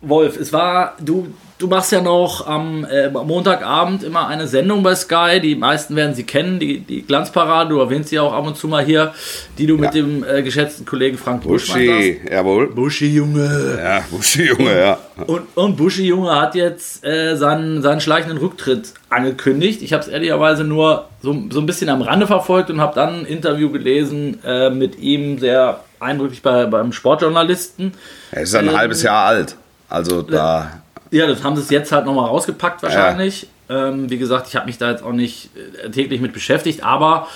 Wolf, 0.00 0.40
es 0.40 0.54
war, 0.54 0.94
du, 1.00 1.34
du 1.62 1.68
machst 1.68 1.92
ja 1.92 2.00
noch 2.00 2.46
am 2.46 2.84
äh, 2.84 3.08
Montagabend 3.08 4.02
immer 4.02 4.26
eine 4.26 4.48
Sendung 4.48 4.82
bei 4.82 4.94
Sky. 4.94 5.40
Die 5.40 5.54
meisten 5.54 5.94
werden 5.96 6.14
sie 6.14 6.24
kennen, 6.24 6.58
die, 6.58 6.80
die 6.80 7.02
Glanzparade. 7.02 7.70
Du 7.70 7.78
erwähnst 7.78 8.08
sie 8.10 8.18
auch 8.18 8.32
ab 8.32 8.46
und 8.46 8.56
zu 8.56 8.66
mal 8.68 8.84
hier, 8.84 9.14
die 9.58 9.66
du 9.66 9.74
mit 9.76 9.94
Ja. 9.94 10.02
dem 10.02 10.24
äh, 10.24 10.42
geschätzten 10.42 10.84
Kollegen 10.84 11.16
Frank 11.16 11.42
Buschmann 11.44 11.78
Buschi, 11.86 12.20
jawohl. 12.30 12.64
machst. 12.64 12.74
Buschi, 12.76 13.14
Junge. 13.14 13.78
Ja, 13.82 14.04
Buschi, 14.10 14.48
Junge, 14.48 14.78
ja. 14.78 14.98
Und, 15.26 15.42
und 15.54 15.76
Buschi 15.76 16.04
Junge 16.06 16.34
hat 16.34 16.54
jetzt 16.56 17.04
äh, 17.04 17.36
seinen, 17.36 17.80
seinen 17.82 18.00
schleichenden 18.00 18.38
Rücktritt 18.38 18.92
angekündigt. 19.08 19.82
Ich 19.82 19.92
habe 19.92 20.02
es 20.02 20.08
ehrlicherweise 20.08 20.64
nur 20.64 21.08
so, 21.22 21.36
so 21.50 21.60
ein 21.60 21.66
bisschen 21.66 21.88
am 21.88 22.02
Rande 22.02 22.26
verfolgt 22.26 22.70
und 22.70 22.80
habe 22.80 22.94
dann 22.94 23.20
ein 23.20 23.24
Interview 23.26 23.70
gelesen 23.70 24.38
äh, 24.44 24.70
mit 24.70 24.98
ihm, 24.98 25.38
sehr 25.38 25.80
eindrücklich 26.00 26.42
bei, 26.42 26.66
beim 26.66 26.92
Sportjournalisten. 26.92 27.92
Er 28.32 28.42
ist 28.42 28.54
ein 28.56 28.68
Ähm, 28.68 28.76
halbes 28.76 29.02
Jahr 29.02 29.26
alt. 29.26 29.54
Also 29.88 30.22
da, 30.22 30.82
Ja, 31.12 31.26
das 31.26 31.44
haben 31.44 31.56
sie 31.56 31.62
es 31.62 31.70
jetzt 31.70 31.92
halt 31.92 32.06
nochmal 32.06 32.26
rausgepackt 32.26 32.82
wahrscheinlich. 32.82 33.46
Ähm, 33.68 34.10
wie 34.10 34.18
gesagt, 34.18 34.48
ich 34.48 34.56
habe 34.56 34.66
mich 34.66 34.78
da 34.78 34.90
jetzt 34.90 35.02
auch 35.02 35.12
nicht 35.12 35.50
äh, 35.84 35.90
täglich 35.90 36.20
mit 36.20 36.32
beschäftigt, 36.32 36.82
aber 36.82 37.28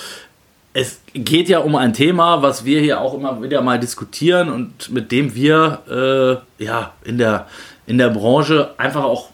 es 0.72 1.00
geht 1.12 1.48
ja 1.48 1.58
um 1.58 1.76
ein 1.76 1.92
Thema, 1.92 2.42
was 2.42 2.64
wir 2.64 2.80
hier 2.80 3.00
auch 3.00 3.14
immer 3.14 3.42
wieder 3.42 3.60
mal 3.60 3.78
diskutieren 3.78 4.50
und 4.50 4.90
mit 4.90 5.12
dem 5.12 5.34
wir 5.34 6.42
äh, 6.58 6.64
ja 6.64 6.94
in 7.04 7.18
der, 7.18 7.46
in 7.86 7.98
der 7.98 8.08
Branche 8.08 8.70
einfach 8.78 9.04
auch 9.04 9.28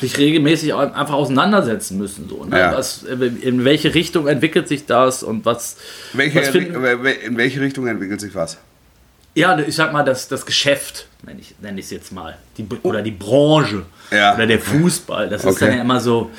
sich 0.00 0.16
regelmäßig 0.16 0.74
einfach 0.74 1.14
auseinandersetzen 1.14 1.98
müssen. 1.98 2.28
So, 2.28 2.44
ne? 2.44 2.58
Ja. 2.58 2.76
was, 2.76 3.02
in 3.04 3.64
welche 3.64 3.94
Richtung 3.94 4.26
entwickelt 4.26 4.68
sich 4.68 4.86
das 4.86 5.22
und 5.22 5.44
was, 5.44 5.76
welche, 6.14 6.40
was 6.40 6.48
finden, 6.48 6.74
in 6.74 7.36
welche 7.36 7.60
Richtung 7.60 7.86
entwickelt 7.86 8.20
sich 8.20 8.34
was? 8.34 8.58
Ja, 9.34 9.58
ich 9.58 9.74
sag 9.74 9.92
mal, 9.92 10.02
das, 10.02 10.28
das 10.28 10.44
Geschäft, 10.44 11.06
nenne 11.24 11.40
ich 11.40 11.50
es 11.52 11.56
nenn 11.60 11.78
jetzt 11.78 12.12
mal. 12.12 12.36
Die, 12.58 12.66
oder 12.82 13.02
die 13.02 13.10
Branche. 13.10 13.84
Ja. 14.10 14.34
Oder 14.34 14.46
der 14.46 14.58
Fußball. 14.60 15.28
Das 15.28 15.44
ist 15.44 15.56
Okay. 15.56 15.66
dann 15.66 15.76
ja 15.76 15.82
immer 15.82 16.00
so, 16.00 16.30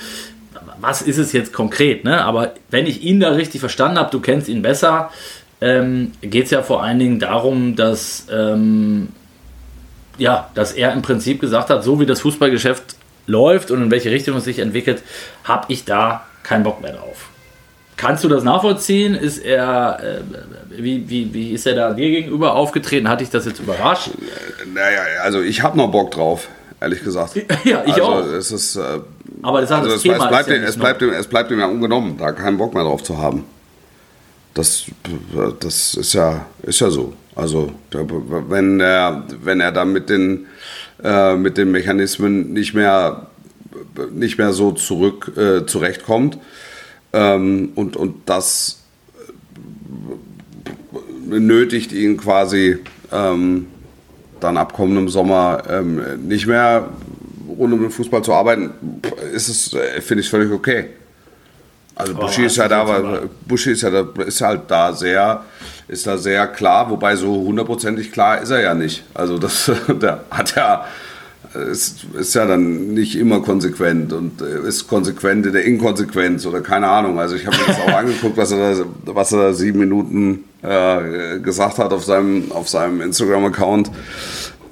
was 0.79 1.01
ist 1.01 1.17
es 1.17 1.31
jetzt 1.31 1.53
konkret? 1.53 2.03
Ne? 2.03 2.23
Aber 2.23 2.53
wenn 2.69 2.85
ich 2.85 3.01
ihn 3.01 3.19
da 3.19 3.29
richtig 3.31 3.59
verstanden 3.61 3.97
habe, 3.97 4.11
du 4.11 4.19
kennst 4.19 4.47
ihn 4.47 4.61
besser, 4.61 5.11
ähm, 5.61 6.11
geht 6.21 6.45
es 6.45 6.51
ja 6.51 6.61
vor 6.61 6.83
allen 6.83 6.99
Dingen 6.99 7.19
darum, 7.19 7.75
dass, 7.75 8.27
ähm, 8.31 9.09
ja, 10.17 10.49
dass 10.53 10.73
er 10.73 10.93
im 10.93 11.01
Prinzip 11.01 11.39
gesagt 11.41 11.69
hat, 11.69 11.83
so 11.83 11.99
wie 11.99 12.05
das 12.05 12.21
Fußballgeschäft 12.21 12.95
läuft 13.25 13.71
und 13.71 13.81
in 13.81 13.91
welche 13.91 14.11
Richtung 14.11 14.37
es 14.37 14.43
sich 14.43 14.59
entwickelt, 14.59 15.01
habe 15.45 15.65
ich 15.69 15.85
da 15.85 16.25
keinen 16.43 16.63
Bock 16.63 16.81
mehr 16.81 16.93
drauf. 16.93 17.29
Kannst 18.03 18.21
du 18.25 18.27
das 18.27 18.43
nachvollziehen? 18.43 19.15
Ist 19.15 19.37
er, 19.37 19.97
äh, 20.03 20.21
wie, 20.83 21.09
wie, 21.09 21.33
wie 21.33 21.51
ist 21.51 21.65
er 21.65 21.73
da 21.73 21.93
dir 21.93 22.09
gegenüber 22.09 22.53
aufgetreten? 22.53 23.07
Hat 23.07 23.21
dich 23.21 23.29
das 23.29 23.45
jetzt 23.45 23.61
überrascht? 23.61 24.09
Naja, 24.73 24.99
also 25.23 25.41
ich 25.41 25.63
habe 25.63 25.77
noch 25.77 25.89
Bock 25.89 26.11
drauf, 26.11 26.49
ehrlich 26.81 27.01
gesagt. 27.01 27.35
Ja, 27.63 27.83
ich 27.85 27.93
also 27.93 28.03
auch. 28.03 28.25
Es 28.25 28.51
ist, 28.51 28.75
äh, 28.75 28.99
Aber 29.41 29.61
das, 29.61 29.71
also 29.71 29.87
das 29.87 29.95
es, 29.97 30.01
Thema 30.01 30.25
es, 30.25 30.27
bleibt, 30.27 30.49
ist 30.49 30.57
ja 30.57 30.63
es, 30.67 30.77
bleibt 30.77 31.01
ihm, 31.01 31.09
es 31.11 31.27
bleibt 31.27 31.51
ihm 31.51 31.59
ja 31.59 31.67
ungenommen, 31.67 32.17
da 32.17 32.33
keinen 32.33 32.57
Bock 32.57 32.73
mehr 32.73 32.83
drauf 32.83 33.03
zu 33.03 33.17
haben. 33.17 33.45
Das, 34.53 34.83
das 35.61 35.95
ist 35.95 36.13
ja, 36.13 36.45
ist 36.61 36.81
ja 36.81 36.89
so. 36.89 37.13
Also 37.35 37.71
wenn 38.49 38.81
er, 38.81 39.23
wenn 39.41 39.61
er 39.61 39.71
dann 39.71 39.93
mit 39.93 40.09
den, 40.09 40.47
äh, 41.01 41.35
mit 41.35 41.57
den 41.57 41.71
Mechanismen 41.71 42.51
nicht 42.51 42.73
mehr, 42.73 43.27
nicht 44.11 44.37
mehr 44.37 44.51
so 44.51 44.73
zurück 44.73 45.31
äh, 45.37 45.65
zurechtkommt 45.65 46.37
ähm, 47.13 47.71
und, 47.75 47.95
und 47.95 48.15
das 48.25 48.83
äh, 51.31 51.39
nötigt 51.39 51.91
ihn 51.91 52.17
quasi 52.17 52.79
ähm, 53.11 53.67
dann 54.39 54.57
ab 54.57 54.73
kommendem 54.73 55.09
Sommer 55.09 55.63
ähm, 55.69 56.01
nicht 56.27 56.47
mehr 56.47 56.89
rund 57.47 57.73
um 57.73 57.81
den 57.81 57.91
Fußball 57.91 58.23
zu 58.23 58.33
arbeiten, 58.33 58.71
ist 59.33 59.47
es, 59.47 59.73
äh, 59.73 60.01
finde 60.01 60.21
ich, 60.21 60.29
völlig 60.29 60.51
okay. 60.51 60.89
Also 61.95 62.15
Buschi 62.15 62.45
ist 62.45 62.57
ja 62.57 62.67
da, 62.67 62.81
aber 62.81 63.29
Buschi 63.47 63.71
ist 63.71 63.83
ja 63.83 63.91
da, 63.91 64.07
ist 64.23 64.41
halt 64.41 64.61
da 64.67 64.93
sehr, 64.93 65.43
ist 65.87 66.07
da 66.07 66.17
sehr 66.17 66.47
klar, 66.47 66.89
wobei 66.89 67.15
so 67.15 67.31
hundertprozentig 67.35 68.11
klar 68.11 68.41
ist 68.41 68.49
er 68.49 68.61
ja 68.61 68.73
nicht. 68.73 69.03
Also 69.13 69.37
das, 69.37 69.71
der 69.87 70.23
hat 70.31 70.55
ja, 70.55 70.85
ist, 71.59 72.05
ist 72.17 72.33
ja 72.33 72.45
dann 72.45 72.93
nicht 72.93 73.15
immer 73.15 73.41
konsequent 73.41 74.11
und 74.13 74.41
äh, 74.41 74.67
ist 74.67 74.87
konsequent 74.87 75.45
in 75.45 75.53
der 75.53 75.65
Inkonsequenz 75.65 76.45
oder 76.45 76.61
keine 76.61 76.87
Ahnung. 76.87 77.19
Also 77.19 77.35
ich 77.35 77.45
habe 77.45 77.57
mir 77.57 77.65
das 77.67 77.79
auch 77.79 77.93
angeguckt, 77.97 78.37
was 78.37 78.51
er 78.51 78.75
da, 78.75 78.85
was 79.05 79.31
er 79.31 79.39
da 79.39 79.53
sieben 79.53 79.79
Minuten 79.79 80.45
äh, 80.61 81.39
gesagt 81.39 81.77
hat 81.77 81.93
auf 81.93 82.03
seinem, 82.03 82.51
auf 82.51 82.69
seinem 82.69 83.01
Instagram-Account. 83.01 83.91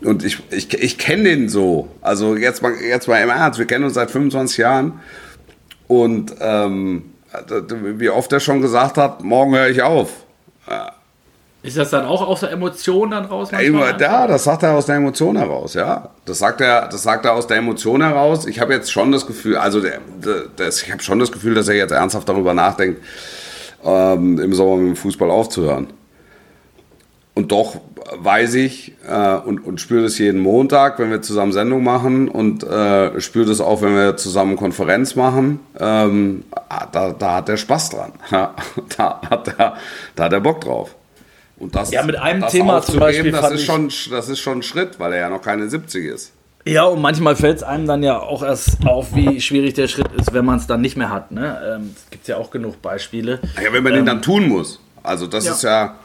Und 0.03 0.25
ich, 0.25 0.39
ich, 0.49 0.73
ich 0.73 0.97
kenne 0.97 1.23
den 1.23 1.49
so. 1.49 1.89
Also 2.01 2.35
jetzt 2.35 2.63
mal, 2.63 2.73
jetzt 2.81 3.07
mal 3.07 3.21
im 3.21 3.29
Ernst, 3.29 3.59
wir 3.59 3.67
kennen 3.67 3.83
uns 3.83 3.93
seit 3.93 4.09
25 4.09 4.57
Jahren. 4.57 4.93
Und 5.87 6.33
ähm, 6.39 7.03
wie 7.97 8.09
oft 8.09 8.31
er 8.33 8.39
schon 8.39 8.61
gesagt 8.61 8.97
hat, 8.97 9.23
morgen 9.23 9.55
höre 9.55 9.69
ich 9.69 9.81
auf. 9.83 10.09
Ist 11.63 11.77
das 11.77 11.91
dann 11.91 12.05
auch 12.05 12.27
aus 12.27 12.39
der 12.39 12.51
Emotion 12.51 13.11
dann 13.11 13.25
raus? 13.25 13.49
Immer, 13.51 13.99
ja, 13.99 14.25
das 14.25 14.43
sagt 14.43 14.63
er 14.63 14.73
aus 14.73 14.87
der 14.87 14.95
Emotion 14.95 15.37
heraus, 15.37 15.75
ja. 15.75 16.09
Das 16.25 16.39
sagt 16.39 16.59
er, 16.59 16.87
das 16.87 17.03
sagt 17.03 17.25
er 17.25 17.33
aus 17.33 17.45
der 17.45 17.57
Emotion 17.57 18.01
heraus. 18.01 18.47
Ich 18.47 18.59
habe 18.59 18.73
jetzt 18.73 18.91
schon 18.91 19.11
das 19.11 19.27
Gefühl, 19.27 19.57
also 19.57 19.79
der, 19.79 19.99
der, 20.57 20.69
ich 20.69 20.91
habe 20.91 21.03
schon 21.03 21.19
das 21.19 21.31
Gefühl, 21.31 21.53
dass 21.53 21.67
er 21.67 21.75
jetzt 21.75 21.91
ernsthaft 21.91 22.27
darüber 22.27 22.55
nachdenkt, 22.55 23.03
ähm, 23.83 24.39
im 24.39 24.53
Sommer 24.53 24.77
mit 24.77 24.87
dem 24.87 24.95
Fußball 24.95 25.29
aufzuhören. 25.29 25.87
Und 27.35 27.51
doch 27.51 27.79
weiß 28.17 28.55
ich 28.55 28.95
äh, 29.07 29.35
und, 29.35 29.63
und 29.65 29.79
spüre 29.79 30.03
das 30.03 30.17
jeden 30.17 30.41
Montag, 30.41 30.97
wenn 30.97 31.11
wir 31.11 31.21
zusammen 31.21 31.51
Sendung 31.51 31.83
machen 31.83 32.27
und 32.27 32.63
äh, 32.63 33.21
spüre 33.21 33.45
das 33.45 33.61
auch, 33.61 33.83
wenn 33.83 33.95
wir 33.95 34.17
zusammen 34.17 34.57
Konferenz 34.57 35.15
machen. 35.15 35.59
Ähm, 35.79 36.43
ah, 36.69 36.87
da, 36.91 37.11
da 37.11 37.35
hat 37.35 37.49
er 37.49 37.57
Spaß 37.57 37.91
dran. 37.91 38.13
da, 38.31 39.21
hat 39.29 39.47
er, 39.59 39.75
da 40.15 40.23
hat 40.23 40.33
er 40.33 40.41
Bock 40.41 40.61
drauf. 40.61 40.95
Und 41.61 41.75
das, 41.75 41.91
ja, 41.91 42.01
mit 42.03 42.15
einem 42.15 42.47
Thema 42.47 42.81
zum 42.81 42.99
Beispiel. 42.99 43.31
Das 43.31 43.51
ist, 43.51 43.65
schon, 43.65 43.91
das 44.09 44.29
ist 44.29 44.39
schon 44.39 44.59
ein 44.59 44.63
Schritt, 44.63 44.99
weil 44.99 45.13
er 45.13 45.19
ja 45.19 45.29
noch 45.29 45.43
keine 45.43 45.69
70 45.69 46.05
ist. 46.05 46.33
Ja, 46.65 46.85
und 46.85 47.01
manchmal 47.01 47.35
fällt 47.35 47.57
es 47.57 47.63
einem 47.63 47.85
dann 47.85 48.01
ja 48.01 48.19
auch 48.19 48.41
erst 48.43 48.85
auf, 48.85 49.15
wie 49.15 49.39
schwierig 49.41 49.75
der 49.75 49.87
Schritt 49.87 50.11
ist, 50.17 50.33
wenn 50.33 50.43
man 50.43 50.57
es 50.57 50.67
dann 50.67 50.81
nicht 50.81 50.97
mehr 50.97 51.09
hat. 51.09 51.31
Ne? 51.31 51.59
Ähm, 51.75 51.95
es 51.95 52.09
gibt 52.09 52.27
ja 52.27 52.37
auch 52.37 52.49
genug 52.49 52.81
Beispiele. 52.81 53.39
Ja, 53.63 53.71
wenn 53.71 53.83
man 53.83 53.93
ähm, 53.93 53.99
den 53.99 54.05
dann 54.05 54.21
tun 54.21 54.47
muss. 54.47 54.79
Also 55.03 55.27
das 55.27 55.45
ja. 55.45 55.51
ist 55.51 55.63
ja 55.63 55.95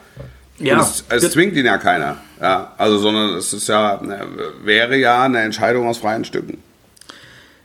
ja, 0.58 0.80
es, 0.80 1.04
es 1.08 1.32
zwingt 1.32 1.54
ihn 1.56 1.66
ja 1.66 1.78
keiner. 1.78 2.16
Ja, 2.40 2.72
also, 2.78 2.98
sondern 2.98 3.34
es 3.34 3.52
ist 3.52 3.68
ja, 3.68 4.00
ne, 4.02 4.26
wäre 4.62 4.96
ja 4.96 5.24
eine 5.24 5.40
Entscheidung 5.40 5.86
aus 5.86 5.98
freien 5.98 6.24
Stücken. 6.24 6.62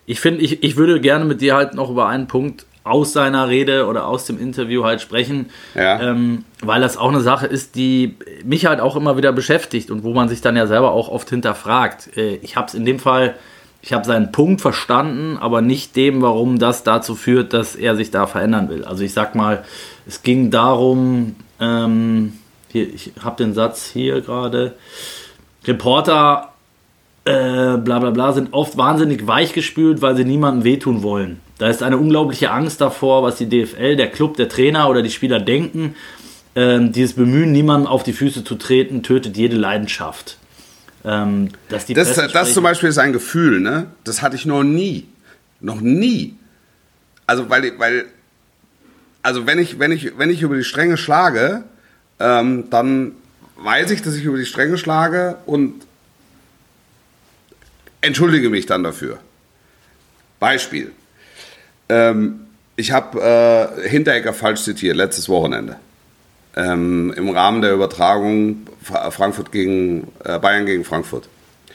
Ich 0.05 0.19
finde, 0.19 0.41
ich, 0.41 0.63
ich 0.63 0.75
würde 0.75 0.99
gerne 0.99 1.25
mit 1.25 1.41
dir 1.41 1.55
halt 1.55 1.73
noch 1.73 1.89
über 1.89 2.07
einen 2.07 2.27
Punkt 2.27 2.65
aus 2.83 3.13
seiner 3.13 3.47
Rede 3.47 3.85
oder 3.85 4.07
aus 4.07 4.25
dem 4.25 4.39
Interview 4.39 4.83
halt 4.83 5.01
sprechen, 5.01 5.49
ja. 5.75 6.01
ähm, 6.01 6.45
weil 6.61 6.81
das 6.81 6.97
auch 6.97 7.09
eine 7.09 7.21
Sache 7.21 7.45
ist, 7.45 7.75
die 7.75 8.15
mich 8.43 8.65
halt 8.65 8.79
auch 8.79 8.95
immer 8.95 9.17
wieder 9.17 9.31
beschäftigt 9.31 9.91
und 9.91 10.03
wo 10.03 10.13
man 10.13 10.29
sich 10.29 10.41
dann 10.41 10.55
ja 10.55 10.65
selber 10.65 10.91
auch 10.91 11.09
oft 11.09 11.29
hinterfragt. 11.29 12.17
Äh, 12.17 12.35
ich 12.37 12.55
habe 12.55 12.67
es 12.67 12.73
in 12.73 12.85
dem 12.85 12.97
Fall, 12.97 13.35
ich 13.83 13.93
habe 13.93 14.05
seinen 14.05 14.31
Punkt 14.31 14.61
verstanden, 14.61 15.37
aber 15.39 15.61
nicht 15.61 15.95
dem, 15.95 16.21
warum 16.21 16.57
das 16.57 16.83
dazu 16.83 17.15
führt, 17.15 17.53
dass 17.53 17.75
er 17.75 17.95
sich 17.95 18.09
da 18.09 18.25
verändern 18.25 18.69
will. 18.69 18.83
Also 18.83 19.03
ich 19.03 19.13
sag 19.13 19.35
mal, 19.35 19.63
es 20.07 20.23
ging 20.23 20.49
darum, 20.49 21.35
ähm, 21.59 22.33
hier, 22.71 22.91
ich 22.91 23.11
habe 23.23 23.43
den 23.43 23.53
Satz 23.53 23.89
hier 23.91 24.21
gerade. 24.21 24.73
Reporter, 25.65 26.53
äh, 27.25 27.77
bla 27.77 27.99
bla 27.99 28.09
bla, 28.09 28.33
sind 28.33 28.53
oft 28.53 28.77
wahnsinnig 28.77 29.27
weichgespült, 29.27 30.01
weil 30.01 30.15
sie 30.15 30.25
niemandem 30.25 30.63
wehtun 30.63 31.03
wollen. 31.03 31.39
Da 31.61 31.69
ist 31.69 31.83
eine 31.83 31.99
unglaubliche 31.99 32.49
Angst 32.49 32.81
davor, 32.81 33.21
was 33.21 33.35
die 33.35 33.47
DFL, 33.47 33.95
der 33.95 34.09
Club, 34.09 34.35
der 34.35 34.49
Trainer 34.49 34.89
oder 34.89 35.03
die 35.03 35.11
Spieler 35.11 35.39
denken. 35.39 35.95
Ähm, 36.55 36.91
dieses 36.91 37.13
Bemühen, 37.13 37.51
niemandem 37.51 37.85
auf 37.85 38.01
die 38.01 38.13
Füße 38.13 38.43
zu 38.43 38.55
treten, 38.55 39.03
tötet 39.03 39.37
jede 39.37 39.57
Leidenschaft. 39.57 40.39
Ähm, 41.05 41.49
dass 41.69 41.85
die 41.85 41.93
das, 41.93 42.15
das 42.15 42.55
zum 42.55 42.63
Beispiel 42.63 42.89
ist 42.89 42.97
ein 42.97 43.13
Gefühl, 43.13 43.59
ne? 43.59 43.91
Das 44.03 44.23
hatte 44.23 44.35
ich 44.35 44.47
noch 44.47 44.63
nie. 44.63 45.05
Noch 45.59 45.81
nie. 45.81 46.35
Also, 47.27 47.47
weil, 47.51 47.77
weil 47.77 48.05
also 49.21 49.45
wenn 49.45 49.59
ich, 49.59 49.77
wenn 49.77 49.91
ich, 49.91 50.17
wenn 50.17 50.31
ich 50.31 50.41
über 50.41 50.55
die 50.55 50.63
Stränge 50.63 50.97
schlage, 50.97 51.63
ähm, 52.19 52.71
dann 52.71 53.11
weiß 53.57 53.91
ich, 53.91 54.01
dass 54.01 54.15
ich 54.15 54.23
über 54.23 54.39
die 54.39 54.47
Stränge 54.47 54.79
schlage 54.79 55.37
und 55.45 55.75
entschuldige 58.01 58.49
mich 58.49 58.65
dann 58.65 58.81
dafür. 58.81 59.19
Beispiel. 60.39 60.91
Ähm, 61.91 62.39
ich 62.77 62.91
habe 62.91 63.19
äh, 63.83 63.89
Hinteregger 63.89 64.33
falsch 64.33 64.63
zitiert, 64.63 64.95
letztes 64.95 65.27
Wochenende. 65.29 65.75
Ähm, 66.55 67.13
Im 67.15 67.29
Rahmen 67.29 67.61
der 67.61 67.73
Übertragung 67.73 68.67
Frankfurt 68.81 69.51
gegen, 69.51 70.07
äh, 70.23 70.39
Bayern 70.39 70.65
gegen 70.65 70.83
Frankfurt. 70.83 71.27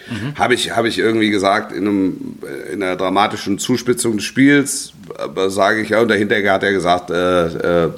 Mhm. 0.08 0.38
Habe 0.38 0.54
ich, 0.54 0.74
hab 0.74 0.84
ich 0.84 0.98
irgendwie 0.98 1.30
gesagt, 1.30 1.72
in, 1.72 1.86
einem, 1.86 2.38
in 2.72 2.82
einer 2.82 2.96
dramatischen 2.96 3.58
Zuspitzung 3.58 4.16
des 4.16 4.24
Spiels, 4.24 4.92
äh, 5.18 5.48
sage 5.48 5.82
ich, 5.82 5.90
ja, 5.90 6.00
und 6.00 6.08
der 6.08 6.16
Hinteregger 6.16 6.52
hat 6.52 6.62
ja 6.62 6.70
gesagt, 6.70 7.10
äh, 7.10 7.84
äh, 7.84 7.90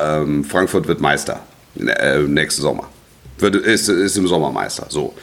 ähm, 0.00 0.44
Frankfurt 0.44 0.88
wird 0.88 1.00
Meister 1.00 1.40
äh, 1.78 2.20
nächsten 2.20 2.62
Sommer. 2.62 2.88
Wird, 3.38 3.56
ist, 3.56 3.88
ist 3.88 4.16
im 4.16 4.26
Sommermeister. 4.26 4.86
So. 4.88 5.14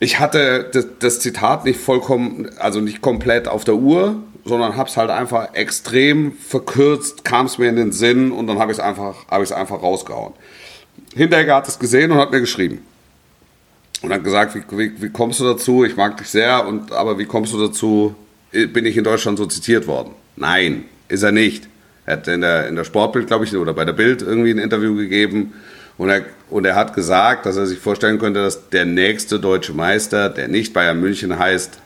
Ich 0.00 0.18
hatte 0.18 0.68
das, 0.72 0.86
das, 0.98 1.20
Zitat 1.20 1.64
nicht 1.64 1.80
vollkommen, 1.80 2.50
also 2.58 2.80
nicht 2.80 3.00
komplett 3.00 3.48
auf 3.48 3.64
der 3.64 3.76
Uhr, 3.76 4.16
sondern 4.44 4.76
habe 4.76 4.88
es 4.88 4.96
halt 4.96 5.10
einfach 5.10 5.54
extrem 5.54 6.32
verkürzt, 6.32 7.24
kam 7.24 7.46
es 7.46 7.58
mir 7.58 7.68
in 7.68 7.76
den 7.76 7.92
Sinn 7.92 8.30
und 8.30 8.46
dann 8.46 8.58
habe 8.58 8.72
ich 8.72 8.78
es 8.78 8.84
einfach, 8.84 9.26
hab 9.28 9.40
einfach 9.52 9.82
rausgehauen. 9.82 10.34
Hinterher 11.14 11.56
hat 11.56 11.68
es 11.68 11.78
gesehen 11.78 12.12
und 12.12 12.18
hat 12.18 12.30
mir 12.30 12.40
geschrieben. 12.40 12.82
Und 14.02 14.12
hat 14.12 14.22
gesagt, 14.22 14.54
wie, 14.54 14.62
wie, 14.76 15.02
wie, 15.02 15.08
kommst 15.08 15.40
du 15.40 15.44
dazu? 15.44 15.84
Ich 15.84 15.96
mag 15.96 16.18
dich 16.18 16.28
sehr, 16.28 16.66
und, 16.66 16.92
aber 16.92 17.18
wie 17.18 17.24
kommst 17.24 17.54
du 17.54 17.58
dazu? 17.58 18.14
Bin 18.52 18.84
ich 18.84 18.96
in 18.96 19.04
Deutschland 19.04 19.38
so 19.38 19.46
zitiert 19.46 19.86
worden? 19.86 20.10
Nein, 20.36 20.84
ist 21.08 21.22
er 21.22 21.32
nicht. 21.32 21.68
Er 22.04 22.18
hat 22.18 22.28
in 22.28 22.42
der, 22.42 22.68
in 22.68 22.76
der 22.76 22.84
Sportbild, 22.84 23.28
glaube 23.28 23.44
ich, 23.44 23.56
oder 23.56 23.72
bei 23.72 23.86
der 23.86 23.94
Bild 23.94 24.20
irgendwie 24.20 24.50
ein 24.50 24.58
Interview 24.58 24.94
gegeben. 24.94 25.54
Und 25.96 26.10
er, 26.10 26.22
und 26.50 26.66
er 26.66 26.74
hat 26.74 26.94
gesagt, 26.94 27.46
dass 27.46 27.56
er 27.56 27.66
sich 27.66 27.78
vorstellen 27.78 28.18
könnte, 28.18 28.42
dass 28.42 28.68
der 28.68 28.84
nächste 28.84 29.40
deutsche 29.40 29.72
Meister, 29.72 30.28
der 30.28 30.48
nicht 30.48 30.74
Bayern 30.74 31.00
München 31.00 31.38
heißt, 31.38 31.78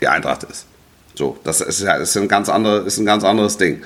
die 0.00 0.08
Eintracht 0.08 0.44
ist. 0.44 0.66
So, 1.14 1.38
das 1.44 1.60
ist, 1.60 1.82
ja, 1.82 1.94
ist, 1.94 2.16
ein, 2.16 2.28
ganz 2.28 2.48
andere, 2.48 2.80
ist 2.80 2.98
ein 2.98 3.06
ganz 3.06 3.24
anderes 3.24 3.58
Ding. 3.58 3.82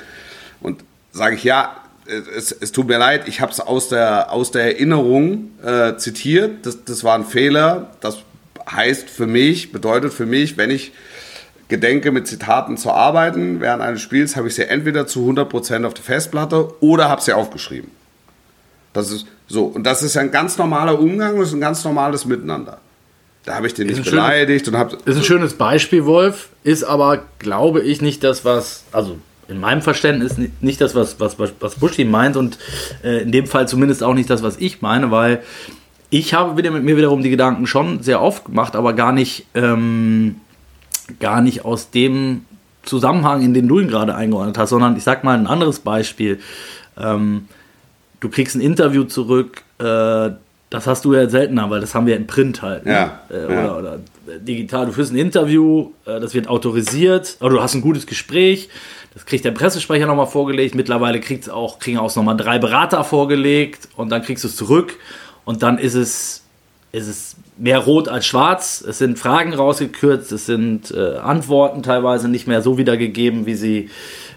Und 0.61 0.85
sage 1.13 1.37
ich, 1.37 1.45
ja, 1.45 1.77
es, 2.07 2.53
es, 2.53 2.73
tut 2.73 2.87
mir 2.87 2.99
leid, 2.99 3.29
ich 3.29 3.41
habe 3.41 3.51
es 3.51 3.61
aus 3.61 3.89
der, 3.89 4.31
aus 4.31 4.51
der 4.51 4.65
Erinnerung 4.65 5.51
äh, 5.65 5.97
zitiert. 5.97 6.67
Das, 6.67 6.85
das 6.85 7.03
war 7.03 7.15
ein 7.15 7.25
Fehler. 7.25 7.91
Das 8.01 8.19
heißt 8.71 9.09
für 9.09 9.27
mich, 9.27 9.73
bedeutet 9.73 10.13
für 10.13 10.27
mich, 10.27 10.57
wenn 10.57 10.71
ich 10.71 10.93
gedenke, 11.69 12.13
mit 12.13 12.27
Zitaten 12.27 12.77
zu 12.77 12.91
arbeiten. 12.91 13.61
Während 13.61 13.83
eines 13.83 14.03
Spiels 14.03 14.37
habe 14.37 14.49
ich 14.49 14.55
sie 14.55 14.65
entweder 14.65 15.07
zu 15.07 15.29
100% 15.29 15.87
auf 15.87 15.95
der 15.95 16.05
Festplatte 16.05 16.75
oder 16.81 17.09
habe 17.09 17.23
sie 17.23 17.33
aufgeschrieben. 17.33 17.91
Das 18.93 19.11
ist 19.11 19.27
so. 19.49 19.65
Und 19.65 19.85
das 19.85 20.03
ist 20.03 20.17
ein 20.17 20.31
ganz 20.31 20.57
normaler 20.57 20.99
Umgang, 20.99 21.39
das 21.39 21.49
ist 21.49 21.55
ein 21.55 21.61
ganz 21.61 21.85
normales 21.85 22.25
Miteinander. 22.25 22.79
Da 23.45 23.57
habe 23.57 23.67
ich 23.67 23.75
den 23.75 23.89
nicht 23.89 24.05
beleidigt 24.05 24.67
schönes, 24.67 24.69
und 24.69 24.79
habe. 24.79 24.99
Ist 25.05 25.17
ein 25.17 25.25
schönes 25.25 25.55
Beispiel, 25.55 26.07
Wolf, 26.07 26.49
ist 26.63 26.83
aber, 26.85 27.25
glaube 27.39 27.83
ich, 27.83 28.01
nicht 28.01 28.25
das, 28.25 28.45
was, 28.45 28.85
also 28.93 29.19
in 29.49 29.61
meinem 29.61 29.83
Verständnis 29.83 30.37
nicht 30.61 30.81
das, 30.81 30.95
was, 30.95 31.21
was, 31.21 31.37
was 31.39 31.75
Buschi 31.75 32.05
meint 32.05 32.37
und 32.37 32.59
äh, 33.03 33.23
in 33.23 33.33
dem 33.33 33.47
Fall 33.47 33.69
zumindest 33.69 34.03
auch 34.03 34.15
nicht 34.15 34.31
das, 34.31 34.43
was 34.43 34.57
ich 34.57 34.81
meine, 34.81 35.11
weil 35.11 35.43
ich 36.09 36.33
habe 36.33 36.57
wieder 36.57 36.71
mit 36.71 36.85
mir 36.85 36.97
wiederum 36.97 37.23
die 37.23 37.31
Gedanken 37.31 37.67
schon 37.67 38.03
sehr 38.03 38.23
oft 38.23 38.47
gemacht, 38.47 38.77
aber 38.77 38.95
gar 38.95 39.13
nicht 39.13 39.47
ähm, 39.55 40.37
gar 41.21 41.43
nicht 41.43 41.65
aus 41.65 41.91
dem 41.91 42.47
Zusammenhang, 42.85 43.43
in 43.43 43.55
den 43.55 43.69
du 43.69 43.81
ihn 43.81 43.89
gerade 43.89 44.15
eingeordnet 44.15 44.59
hast, 44.59 44.71
sondern 44.71 44.97
ich 44.97 45.05
sag 45.05 45.25
mal 45.25 45.37
ein 45.37 45.47
anderes 45.47 45.81
Beispiel. 45.81 46.41
Ähm, 46.97 47.49
du 48.21 48.29
kriegst 48.29 48.57
ein 48.57 48.61
Interview 48.61 49.05
zurück, 49.05 49.63
äh, 49.79 50.31
das 50.75 50.89
hast 50.89 51.05
du 51.05 51.15
ja 51.15 51.29
seltener, 51.29 51.71
weil 51.71 51.81
das 51.81 51.95
haben 51.95 52.07
wir 52.07 52.17
in 52.17 52.27
Print 52.27 52.61
halt. 52.61 52.85
Ne? 52.85 52.93
Ja, 52.93 53.21
äh, 53.31 53.45
oder, 53.45 53.55
ja. 53.55 53.77
oder, 53.77 53.99
digital. 54.41 54.87
Du 54.87 54.93
führst 54.93 55.13
ein 55.13 55.17
Interview, 55.17 55.93
äh, 56.05 56.19
das 56.19 56.35
wird 56.35 56.49
autorisiert, 56.49 57.37
oder 57.41 57.51
du 57.51 57.63
hast 57.63 57.75
ein 57.75 57.81
gutes 57.81 58.07
Gespräch, 58.07 58.69
das 59.15 59.25
kriegt 59.25 59.45
der 59.45 59.53
Pressesprecher 59.53 60.07
nochmal 60.07 60.27
vorgelegt. 60.27 60.75
Mittlerweile 60.75 61.21
kriegt's 61.21 61.49
auch, 61.49 61.79
kriegen 61.79 61.99
auch 61.99 62.15
nochmal 62.17 62.37
drei 62.37 62.59
Berater 62.59 63.05
vorgelegt 63.05 63.89
und 63.95 64.11
dann 64.11 64.23
kriegst 64.23 64.43
du 64.43 64.49
es 64.49 64.57
zurück 64.57 64.99
und 65.45 65.63
dann 65.63 65.79
ist 65.79 65.95
es, 65.95 66.43
ist 66.91 67.07
es 67.07 67.37
mehr 67.57 67.79
rot 67.79 68.09
als 68.09 68.27
schwarz. 68.27 68.85
Es 68.87 68.99
sind 68.99 69.17
Fragen 69.17 69.55
rausgekürzt, 69.55 70.33
es 70.33 70.47
sind 70.47 70.91
äh, 70.91 71.19
Antworten 71.19 71.85
teilweise 71.85 72.29
nicht 72.29 72.49
mehr 72.49 72.63
so 72.63 72.79
wiedergegeben, 72.79 73.47
wie 73.47 73.55
sie, 73.55 73.91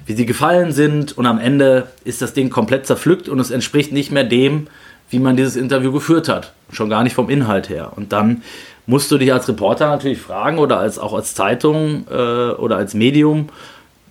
wie 0.05 0.13
sie 0.13 0.27
gefallen 0.27 0.71
sind. 0.71 1.17
Und 1.17 1.25
am 1.25 1.39
Ende 1.39 1.87
ist 2.03 2.21
das 2.21 2.33
Ding 2.33 2.51
komplett 2.51 2.85
zerpflückt 2.85 3.27
und 3.27 3.39
es 3.39 3.49
entspricht 3.49 3.91
nicht 3.91 4.11
mehr 4.11 4.23
dem, 4.23 4.67
wie 5.09 5.19
man 5.19 5.35
dieses 5.37 5.55
Interview 5.55 5.91
geführt 5.91 6.27
hat. 6.29 6.53
Schon 6.71 6.89
gar 6.89 7.03
nicht 7.03 7.13
vom 7.15 7.29
Inhalt 7.29 7.69
her. 7.69 7.93
Und 7.95 8.11
dann 8.11 8.43
musst 8.85 9.09
du 9.11 9.17
dich 9.17 9.31
als 9.33 9.47
Reporter 9.47 9.87
natürlich 9.87 10.19
fragen 10.19 10.59
oder 10.59 10.79
als 10.79 10.99
auch 10.99 11.13
als 11.13 11.33
Zeitung 11.35 12.05
äh, 12.09 12.13
oder 12.51 12.77
als 12.77 12.93
Medium, 12.93 13.49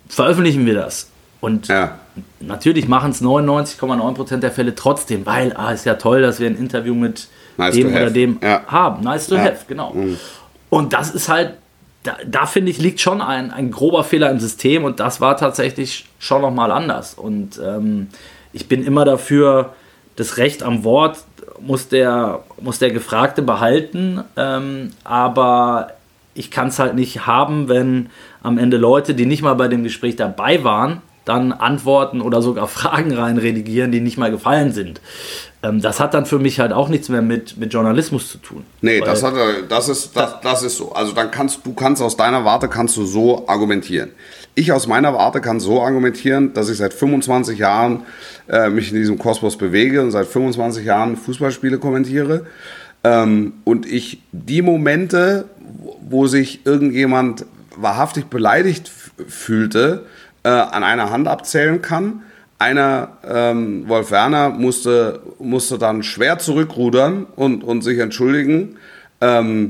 veröffentlichen 0.07 0.65
wir 0.65 0.73
das? 0.75 1.09
Und 1.41 1.67
Ja. 1.67 1.99
natürlich 2.39 2.87
machen 2.87 3.11
es 3.11 3.21
99,9% 3.21 4.37
der 4.37 4.51
Fälle 4.51 4.73
trotzdem, 4.75 5.25
weil, 5.25 5.53
ah, 5.55 5.71
ist 5.71 5.85
ja 5.85 5.95
toll, 5.95 6.21
dass 6.21 6.39
wir 6.39 6.47
ein 6.47 6.57
Interview 6.57 6.95
mit 6.95 7.27
Nice 7.57 7.75
dem 7.75 7.87
oder 7.91 8.09
dem 8.09 8.39
Ja. 8.41 8.61
haben. 8.67 9.03
Nice 9.03 9.27
to 9.27 9.35
Ja. 9.35 9.41
have, 9.43 9.65
genau. 9.67 9.95
Und 10.69 10.93
das 10.93 11.11
ist 11.11 11.29
halt, 11.29 11.53
da, 12.03 12.15
da 12.25 12.45
finde 12.45 12.71
ich, 12.71 12.79
liegt 12.79 12.99
schon 13.01 13.21
ein, 13.21 13.51
ein 13.51 13.69
grober 13.71 14.03
Fehler 14.03 14.29
im 14.31 14.39
System 14.39 14.83
und 14.83 14.99
das 14.99 15.21
war 15.21 15.37
tatsächlich 15.37 16.05
schon 16.19 16.41
nochmal 16.41 16.71
anders. 16.71 17.13
Und 17.15 17.59
ähm, 17.63 18.07
ich 18.53 18.67
bin 18.67 18.83
immer 18.85 19.05
dafür, 19.05 19.73
das 20.17 20.37
Recht 20.37 20.63
am 20.63 20.83
Wort 20.83 21.19
muss 21.61 21.87
der, 21.87 22.43
muss 22.59 22.79
der 22.79 22.91
Gefragte 22.91 23.41
behalten, 23.41 24.23
ähm, 24.35 24.91
aber 25.03 25.91
ich 26.33 26.51
kann 26.51 26.67
es 26.67 26.77
halt 26.77 26.95
nicht 26.95 27.25
haben, 27.25 27.69
wenn 27.69 28.09
am 28.43 28.57
Ende 28.57 28.77
Leute, 28.77 29.15
die 29.15 29.25
nicht 29.25 29.41
mal 29.41 29.55
bei 29.55 29.67
dem 29.67 29.83
Gespräch 29.83 30.15
dabei 30.15 30.63
waren, 30.63 31.01
dann 31.25 31.51
Antworten 31.51 32.21
oder 32.21 32.41
sogar 32.41 32.67
Fragen 32.67 33.13
rein 33.13 33.37
redigieren, 33.37 33.91
die 33.91 34.01
nicht 34.01 34.17
mal 34.17 34.31
gefallen 34.31 34.71
sind. 34.71 35.01
Ähm, 35.63 35.81
das 35.81 35.99
hat 35.99 36.13
dann 36.13 36.25
für 36.25 36.39
mich 36.39 36.59
halt 36.59 36.71
auch 36.71 36.89
nichts 36.89 37.09
mehr 37.09 37.21
mit, 37.21 37.57
mit 37.57 37.73
Journalismus 37.73 38.29
zu 38.29 38.37
tun. 38.37 38.65
Nee, 38.81 39.01
das, 39.01 39.23
hat, 39.23 39.33
das, 39.69 39.89
ist, 39.89 40.15
das, 40.15 40.41
das 40.41 40.63
ist 40.63 40.77
so. 40.77 40.93
Also 40.93 41.13
dann 41.13 41.31
kannst 41.31 41.65
du 41.65 41.73
kannst 41.73 42.01
aus 42.01 42.15
deiner 42.17 42.45
Warte 42.45 42.67
kannst 42.69 42.97
du 42.97 43.05
so 43.05 43.47
argumentieren. 43.47 44.11
Ich 44.59 44.71
aus 44.71 44.87
meiner 44.87 45.13
Warte 45.13 45.39
kann 45.39 45.59
so 45.59 45.83
argumentieren, 45.83 46.51
dass 46.55 46.67
ich 46.69 46.77
seit 46.77 46.91
25 46.91 47.59
Jahren 47.59 47.99
äh, 48.49 48.71
mich 48.71 48.89
in 48.91 48.97
diesem 48.97 49.19
Kosmos 49.19 49.55
bewege 49.55 50.01
und 50.01 50.09
seit 50.09 50.25
25 50.25 50.83
Jahren 50.83 51.15
Fußballspiele 51.15 51.77
kommentiere. 51.77 52.47
Ähm, 53.03 53.53
und 53.65 53.85
ich 53.85 54.23
die 54.31 54.63
Momente, 54.63 55.45
wo- 56.09 56.25
sich 56.25 56.65
irgendjemand 56.65 57.45
wahrhaftig 57.75 58.25
beleidigt 58.31 58.91
fühlte, 59.27 60.07
äh, 60.41 60.49
an 60.49 60.83
einer 60.83 61.11
Hand 61.11 61.27
abzählen 61.27 61.83
kann. 61.83 62.23
Einer, 62.57 63.09
ähm, 63.29 63.87
Wolf 63.87 64.09
Werner, 64.09 64.49
musste, 64.49 65.21
musste 65.37 65.77
dann 65.77 66.01
schwer 66.01 66.39
zurückrudern 66.39 67.27
und, 67.35 67.63
und 67.63 67.83
sich 67.83 67.99
entschuldigen. 67.99 68.77
Ähm, 69.21 69.69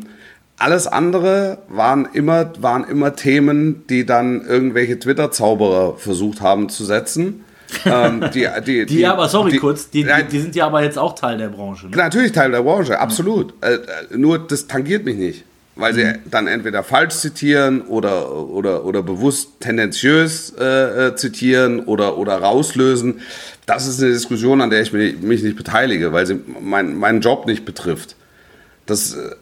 alles 0.60 0.88
andere 0.88 1.60
waren 1.70 2.08
immer, 2.14 2.52
waren 2.60 2.84
immer 2.86 3.16
Themen, 3.16 3.86
die 3.88 4.06
dann 4.06 4.46
irgendwelche 4.46 4.98
Twitter-Zauberer 5.00 5.98
versucht 5.98 6.42
haben 6.42 6.70
zu 6.70 6.84
setzen. 6.86 7.44
ähm, 7.86 8.24
die, 8.34 8.48
die, 8.66 8.86
Die, 8.86 9.06
aber, 9.06 9.28
sorry 9.28 9.52
die- 9.52 9.58
kurz, 9.58 9.90
die, 9.90 10.04
die, 10.04 10.24
die 10.32 10.40
sind 10.40 10.56
ja 10.56 10.66
aber 10.66 10.84
jetzt 10.84 10.98
auch 10.98 11.14
Teil 11.16 11.38
der 11.38 11.50
Branche. 11.50 11.88
Ne? 11.88 11.96
Natürlich 11.98 12.32
Teil 12.32 12.52
der 12.52 12.62
Branche, 12.64 13.00
absolut. 13.00 13.54
Äh, 13.62 13.74
äh, 13.76 13.80
nur 14.18 14.40
das 14.40 14.68
tangiert 14.68 15.06
mich 15.06 15.18
nicht, 15.18 15.44
weil 15.76 15.94
sie 15.94 16.14
dann 16.32 16.48
entweder 16.48 16.82
falsch 16.84 17.16
zitieren 17.16 17.82
oder, 17.82 18.32
oder, 18.36 18.84
oder 18.86 19.04
bewusst 19.04 19.50
tendenziös 19.60 20.54
äh, 20.60 21.08
äh, 21.10 21.16
zitieren 21.16 21.82
oder, 21.82 22.18
oder 22.18 22.38
rauslösen. 22.38 23.20
Das 23.66 23.86
ist 23.86 24.02
eine 24.02 24.12
Diskussion, 24.14 24.62
an 24.62 24.70
der 24.70 24.82
ich 24.82 24.94
mich, 24.94 25.20
mich 25.22 25.44
nicht 25.44 25.58
beteilige, 25.58 26.14
weil 26.14 26.26
sie 26.26 26.40
mein, 26.62 26.96
meinen 26.96 27.20
Job 27.22 27.46
nicht 27.48 27.66
betrifft. 27.66 28.16
Das, 28.86 29.14
äh, 29.14 29.36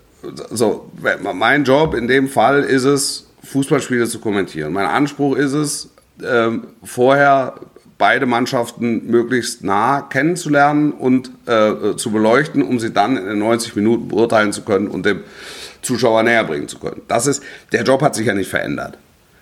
so, 0.52 0.92
mein 1.34 1.64
Job 1.64 1.94
in 1.94 2.08
dem 2.08 2.28
Fall 2.28 2.64
ist 2.64 2.84
es, 2.84 3.28
Fußballspiele 3.44 4.08
zu 4.08 4.20
kommentieren. 4.20 4.74
Mein 4.74 4.88
Anspruch 4.88 5.36
ist 5.36 5.54
es, 5.54 5.90
ähm, 6.24 6.68
vorher 6.84 7.56
beide 7.98 8.26
Mannschaften 8.26 9.08
möglichst 9.08 9.64
nah 9.64 10.02
kennenzulernen 10.02 10.92
und 10.92 11.32
äh, 11.46 11.96
zu 11.96 12.12
beleuchten, 12.12 12.62
um 12.62 12.80
sie 12.80 12.92
dann 12.92 13.18
in 13.18 13.26
den 13.26 13.40
90 13.40 13.76
Minuten 13.76 14.08
beurteilen 14.10 14.52
zu 14.52 14.64
können 14.64 14.88
und 14.88 15.06
dem 15.06 15.22
Zuschauer 15.82 16.24
näher 16.24 16.44
bringen 16.44 16.68
zu 16.68 16.80
können. 16.80 17.02
Das 17.08 17.28
ist, 17.28 17.44
der 17.72 17.84
Job 17.84 18.02
hat 18.02 18.16
sich 18.16 18.26
ja 18.26 18.34
nicht 18.34 18.50
verändert. 18.50 18.98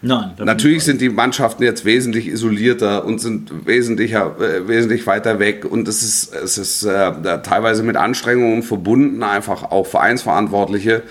Nein. 0.05 0.33
Natürlich 0.37 0.83
sind 0.83 0.99
die 0.99 1.07
Mannschaften 1.07 1.63
jetzt 1.63 1.85
wesentlich 1.85 2.27
isolierter 2.27 3.05
und 3.05 3.21
sind 3.21 3.65
wesentlicher, 3.65 4.35
äh, 4.37 4.67
wesentlich 4.67 5.07
weiter 5.07 5.39
weg 5.39 5.63
und 5.63 5.87
es 5.87 6.03
ist, 6.03 6.35
es 6.35 6.57
ist 6.57 6.83
äh, 6.83 7.11
teilweise 7.41 7.83
mit 7.83 7.95
Anstrengungen 7.95 8.63
verbunden, 8.63 9.23
einfach 9.23 9.63
auch 9.71 9.87
Vereinsverantwortliche 9.87 11.03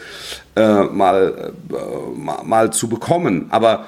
äh, 0.56 0.82
mal, 0.82 1.54
äh, 1.70 2.44
mal, 2.44 2.70
zu 2.70 2.90
bekommen. 2.90 3.46
Aber 3.48 3.86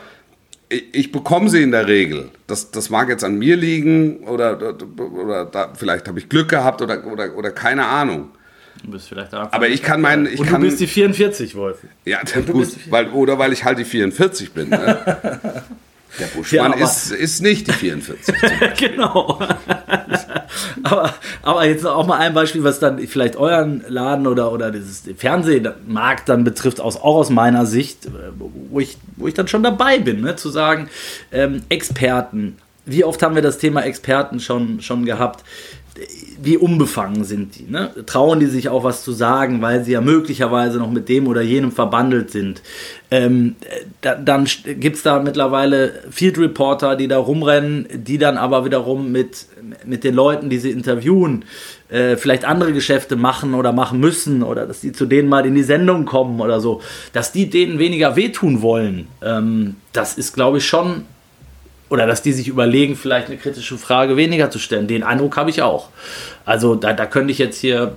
ich, 0.71 1.13
bekomme 1.13 1.51
sie 1.51 1.63
in 1.63 1.71
der 1.71 1.87
Regel. 1.87 2.31
Das, 2.47 2.71
das 2.71 2.89
mag 2.89 3.11
jetzt 3.11 3.25
an 3.25 3.39
mir 3.39 3.57
liegen 3.57 4.21
oder, 4.27 4.59
oder 4.99 5.45
da, 5.45 5.73
vielleicht 5.75 6.09
habe 6.09 6.19
ich 6.19 6.31
Glück 6.31 6.49
gehabt 6.49 6.81
oder, 6.81 7.07
oder, 7.07 7.37
oder 7.37 7.51
keine 7.51 7.85
Ahnung. 7.85 8.31
Du 8.83 8.91
bist 8.91 9.09
vielleicht 9.09 9.33
da. 9.33 9.49
Aber 9.51 9.69
ich 9.69 9.83
kann 9.83 10.01
meinen, 10.01 10.27
ich 10.27 10.39
Und 10.41 10.47
kann 10.47 10.61
du 10.61 10.67
bist 10.67 10.81
die 10.81 10.87
44, 10.87 11.55
Wolf. 11.55 11.79
ja, 12.05 12.19
du 12.23 12.43
gut, 12.53 12.69
weil, 12.91 13.09
oder 13.11 13.39
weil 13.39 13.53
ich 13.53 13.65
halt 13.65 13.79
die 13.79 13.85
44 13.85 14.53
bin. 14.53 14.69
Ne? 14.71 15.63
Der 16.19 16.27
Buschmann 16.27 16.73
aber- 16.75 16.83
ist, 16.83 17.11
ist 17.11 17.43
nicht 17.43 17.67
die 17.67 17.73
44. 17.73 18.35
genau. 18.79 19.41
aber, 20.85 21.15
aber 21.43 21.67
jetzt 21.67 21.85
auch 21.85 22.07
mal 22.07 22.19
ein 22.19 22.35
Beispiel, 22.35 22.63
was 22.63 22.79
dann 22.79 22.99
vielleicht 23.07 23.37
euren 23.37 23.85
Laden 23.89 24.27
oder, 24.27 24.53
oder 24.53 24.71
dieses 24.71 25.03
Fernsehmarkt 25.17 26.29
dann 26.29 26.45
betrifft, 26.45 26.81
aus, 26.81 26.97
auch 26.97 27.17
aus 27.17 27.31
meiner 27.31 27.67
Sicht, 27.67 28.07
äh, 28.07 28.11
wo 28.39 28.79
ich, 28.81 28.97
wo 29.17 29.27
ich 29.27 29.35
dann 29.35 29.49
schon 29.49 29.63
dabei 29.63 29.99
bin, 29.99 30.21
ne? 30.21 30.37
zu 30.37 30.51
sagen, 30.51 30.89
ähm, 31.33 31.63
Experten. 31.69 32.59
Wie 32.87 33.03
oft 33.03 33.23
haben 33.23 33.35
wir 33.35 33.43
das 33.43 33.59
Thema 33.59 33.81
Experten 33.83 34.41
schon, 34.41 34.81
schon 34.83 35.05
gehabt? 35.07 35.43
Wie 36.43 36.57
unbefangen 36.57 37.25
sind 37.25 37.57
die? 37.57 37.71
Ne? 37.71 37.91
Trauen 38.07 38.41
die 38.41 38.47
sich 38.47 38.69
auch 38.69 38.83
was 38.83 39.05
zu 39.05 39.13
sagen, 39.13 39.63
weil 39.63 39.85
sie 39.85 39.93
ja 39.93 40.01
möglicherweise 40.01 40.79
noch 40.79 40.91
mit 40.91 41.09
dem 41.09 41.29
oder 41.29 41.41
jenem 41.41 41.71
verbandelt 41.71 42.31
sind? 42.31 42.63
Ähm, 43.13 43.55
da, 44.01 44.17
dann 44.17 44.49
gibt 44.65 44.97
es 44.97 45.03
da 45.05 45.21
mittlerweile 45.21 46.03
Field 46.11 46.37
Reporter, 46.39 46.97
die 46.97 47.07
da 47.07 47.19
rumrennen, 47.19 47.87
die 47.93 48.19
dann 48.19 48.39
aber 48.39 48.65
wiederum 48.65 49.13
mit, 49.13 49.47
mit 49.85 50.03
den 50.03 50.15
Leuten, 50.15 50.51
die 50.51 50.59
sie 50.59 50.73
interviewen, 50.73 51.45
äh, 51.89 52.17
vielleicht 52.17 52.45
andere 52.45 52.73
Geschäfte 52.73 53.15
machen 53.15 53.55
oder 53.55 53.73
machen 53.73 54.01
müssen 54.01 54.43
oder 54.43 54.67
dass 54.67 54.81
die 54.81 54.91
zu 54.91 55.07
denen 55.07 55.29
mal 55.29 55.47
in 55.47 55.55
die 55.55 55.63
Sendung 55.63 56.07
kommen 56.07 56.41
oder 56.41 56.61
so, 56.61 56.83
dass 57.13 57.31
die 57.31 57.49
denen 57.49 57.79
weniger 57.79 58.17
wehtun 58.17 58.63
wollen. 58.63 59.07
Ähm, 59.23 59.77
das 59.93 60.19
ist, 60.19 60.35
glaube 60.35 60.59
ich, 60.59 60.67
schon 60.67 61.05
oder 61.95 62.09
dass 62.09 62.23
die 62.23 62.33
sich 62.33 62.49
überlegen, 62.49 62.97
vielleicht 62.97 63.29
eine 63.29 63.37
kritische 63.37 63.79
Frage 63.79 64.17
weniger 64.17 64.51
zu 64.51 64.59
stellen. 64.59 64.89
Den 64.89 65.05
Eindruck 65.05 65.37
habe 65.37 65.49
ich 65.49 65.63
auch. 65.63 65.91
Also 66.45 66.75
da, 66.75 66.93
da 66.93 67.07
könnte 67.07 67.31
ich 67.31 67.39
jetzt 67.39 67.61
hier 67.61 67.95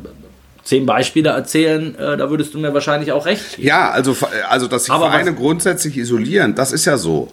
zehn 0.64 0.86
Beispiele 0.86 1.32
erzählen, 1.32 1.96
äh, 1.96 2.16
da 2.16 2.30
würdest 2.30 2.54
du 2.54 2.60
mir 2.60 2.76
wahrscheinlich 2.76 3.12
auch 3.12 3.26
recht 3.26 3.56
geben. 3.56 3.68
Ja, 3.68 3.90
also, 3.90 4.16
also 4.50 4.68
dass 4.68 4.84
sich 4.84 4.94
Aber 4.94 5.10
Vereine 5.10 5.34
grundsätzlich 5.34 5.98
isolieren, 5.98 6.54
das 6.54 6.74
ist 6.74 6.86
ja 6.86 6.98
so. 6.98 7.30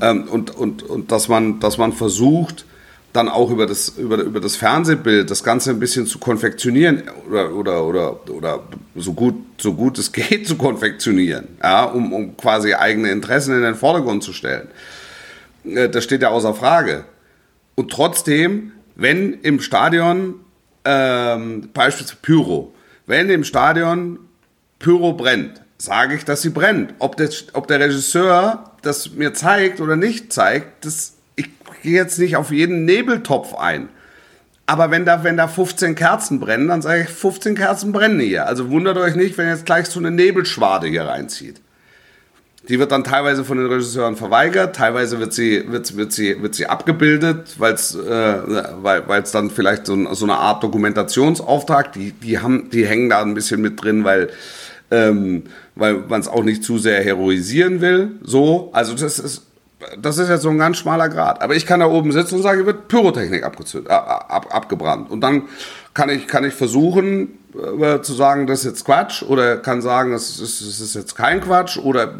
Ähm, 0.00 0.28
und, 0.30 0.54
und, 0.54 0.84
und 0.84 1.10
dass 1.10 1.26
man, 1.28 1.58
dass 1.58 1.76
man 1.76 1.92
versucht, 1.92 2.64
dann 3.12 3.28
auch 3.28 3.50
über 3.50 3.66
das, 3.66 3.88
über, 3.88 4.18
über 4.18 4.40
das 4.40 4.54
Fernsehbild 4.54 5.28
das 5.28 5.42
Ganze 5.42 5.70
ein 5.70 5.80
bisschen 5.80 6.06
zu 6.06 6.20
konfektionieren 6.20 7.02
oder, 7.28 7.52
oder, 7.52 7.84
oder, 7.84 8.30
oder 8.30 8.62
so, 8.94 9.12
gut, 9.12 9.34
so 9.58 9.74
gut 9.74 9.98
es 9.98 10.12
geht 10.12 10.46
zu 10.46 10.56
konfektionieren, 10.56 11.48
ja, 11.60 11.84
um, 11.84 12.12
um 12.12 12.36
quasi 12.36 12.74
eigene 12.74 13.10
Interessen 13.10 13.56
in 13.56 13.62
den 13.62 13.74
Vordergrund 13.74 14.22
zu 14.22 14.32
stellen. 14.32 14.68
Äh, 15.66 15.88
Das 15.88 16.04
steht 16.04 16.22
ja 16.22 16.28
außer 16.28 16.54
Frage. 16.54 17.04
Und 17.74 17.92
trotzdem, 17.92 18.72
wenn 18.94 19.34
im 19.42 19.60
Stadion, 19.60 20.40
ähm, 20.84 21.68
beispielsweise 21.74 22.18
Pyro, 22.22 22.74
wenn 23.06 23.28
im 23.30 23.44
Stadion 23.44 24.18
Pyro 24.78 25.12
brennt, 25.12 25.62
sage 25.78 26.14
ich, 26.14 26.24
dass 26.24 26.42
sie 26.42 26.50
brennt. 26.50 26.94
Ob, 26.98 27.16
das, 27.16 27.46
ob 27.52 27.66
der 27.68 27.80
Regisseur 27.80 28.72
das 28.82 29.10
mir 29.10 29.34
zeigt 29.34 29.80
oder 29.80 29.96
nicht 29.96 30.32
zeigt, 30.32 30.84
das, 30.84 31.14
ich 31.36 31.48
gehe 31.82 31.94
jetzt 31.94 32.18
nicht 32.18 32.36
auf 32.36 32.50
jeden 32.50 32.84
Nebeltopf 32.84 33.54
ein. 33.54 33.88
Aber 34.64 34.90
wenn 34.90 35.04
da, 35.04 35.22
wenn 35.22 35.36
da 35.36 35.46
15 35.46 35.94
Kerzen 35.94 36.40
brennen, 36.40 36.68
dann 36.68 36.82
sage 36.82 37.02
ich, 37.02 37.08
15 37.08 37.54
Kerzen 37.54 37.92
brennen 37.92 38.18
hier. 38.18 38.46
Also 38.46 38.70
wundert 38.70 38.96
euch 38.96 39.14
nicht, 39.14 39.38
wenn 39.38 39.48
jetzt 39.48 39.66
gleich 39.66 39.86
so 39.86 40.00
eine 40.00 40.10
Nebelschwade 40.10 40.88
hier 40.88 41.04
reinzieht. 41.04 41.60
Die 42.68 42.78
wird 42.80 42.90
dann 42.90 43.04
teilweise 43.04 43.44
von 43.44 43.58
den 43.58 43.66
Regisseuren 43.66 44.16
verweigert, 44.16 44.74
teilweise 44.74 45.20
wird 45.20 45.32
sie, 45.32 45.64
wird, 45.70 45.96
wird 45.96 46.12
sie, 46.12 46.42
wird 46.42 46.54
sie 46.56 46.66
abgebildet, 46.66 47.54
weil's, 47.58 47.94
äh, 47.94 48.38
weil 48.82 49.22
es 49.22 49.30
dann 49.30 49.50
vielleicht 49.50 49.86
so, 49.86 50.14
so 50.14 50.24
eine 50.24 50.34
Art 50.34 50.64
Dokumentationsauftrag, 50.64 51.92
die, 51.92 52.10
die, 52.12 52.40
haben, 52.40 52.68
die 52.70 52.84
hängen 52.86 53.08
da 53.08 53.22
ein 53.22 53.34
bisschen 53.34 53.60
mit 53.60 53.82
drin, 53.82 54.02
weil, 54.02 54.30
ähm, 54.90 55.44
weil 55.76 55.94
man 56.08 56.20
es 56.20 56.28
auch 56.28 56.42
nicht 56.42 56.64
zu 56.64 56.78
sehr 56.78 57.02
heroisieren 57.04 57.80
will. 57.80 58.12
So, 58.22 58.70
also 58.72 58.94
das 58.94 59.20
ist, 59.20 59.42
das 60.00 60.18
ist 60.18 60.28
jetzt 60.28 60.42
so 60.42 60.48
ein 60.48 60.58
ganz 60.58 60.78
schmaler 60.78 61.08
Grad. 61.08 61.42
Aber 61.42 61.54
ich 61.54 61.66
kann 61.66 61.80
da 61.80 61.86
oben 61.86 62.10
sitzen 62.10 62.36
und 62.36 62.42
sagen, 62.42 62.58
hier 62.58 62.66
wird 62.66 62.88
Pyrotechnik 62.88 63.44
abgezündet, 63.44 63.90
äh, 63.90 63.94
ab, 63.94 64.48
abgebrannt. 64.50 65.10
Und 65.10 65.20
dann 65.20 65.42
kann 65.94 66.08
ich, 66.08 66.26
kann 66.26 66.44
ich 66.44 66.54
versuchen 66.54 67.38
äh, 67.80 68.02
zu 68.02 68.12
sagen, 68.14 68.46
das 68.46 68.60
ist 68.60 68.64
jetzt 68.66 68.84
Quatsch 68.84 69.22
oder 69.22 69.56
kann 69.56 69.82
sagen, 69.82 70.12
das 70.12 70.40
ist, 70.40 70.60
das 70.60 70.80
ist 70.80 70.94
jetzt 70.94 71.14
kein 71.14 71.40
Quatsch 71.40 71.78
oder, 71.78 72.14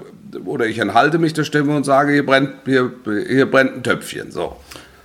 oder 0.45 0.67
ich 0.67 0.79
enthalte 0.79 1.19
mich 1.19 1.33
der 1.33 1.45
Stimme 1.45 1.77
und 1.77 1.85
sage, 1.85 2.13
hier 2.13 2.27
brennt, 2.27 2.51
hier, 2.65 2.93
hier 3.27 3.51
brennt 3.51 3.77
ein 3.77 3.83
Töpfchen. 3.83 4.31
So. 4.31 4.57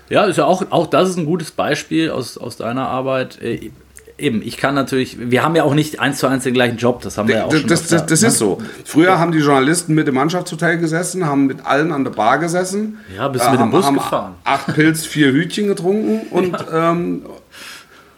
Ja, 0.09 0.25
ist 0.25 0.38
ja 0.38 0.45
auch, 0.45 0.63
auch 0.71 0.88
das 0.88 1.09
ist 1.09 1.17
ein 1.17 1.25
gutes 1.25 1.51
Beispiel 1.51 2.11
aus, 2.11 2.38
aus 2.38 2.57
deiner 2.57 2.88
Arbeit. 2.88 3.41
Äh, 3.41 3.71
eben, 4.17 4.41
ich 4.41 4.57
kann 4.57 4.75
natürlich, 4.75 5.17
wir 5.19 5.43
haben 5.43 5.55
ja 5.55 5.63
auch 5.63 5.73
nicht 5.73 5.99
eins 5.99 6.19
zu 6.19 6.27
eins 6.27 6.43
den 6.43 6.53
gleichen 6.53 6.77
Job, 6.77 7.01
das 7.01 7.17
haben 7.17 7.27
wir 7.27 7.36
ja 7.38 7.45
auch 7.45 7.49
Das, 7.49 7.61
schon. 7.61 7.69
das, 7.69 7.88
das, 7.88 8.05
das 8.05 8.21
ne? 8.21 8.27
ist 8.27 8.38
so. 8.38 8.59
Früher 8.86 9.19
haben 9.19 9.32
die 9.32 9.39
Journalisten 9.39 9.93
mit 9.95 10.07
dem 10.07 10.15
Mannschaftshotel 10.15 10.77
gesessen, 10.77 11.25
haben 11.25 11.47
mit 11.47 11.65
allen 11.65 11.91
an 11.91 12.03
der 12.03 12.11
Bar 12.11 12.38
gesessen. 12.39 12.99
Ja, 13.15 13.27
bist 13.27 13.45
äh, 13.45 13.51
mit 13.51 13.59
dem 13.59 13.71
Bus 13.71 13.86
haben 13.86 13.95
gefahren. 13.95 14.36
Acht 14.43 14.73
Pilz, 14.73 15.05
vier 15.05 15.32
Hütchen 15.32 15.67
getrunken 15.67 16.21
und, 16.29 16.57
ähm, 16.73 17.23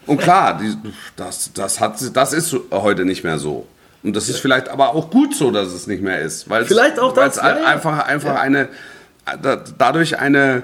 und 0.05 0.17
klar, 0.19 0.59
die, 0.61 0.73
das, 1.15 1.51
das, 1.53 1.79
hat, 1.79 1.95
das 2.15 2.33
ist 2.33 2.55
heute 2.71 3.05
nicht 3.05 3.23
mehr 3.23 3.37
so. 3.39 3.67
Und 4.03 4.15
das 4.15 4.27
ist 4.27 4.39
vielleicht 4.39 4.67
aber 4.67 4.93
auch 4.95 5.09
gut 5.09 5.33
so, 5.35 5.49
dass 5.51 5.69
es 5.69 5.87
nicht 5.87 6.01
mehr 6.03 6.19
ist. 6.19 6.49
Weil 6.49 6.65
Vielleicht 6.65 6.99
auch 6.99 7.13
das, 7.13 7.37
es 7.37 7.41
ja, 7.43 7.57
ja. 7.57 7.65
einfach, 7.65 8.05
einfach 8.05 8.35
eine, 8.39 8.67
da- 9.41 9.63
dadurch 9.77 10.19
eine, 10.19 10.63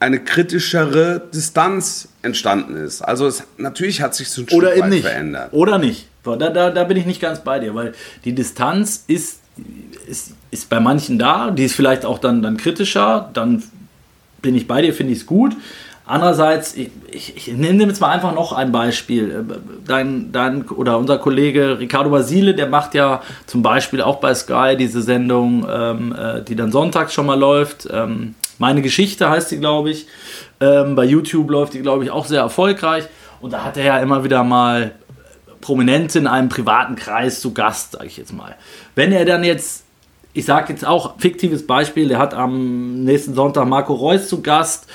eine 0.00 0.18
kritischere 0.20 1.22
Distanz 1.32 2.08
entstanden 2.22 2.76
ist. 2.76 3.02
Also 3.02 3.26
es, 3.28 3.44
natürlich 3.56 4.00
hat 4.02 4.14
sich 4.16 4.28
so 4.30 4.42
ein 4.42 4.48
Oder 4.50 4.70
Stück 4.72 4.82
weit 4.82 4.90
nicht. 4.90 5.02
verändert. 5.04 5.52
Oder 5.52 5.78
nicht. 5.78 6.08
Da, 6.24 6.34
da, 6.36 6.70
da 6.70 6.84
bin 6.84 6.96
ich 6.96 7.06
nicht 7.06 7.20
ganz 7.20 7.38
bei 7.40 7.60
dir, 7.60 7.72
weil 7.76 7.94
die 8.24 8.34
Distanz 8.34 9.04
ist, 9.06 9.38
ist, 10.08 10.32
ist 10.50 10.68
bei 10.68 10.80
manchen 10.80 11.20
da, 11.20 11.52
die 11.52 11.64
ist 11.64 11.76
vielleicht 11.76 12.04
auch 12.04 12.18
dann, 12.18 12.42
dann 12.42 12.56
kritischer, 12.56 13.30
dann 13.32 13.62
bin 14.42 14.56
ich 14.56 14.66
bei 14.66 14.82
dir, 14.82 14.92
finde 14.92 15.12
ich 15.12 15.20
es 15.20 15.26
gut. 15.26 15.54
Andererseits, 16.08 16.76
ich, 16.76 16.90
ich, 17.10 17.36
ich 17.36 17.48
nehme 17.48 17.84
jetzt 17.84 18.00
mal 18.00 18.10
einfach 18.10 18.32
noch 18.32 18.52
ein 18.52 18.70
Beispiel. 18.70 19.44
Dein, 19.86 20.30
dein 20.30 20.66
oder 20.68 20.98
unser 20.98 21.18
Kollege 21.18 21.78
Ricardo 21.80 22.10
Basile, 22.10 22.54
der 22.54 22.68
macht 22.68 22.94
ja 22.94 23.22
zum 23.46 23.62
Beispiel 23.62 24.00
auch 24.00 24.16
bei 24.16 24.32
Sky 24.32 24.76
diese 24.78 25.02
Sendung, 25.02 25.66
ähm, 25.68 26.14
äh, 26.16 26.42
die 26.42 26.54
dann 26.54 26.70
sonntags 26.70 27.12
schon 27.12 27.26
mal 27.26 27.38
läuft. 27.38 27.88
Ähm, 27.92 28.36
Meine 28.58 28.82
Geschichte 28.82 29.28
heißt 29.28 29.50
die, 29.50 29.58
glaube 29.58 29.90
ich. 29.90 30.06
Ähm, 30.60 30.94
bei 30.94 31.04
YouTube 31.04 31.50
läuft 31.50 31.74
die, 31.74 31.82
glaube 31.82 32.04
ich, 32.04 32.10
auch 32.12 32.24
sehr 32.24 32.40
erfolgreich. 32.40 33.04
Und 33.40 33.52
da 33.52 33.64
hat 33.64 33.76
er 33.76 33.84
ja 33.84 33.98
immer 33.98 34.22
wieder 34.22 34.44
mal 34.44 34.92
Prominente 35.60 36.20
in 36.20 36.28
einem 36.28 36.48
privaten 36.48 36.94
Kreis 36.94 37.40
zu 37.40 37.52
Gast, 37.52 37.92
sage 37.92 38.06
ich 38.06 38.16
jetzt 38.16 38.32
mal. 38.32 38.54
Wenn 38.94 39.10
er 39.10 39.24
dann 39.24 39.42
jetzt, 39.42 39.84
ich 40.32 40.44
sage 40.44 40.72
jetzt 40.72 40.86
auch 40.86 41.18
fiktives 41.18 41.66
Beispiel, 41.66 42.08
der 42.08 42.18
hat 42.18 42.32
am 42.32 43.02
nächsten 43.02 43.34
Sonntag 43.34 43.66
Marco 43.66 43.92
Reus 43.92 44.28
zu 44.28 44.42
Gast 44.42 44.86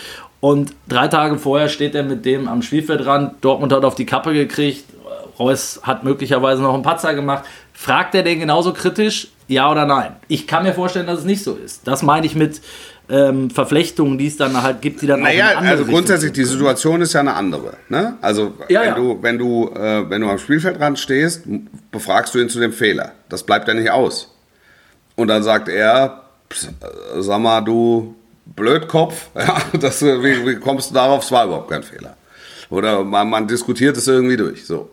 und 0.42 0.74
drei 0.90 1.08
Tage 1.08 1.38
vorher 1.38 1.70
steht 1.70 1.96
er 1.96 2.04
mit 2.04 2.26
dem 2.26 2.48
am 2.50 2.62
Spielfeldrand. 2.64 3.36
Dortmund 3.42 3.72
hat 3.72 3.86
auf 3.86 3.96
die 3.96 4.06
Kappe 4.06 4.34
gekriegt. 4.34 4.84
Reus 5.40 5.80
hat 5.84 6.04
möglicherweise 6.04 6.62
noch 6.62 6.74
einen 6.74 6.84
Patzer 6.84 7.14
gemacht. 7.14 7.46
Fragt 7.74 8.14
er 8.16 8.24
den 8.24 8.40
genauso 8.40 8.74
kritisch? 8.74 9.30
Ja 9.48 9.72
oder 9.72 9.86
nein? 9.86 10.16
Ich 10.28 10.48
kann 10.48 10.64
mir 10.64 10.74
vorstellen, 10.74 11.08
dass 11.08 11.20
es 11.20 11.26
nicht 11.26 11.44
so 11.44 11.54
ist. 11.54 11.88
Das 11.88 12.04
meine 12.04 12.26
ich 12.26 12.36
mit 12.36 12.62
ähm, 13.10 13.50
Verflechtungen, 13.50 14.18
die 14.18 14.28
es 14.28 14.38
dann 14.38 14.62
halt 14.64 14.82
gibt, 14.82 15.02
die 15.02 15.08
dann 15.08 15.22
auch 15.24 15.30
in 15.30 15.38
Naja, 15.38 15.58
andere 15.58 15.72
also 15.74 15.86
grundsätzlich, 15.86 16.32
die. 16.32 16.44
Situation 16.46 17.02
ist 17.02 17.14
ja 17.14 17.20
eine 17.20 17.34
andere. 17.34 17.74
Ne? 17.90 18.18
Also 18.22 18.54
Ja, 18.70 18.82
wenn, 18.82 18.88
ja. 18.88 18.96
Du, 18.96 19.18
wenn, 19.22 19.38
du, 19.38 19.70
äh, 19.76 20.10
wenn 20.10 20.22
du 20.22 20.30
am 20.30 20.38
Spielfeldrand 20.40 20.98
stehst, 20.98 21.44
befragst 21.92 22.34
du 22.34 22.40
ihn 22.40 22.50
zu 22.50 22.60
dem 22.60 22.72
Fehler. 22.74 23.12
Das 23.30 23.44
bleibt 23.44 23.68
ja 23.68 23.74
nicht 23.74 23.92
aus. 23.92 24.34
Und 25.16 25.28
dann 25.28 25.44
sagt 25.44 25.68
er, 25.70 26.24
"Pss, 26.50 26.68
äh, 26.68 27.22
sag 27.22 27.40
mal, 27.40 27.62
du 27.62 28.16
Blödkopf, 28.56 29.30
ja, 29.36 29.62
das, 29.80 30.02
wie, 30.02 30.46
wie 30.46 30.56
kommst 30.56 30.92
du 30.92 30.94
darauf? 30.94 31.24
Es 31.24 31.32
war 31.32 31.46
überhaupt 31.46 31.70
kein 31.70 31.84
Fehler. 31.84 32.18
Oder 32.70 33.04
man, 33.04 33.30
man 33.30 33.48
diskutiert 33.48 33.98
es 33.98 34.08
irgendwie 34.08 34.38
durch. 34.38 34.66
So. 34.66 34.90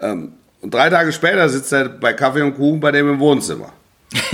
Ähm, 0.00 0.32
und 0.60 0.74
drei 0.74 0.90
Tage 0.90 1.12
später 1.12 1.48
sitzt 1.48 1.72
er 1.72 1.88
bei 1.88 2.12
Kaffee 2.12 2.42
und 2.42 2.54
Kuchen 2.56 2.80
bei 2.80 2.92
dem 2.92 3.08
im 3.08 3.18
Wohnzimmer. 3.18 3.72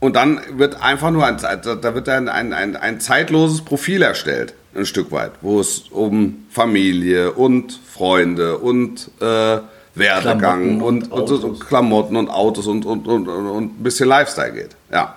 Und 0.00 0.16
dann 0.16 0.40
wird 0.56 0.82
einfach 0.82 1.10
nur 1.10 1.26
ein, 1.26 1.36
da 1.36 1.94
wird 1.94 2.08
ein, 2.08 2.30
ein, 2.30 2.54
ein, 2.54 2.74
ein 2.74 3.00
zeitloses 3.00 3.60
Profil 3.60 4.00
erstellt, 4.00 4.54
ein 4.74 4.86
Stück 4.86 5.12
weit, 5.12 5.32
wo 5.42 5.60
es 5.60 5.80
um 5.90 6.46
Familie 6.50 7.32
und 7.32 7.78
Freunde 7.86 8.56
und 8.56 9.10
äh, 9.20 9.58
Werdegang 9.94 10.78
Klamotten 10.78 10.82
und, 10.82 11.12
und 11.12 11.12
und, 11.12 11.30
Autos. 11.44 11.60
Klamotten 11.60 12.16
und 12.16 12.30
Autos 12.30 12.66
und, 12.66 12.86
und, 12.86 13.06
und, 13.06 13.28
und, 13.28 13.46
und 13.46 13.64
ein 13.78 13.82
bisschen 13.82 14.08
Lifestyle 14.08 14.52
geht. 14.52 14.70
Ja. 14.90 15.16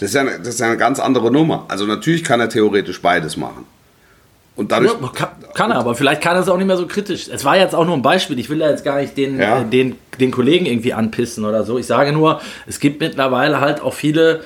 Das 0.00 0.08
ist, 0.08 0.14
ja 0.14 0.22
eine, 0.22 0.38
das 0.38 0.48
ist 0.48 0.60
ja 0.60 0.66
eine 0.66 0.78
ganz 0.78 0.98
andere 0.98 1.30
Nummer. 1.30 1.66
Also 1.68 1.84
natürlich 1.84 2.24
kann 2.24 2.40
er 2.40 2.48
theoretisch 2.48 3.02
beides 3.02 3.36
machen. 3.36 3.66
Und 4.56 4.72
dadurch, 4.72 4.92
Ja, 4.98 5.08
kann, 5.08 5.28
kann 5.52 5.70
er, 5.72 5.76
aber 5.76 5.94
vielleicht 5.94 6.22
kann 6.22 6.36
er 6.36 6.40
es 6.40 6.48
auch 6.48 6.56
nicht 6.56 6.66
mehr 6.66 6.78
so 6.78 6.86
kritisch. 6.86 7.28
Es 7.28 7.44
war 7.44 7.58
jetzt 7.58 7.74
auch 7.74 7.84
nur 7.84 7.94
ein 7.96 8.00
Beispiel. 8.00 8.38
Ich 8.38 8.48
will 8.48 8.60
da 8.60 8.70
jetzt 8.70 8.82
gar 8.82 8.98
nicht 8.98 9.14
den, 9.18 9.38
Ja. 9.38 9.60
äh, 9.60 9.64
den, 9.66 9.96
den 10.18 10.30
Kollegen 10.30 10.64
irgendwie 10.64 10.94
anpissen 10.94 11.44
oder 11.44 11.64
so. 11.64 11.76
Ich 11.76 11.86
sage 11.86 12.12
nur, 12.12 12.40
es 12.66 12.80
gibt 12.80 13.00
mittlerweile 13.00 13.60
halt 13.60 13.82
auch 13.82 13.92
viele 13.92 14.40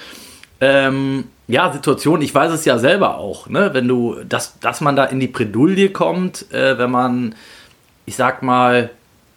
ähm, 0.60 1.28
ja, 1.46 1.72
Situationen. 1.72 2.22
Ich 2.22 2.34
weiß 2.34 2.50
es 2.52 2.64
ja 2.64 2.78
selber 2.78 3.18
auch, 3.18 3.48
ne? 3.48 3.70
wenn 3.74 3.86
du, 3.86 4.16
dass, 4.28 4.58
dass 4.58 4.80
man 4.80 4.96
da 4.96 5.04
in 5.04 5.20
die 5.20 5.28
Bredouille 5.28 5.90
kommt, 5.90 6.52
äh, 6.52 6.78
wenn 6.78 6.90
man, 6.90 7.36
ich 8.06 8.16
sag 8.16 8.42
mal, 8.42 8.90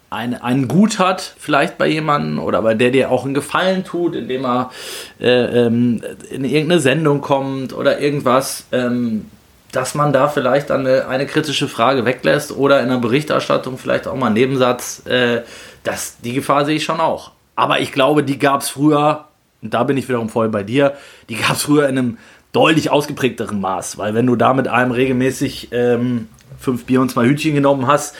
ein, 0.10 0.42
einen 0.42 0.68
Gut 0.68 1.00
hat, 1.00 1.36
vielleicht 1.38 1.78
bei 1.78 1.88
jemandem 1.88 2.40
oder 2.40 2.62
bei 2.62 2.74
der 2.74 2.92
dir 2.92 3.12
auch 3.12 3.26
einen 3.26 3.34
Gefallen 3.34 3.84
tut, 3.84 4.16
indem 4.16 4.46
er 4.46 4.72
äh, 5.20 5.66
ähm, 5.66 6.02
in 6.30 6.46
irgendeine 6.46 6.80
Sendung 6.80 7.22
kommt 7.22 7.74
oder 7.74 8.00
irgendwas, 8.00 8.66
ähm, 8.72 9.26
dass 9.72 9.96
man 9.96 10.14
da 10.14 10.30
vielleicht 10.30 10.72
eine, 10.72 11.08
eine 11.08 11.26
kritische 11.26 11.68
Frage 11.68 12.06
weglässt 12.06 12.56
oder 12.56 12.82
in 12.82 12.90
der 12.90 12.98
Berichterstattung 12.98 13.78
vielleicht 13.78 14.08
auch 14.08 14.16
mal 14.16 14.28
einen 14.28 14.36
Nebensatz. 14.36 15.06
Äh, 15.06 15.42
das, 15.84 16.18
die 16.24 16.34
Gefahr 16.34 16.66
sehe 16.66 16.78
ich 16.78 16.86
schon 16.86 17.02
auch. 17.02 17.32
Aber 17.56 17.80
ich 17.80 17.92
glaube, 17.92 18.24
die 18.24 18.40
gab 18.40 18.62
es 18.62 18.70
früher, 18.70 19.26
und 19.62 19.74
da 19.74 19.84
bin 19.84 19.98
ich 19.98 20.08
wiederum 20.08 20.30
voll 20.30 20.48
bei 20.48 20.64
dir, 20.64 20.94
die 21.28 21.36
gab 21.36 21.54
es 21.54 21.64
früher 21.64 21.90
in 21.90 21.98
einem 21.98 22.18
deutlich 22.54 22.90
ausgeprägteren 22.92 23.60
Maß. 23.60 23.98
Weil 23.98 24.14
wenn 24.14 24.26
du 24.26 24.38
da 24.38 24.54
mit 24.54 24.70
einem 24.70 24.92
regelmäßig 24.92 25.70
ähm, 25.72 26.30
fünf 26.60 26.86
Bier 26.86 27.02
und 27.02 27.12
zwei 27.12 27.26
Hütchen 27.26 27.56
genommen 27.56 27.88
hast, 27.88 28.16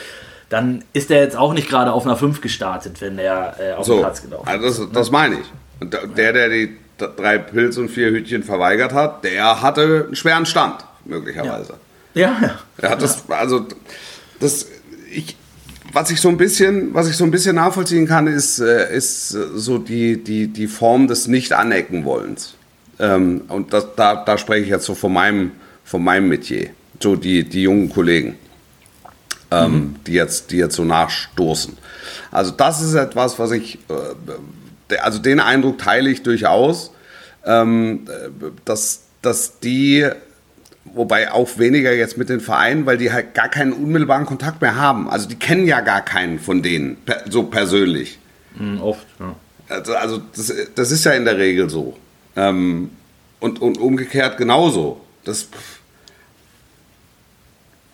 dann 0.48 0.84
ist 0.92 1.10
der 1.10 1.20
jetzt 1.22 1.36
auch 1.36 1.52
nicht 1.52 1.68
gerade 1.68 1.92
auf 1.92 2.06
einer 2.06 2.16
5 2.16 2.40
gestartet, 2.40 3.00
wenn 3.00 3.16
der 3.16 3.56
äh, 3.60 3.72
auf 3.72 3.86
den 3.86 3.94
so, 3.94 3.98
Platz 4.00 4.22
gelaufen 4.22 4.48
ist. 4.48 4.64
also 4.64 4.84
das, 4.84 4.92
das 4.92 5.10
meine 5.10 5.36
ich. 5.36 5.46
Und 5.80 5.94
der, 6.16 6.32
der 6.32 6.48
die 6.48 6.76
drei 6.96 7.38
Pilz 7.38 7.76
und 7.76 7.90
vier 7.90 8.10
Hütchen 8.10 8.42
verweigert 8.42 8.92
hat, 8.92 9.24
der 9.24 9.62
hatte 9.62 10.06
einen 10.06 10.16
schweren 10.16 10.46
Stand, 10.46 10.84
möglicherweise. 11.04 11.74
Ja, 12.14 12.36
ja. 12.40 12.58
Er 12.78 12.90
hat 12.90 13.02
das, 13.02 13.28
also 13.28 13.66
das, 14.40 14.66
ich, 15.12 15.36
was 15.92 16.10
ich 16.10 16.20
so 16.20 16.28
ein 16.28 16.36
bisschen, 16.36 16.94
was 16.94 17.08
ich 17.08 17.16
so 17.16 17.24
ein 17.24 17.30
bisschen 17.30 17.56
nachvollziehen 17.56 18.06
kann, 18.06 18.26
ist, 18.26 18.58
äh, 18.58 18.94
ist 18.94 19.34
äh, 19.34 19.46
so 19.54 19.78
die, 19.78 20.22
die, 20.22 20.48
die 20.48 20.66
Form 20.66 21.06
des 21.06 21.28
Nicht-Anecken-Wollens. 21.28 22.54
Ähm, 22.98 23.42
und 23.48 23.72
das, 23.72 23.94
da, 23.94 24.24
da 24.24 24.38
spreche 24.38 24.64
ich 24.64 24.70
jetzt 24.70 24.84
so 24.84 24.94
von 24.94 25.12
meinem, 25.12 25.52
von 25.84 26.02
meinem 26.02 26.28
Metier. 26.28 26.70
So 27.00 27.14
die, 27.14 27.44
die 27.44 27.62
jungen 27.62 27.90
Kollegen, 27.90 28.36
ähm, 29.50 29.96
die, 30.06 30.12
jetzt, 30.12 30.50
die 30.50 30.56
jetzt 30.56 30.76
so 30.76 30.84
nachstoßen. 30.84 31.76
Also 32.30 32.50
das 32.50 32.82
ist 32.82 32.94
etwas, 32.94 33.38
was 33.38 33.50
ich, 33.50 33.78
äh, 33.88 34.96
also 34.98 35.18
den 35.18 35.40
Eindruck 35.40 35.78
teile 35.78 36.10
ich 36.10 36.22
durchaus, 36.22 36.92
ähm, 37.44 38.06
äh, 38.08 38.50
dass, 38.64 39.02
dass 39.22 39.60
die 39.60 40.06
Wobei 40.94 41.32
auch 41.32 41.58
weniger 41.58 41.92
jetzt 41.92 42.16
mit 42.18 42.28
den 42.28 42.40
Vereinen, 42.40 42.86
weil 42.86 42.98
die 42.98 43.12
halt 43.12 43.34
gar 43.34 43.48
keinen 43.48 43.72
unmittelbaren 43.72 44.26
Kontakt 44.26 44.60
mehr 44.60 44.76
haben. 44.76 45.08
Also 45.08 45.28
die 45.28 45.36
kennen 45.36 45.66
ja 45.66 45.80
gar 45.80 46.00
keinen 46.02 46.38
von 46.38 46.62
denen, 46.62 46.98
so 47.28 47.44
persönlich. 47.44 48.18
Hm, 48.56 48.80
oft, 48.80 49.06
ja. 49.20 49.34
Also, 49.68 49.94
also 49.94 50.22
das, 50.34 50.52
das 50.74 50.90
ist 50.90 51.04
ja 51.04 51.12
in 51.12 51.24
der 51.24 51.36
Regel 51.38 51.68
so. 51.68 51.96
Ähm, 52.36 52.90
und, 53.40 53.60
und 53.60 53.78
umgekehrt 53.78 54.38
genauso. 54.38 55.00
Das, 55.24 55.48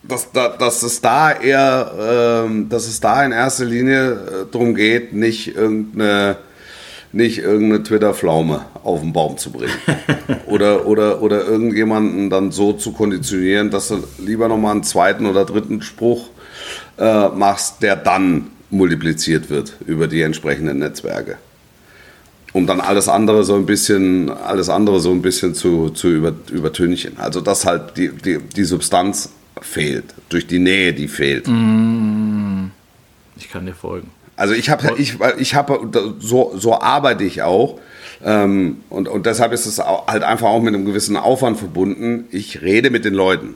dass, 0.09 0.31
da- 0.33 0.49
dass 0.57 0.83
es 0.83 1.01
da 1.01 1.33
eher, 1.33 2.45
ähm, 2.47 2.69
dass 2.69 2.87
es 2.87 3.01
da 3.01 3.25
in 3.25 3.33
erster 3.33 3.65
Linie 3.65 4.13
äh, 4.13 4.17
darum 4.51 4.75
geht, 4.75 5.13
nicht 5.13 5.55
irgendeine, 5.57 6.37
nicht 7.13 7.39
irgendeine 7.39 7.83
Twitter-Pflaume 7.83 8.65
auf 8.83 9.01
den 9.01 9.13
Baum 9.13 9.39
zu 9.39 9.51
bringen. 9.51 9.73
oder, 10.47 10.87
oder, 10.87 11.23
oder 11.23 11.45
irgendjemanden 11.47 12.29
dann 12.31 12.51
so 12.53 12.73
zu 12.73 12.93
konditionieren, 12.93 13.71
dass 13.71 13.89
du 13.89 14.03
lieber 14.19 14.49
nochmal 14.49 14.73
einen 14.73 14.83
zweiten 14.85 15.27
oder 15.27 15.45
dritten 15.45 15.81
Spruch 15.83 16.29
äh, 16.99 17.29
machst, 17.29 17.83
der 17.83 17.97
dann 17.97 18.49
multipliziert 18.71 19.51
wird 19.51 19.75
über 19.87 20.07
die 20.09 20.23
entsprechenden 20.23 20.79
Netzwerke. 20.81 21.37
Um 22.53 22.67
dann 22.69 22.81
alles 22.81 23.09
andere 23.09 23.43
so 23.45 23.55
ein 23.57 23.67
bisschen, 23.67 24.31
alles 24.31 24.69
andere 24.69 25.01
so 25.01 25.11
ein 25.11 25.23
bisschen 25.23 25.55
zu, 25.55 25.91
zu 25.91 26.09
über, 26.09 26.33
übertünchen. 26.53 27.15
Also 27.19 27.41
dass 27.41 27.65
halt 27.65 27.97
die, 27.97 28.11
die, 28.11 28.39
die 28.39 28.65
Substanz 28.65 29.31
fehlt, 29.61 30.05
durch 30.29 30.47
die 30.47 30.59
Nähe, 30.59 30.93
die 30.93 31.09
fehlt. 31.09 31.47
Ich 33.37 33.51
kann 33.51 33.67
dir 33.67 33.75
folgen. 33.75 34.11
Also 34.37 34.55
ich 34.55 34.69
habe, 34.71 34.95
ich, 34.99 35.17
ich 35.39 35.55
habe, 35.55 35.91
so, 36.19 36.55
so 36.57 36.81
arbeite 36.81 37.25
ich 37.25 37.43
auch. 37.43 37.79
Ähm, 38.25 38.79
und, 38.91 39.09
und 39.09 39.27
deshalb 39.27 39.53
ist 39.53 39.67
es 39.67 39.79
halt 39.79 40.23
einfach 40.23 40.49
auch 40.49 40.61
mit 40.61 40.75
einem 40.75 40.85
gewissen 40.85 41.17
Aufwand 41.17 41.59
verbunden. 41.59 42.27
Ich 42.31 42.63
rede 42.63 42.91
mit 42.91 43.05
den 43.05 43.15
Leuten, 43.15 43.55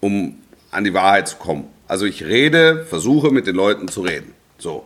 um 0.00 0.36
an 0.70 0.84
die 0.84 0.94
Wahrheit 0.94 1.28
zu 1.28 1.36
kommen. 1.36 1.64
Also 1.88 2.06
ich 2.06 2.24
rede, 2.24 2.86
versuche 2.88 3.30
mit 3.30 3.46
den 3.46 3.56
Leuten 3.56 3.88
zu 3.88 4.02
reden. 4.02 4.32
So. 4.58 4.84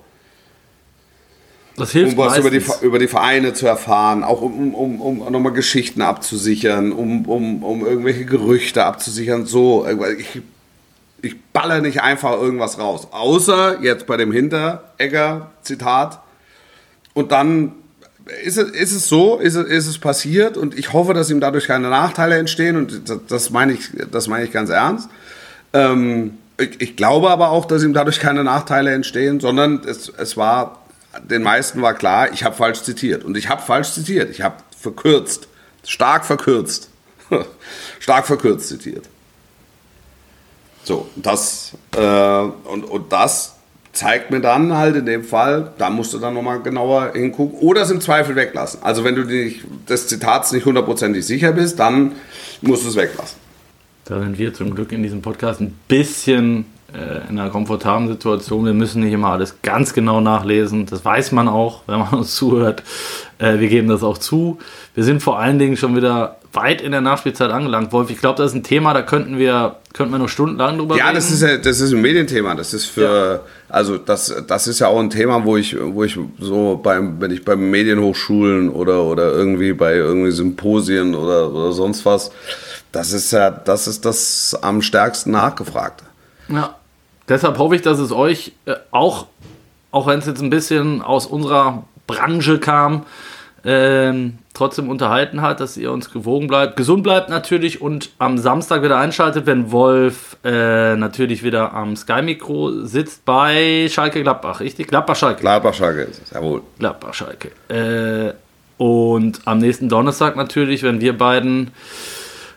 Das 1.77 1.91
hilft 1.93 2.12
Um 2.12 2.18
was 2.18 2.39
über 2.39 2.51
die, 2.51 2.62
über 2.83 2.99
die 2.99 3.09
Vereine 3.09 3.53
zu 3.53 3.66
erfahren, 3.66 4.24
auch 4.24 4.41
um, 4.41 4.74
um, 4.74 5.01
um 5.01 5.18
nochmal 5.31 5.53
Geschichten 5.53 6.01
abzusichern, 6.03 6.93
um, 6.93 7.27
um, 7.27 7.62
um 7.62 7.87
irgendwelche 7.87 8.24
Gerüchte 8.24 8.85
abzusichern. 8.85 9.45
So, 9.47 9.87
ich, 10.18 10.43
ich 11.22 11.43
baller 11.53 11.81
nicht 11.81 12.01
einfach 12.03 12.33
irgendwas 12.33 12.79
raus. 12.79 13.09
Außer 13.11 13.83
jetzt 13.83 14.07
bei 14.07 14.16
dem 14.16 14.33
Hinteregger-Zitat. 14.33 16.20
Und 17.12 17.33
dann 17.33 17.72
ist 18.45 18.59
es, 18.59 18.70
ist 18.70 18.93
es 18.93 19.09
so, 19.09 19.37
ist 19.37 19.55
es, 19.55 19.66
ist 19.66 19.87
es 19.87 19.99
passiert 19.99 20.57
und 20.57 20.79
ich 20.79 20.93
hoffe, 20.93 21.14
dass 21.14 21.31
ihm 21.31 21.41
dadurch 21.41 21.66
keine 21.66 21.89
Nachteile 21.91 22.37
entstehen 22.37 22.77
und 22.77 23.09
das, 23.09 23.18
das 23.29 23.51
meine 23.51 23.74
ich, 23.74 23.91
das 24.11 24.27
meine 24.27 24.45
ich 24.45 24.53
ganz 24.53 24.70
ernst. 24.70 25.09
Ähm, 25.72 26.39
ich, 26.59 26.81
ich, 26.81 26.97
glaube 26.97 27.31
aber 27.31 27.51
auch, 27.51 27.66
dass 27.66 27.83
ihm 27.83 27.93
dadurch 27.93 28.18
keine 28.18 28.43
Nachteile 28.43 28.93
entstehen, 28.93 29.41
sondern 29.41 29.83
es, 29.87 30.09
es 30.09 30.37
war, 30.37 30.83
den 31.25 31.43
meisten 31.43 31.83
war 31.83 31.95
klar, 31.95 32.33
ich 32.33 32.45
habe 32.45 32.55
falsch 32.55 32.83
zitiert 32.83 33.25
und 33.25 33.37
ich 33.37 33.49
habe 33.49 33.62
falsch 33.62 33.93
zitiert, 33.93 34.31
ich 34.31 34.43
habe 34.43 34.57
verkürzt, 34.79 35.49
stark 35.85 36.25
verkürzt, 36.25 36.91
stark 38.01 38.27
verkürzt 38.27 38.69
zitiert. 38.69 39.09
So, 40.85 41.09
das, 41.17 41.73
äh, 41.97 42.41
und, 42.41 42.85
und 42.85 43.12
das 43.12 43.57
zeigt 43.93 44.31
mir 44.31 44.41
dann 44.41 44.77
halt 44.77 44.95
in 44.95 45.07
dem 45.07 45.25
Fall, 45.25 45.73
da 45.79 45.91
musst 45.91 46.12
du 46.12 46.19
dann 46.19 46.35
nochmal 46.35 46.61
genauer 46.61 47.12
hingucken 47.14 47.59
oder 47.59 47.83
es 47.83 47.91
im 47.91 48.01
Zweifel 48.01 48.37
weglassen. 48.37 48.83
Also 48.83 49.03
wenn 49.03 49.14
du 49.14 49.25
dich 49.25 49.64
des 49.89 50.07
Zitats 50.07 50.53
nicht 50.53 50.67
hundertprozentig 50.67 51.27
sicher 51.27 51.53
bist, 51.53 51.79
dann 51.81 52.12
musst 52.61 52.85
du 52.85 52.89
es 52.91 52.97
weglassen. 52.97 53.39
Da 54.05 54.21
sind 54.21 54.39
wir 54.39 54.55
zum 54.55 54.75
Glück 54.75 54.93
in 54.93 55.03
diesem 55.03 55.23
Podcast 55.23 55.61
ein 55.61 55.77
bisschen 55.89 56.67
äh, 56.95 57.28
in 57.28 57.39
einer 57.39 57.51
komfortablen 57.51 58.09
Situation. 58.09 58.64
Wir 58.64 58.74
müssen 58.74 59.03
nicht 59.03 59.12
immer 59.12 59.28
alles 59.28 59.57
ganz 59.62 59.93
genau 59.93 60.20
nachlesen. 60.20 60.87
Das 60.87 61.05
weiß 61.05 61.32
man 61.32 61.49
auch, 61.49 61.82
wenn 61.87 61.99
man 61.99 62.09
uns 62.12 62.34
zuhört. 62.37 62.82
Äh, 63.39 63.59
wir 63.59 63.68
geben 63.68 63.89
das 63.89 64.03
auch 64.03 64.18
zu. 64.18 64.59
Wir 64.95 65.05
sind 65.05 65.22
vor 65.22 65.39
allen 65.39 65.59
Dingen 65.59 65.76
schon 65.76 65.97
wieder 65.97 66.37
weit 66.53 66.80
in 66.80 66.93
der 66.93 67.03
Nachspielzeit 67.03 67.51
angelangt, 67.51 67.93
Wolf. 67.93 68.11
Ich 68.11 68.18
glaube, 68.18 68.39
das 68.39 68.53
ist 68.53 68.57
ein 68.57 68.62
Thema, 68.62 68.95
da 68.95 69.03
könnten 69.03 69.39
wir, 69.39 69.76
könnten 69.93 70.12
wir 70.12 70.18
noch 70.18 70.28
stundenlang 70.28 70.78
drüber 70.78 70.97
ja, 70.97 71.05
reden. 71.05 71.14
Ja, 71.14 71.20
das 71.20 71.30
ist 71.30 71.43
ja, 71.43 71.57
das 71.59 71.80
ist 71.80 71.93
ein 71.93 72.01
Medienthema. 72.01 72.55
Das 72.55 72.72
ist 72.72 72.87
für, 72.87 73.34
ja. 73.34 73.41
also 73.68 73.99
das, 73.99 74.34
das 74.47 74.66
ist 74.66 74.78
ja 74.78 74.89
auch 74.89 74.99
ein 74.99 75.11
Thema, 75.11 75.45
wo 75.45 75.57
ich, 75.57 75.76
wo 75.78 76.05
ich 76.05 76.18
so 76.39 76.80
beim, 76.82 77.20
wenn 77.20 77.30
ich 77.30 77.45
bei 77.45 77.57
Medienhochschulen 77.57 78.70
oder, 78.70 79.03
oder 79.05 79.32
irgendwie 79.32 79.72
bei 79.74 79.97
irgendwie 79.97 80.30
Symposien 80.30 81.14
oder, 81.14 81.53
oder 81.53 81.72
sonst 81.72 82.07
was, 82.07 82.30
das 82.91 83.12
ist 83.12 83.32
ja, 83.32 83.51
das 83.51 83.87
ist 83.87 84.05
das 84.05 84.57
am 84.62 84.80
stärksten 84.80 85.32
nachgefragte. 85.32 86.05
Ja. 86.49 86.76
Deshalb 87.28 87.59
hoffe 87.59 87.76
ich, 87.76 87.82
dass 87.82 87.99
es 87.99 88.12
euch 88.12 88.53
äh, 88.66 88.74
auch, 88.90 89.26
auch 89.90 90.07
wenn 90.07 90.18
es 90.18 90.26
jetzt 90.26 90.40
ein 90.40 90.51
bisschen 90.51 91.03
aus 91.03 91.26
unserer 91.26 91.84
Branche 92.07 92.59
kam, 92.59 93.05
ähm, 93.64 94.38
trotzdem 94.55 94.88
unterhalten 94.88 95.42
hat, 95.42 95.59
dass 95.59 95.76
ihr 95.76 95.90
uns 95.90 96.12
gewogen 96.12 96.47
bleibt, 96.47 96.76
gesund 96.76 97.03
bleibt 97.03 97.28
natürlich 97.28 97.80
und 97.82 98.11
am 98.18 98.38
Samstag 98.38 98.82
wieder 98.82 98.97
einschaltet, 98.97 99.44
wenn 99.47 99.72
Wolf 99.72 100.36
äh, 100.44 100.94
natürlich 100.94 101.42
wieder 101.42 101.74
am 101.74 101.97
Sky-Mikro 101.97 102.84
sitzt 102.84 103.24
bei 103.24 103.88
Schalke 103.90 104.22
Gladbach, 104.22 104.61
richtig? 104.61 104.86
Gladbach-Schalke. 104.86 105.40
Gladbach-Schalke 105.40 106.03
ist 106.03 106.22
es, 106.22 106.30
jawohl. 106.30 106.62
Gladbach-Schalke. 106.78 107.51
Äh, 107.68 108.34
und 108.78 109.40
am 109.47 109.59
nächsten 109.59 109.88
Donnerstag 109.88 110.36
natürlich, 110.36 110.82
wenn 110.82 111.01
wir 111.01 111.18
beiden 111.18 111.72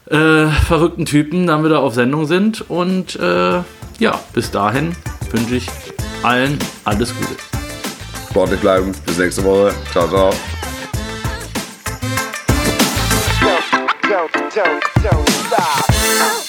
äh, 0.10 0.48
verrückten 0.48 1.06
Typen 1.06 1.48
dann 1.48 1.64
wieder 1.64 1.80
auf 1.80 1.94
Sendung 1.94 2.26
sind. 2.26 2.70
Und 2.70 3.16
äh, 3.16 3.62
ja, 4.00 4.20
bis 4.34 4.50
dahin 4.50 4.96
wünsche 5.32 5.56
ich 5.56 5.70
allen 6.24 6.58
alles 6.86 7.14
Gute. 7.16 7.36
Sportlich 8.30 8.60
bleiben. 8.60 8.94
Bis 9.06 9.18
nächste 9.18 9.44
Woche. 9.44 9.74
Ciao, 9.92 10.08
ciao. 10.08 10.34
don't, 14.10 14.32
don't, 14.56 14.84
don't 15.04 15.30
stop. 15.48 16.49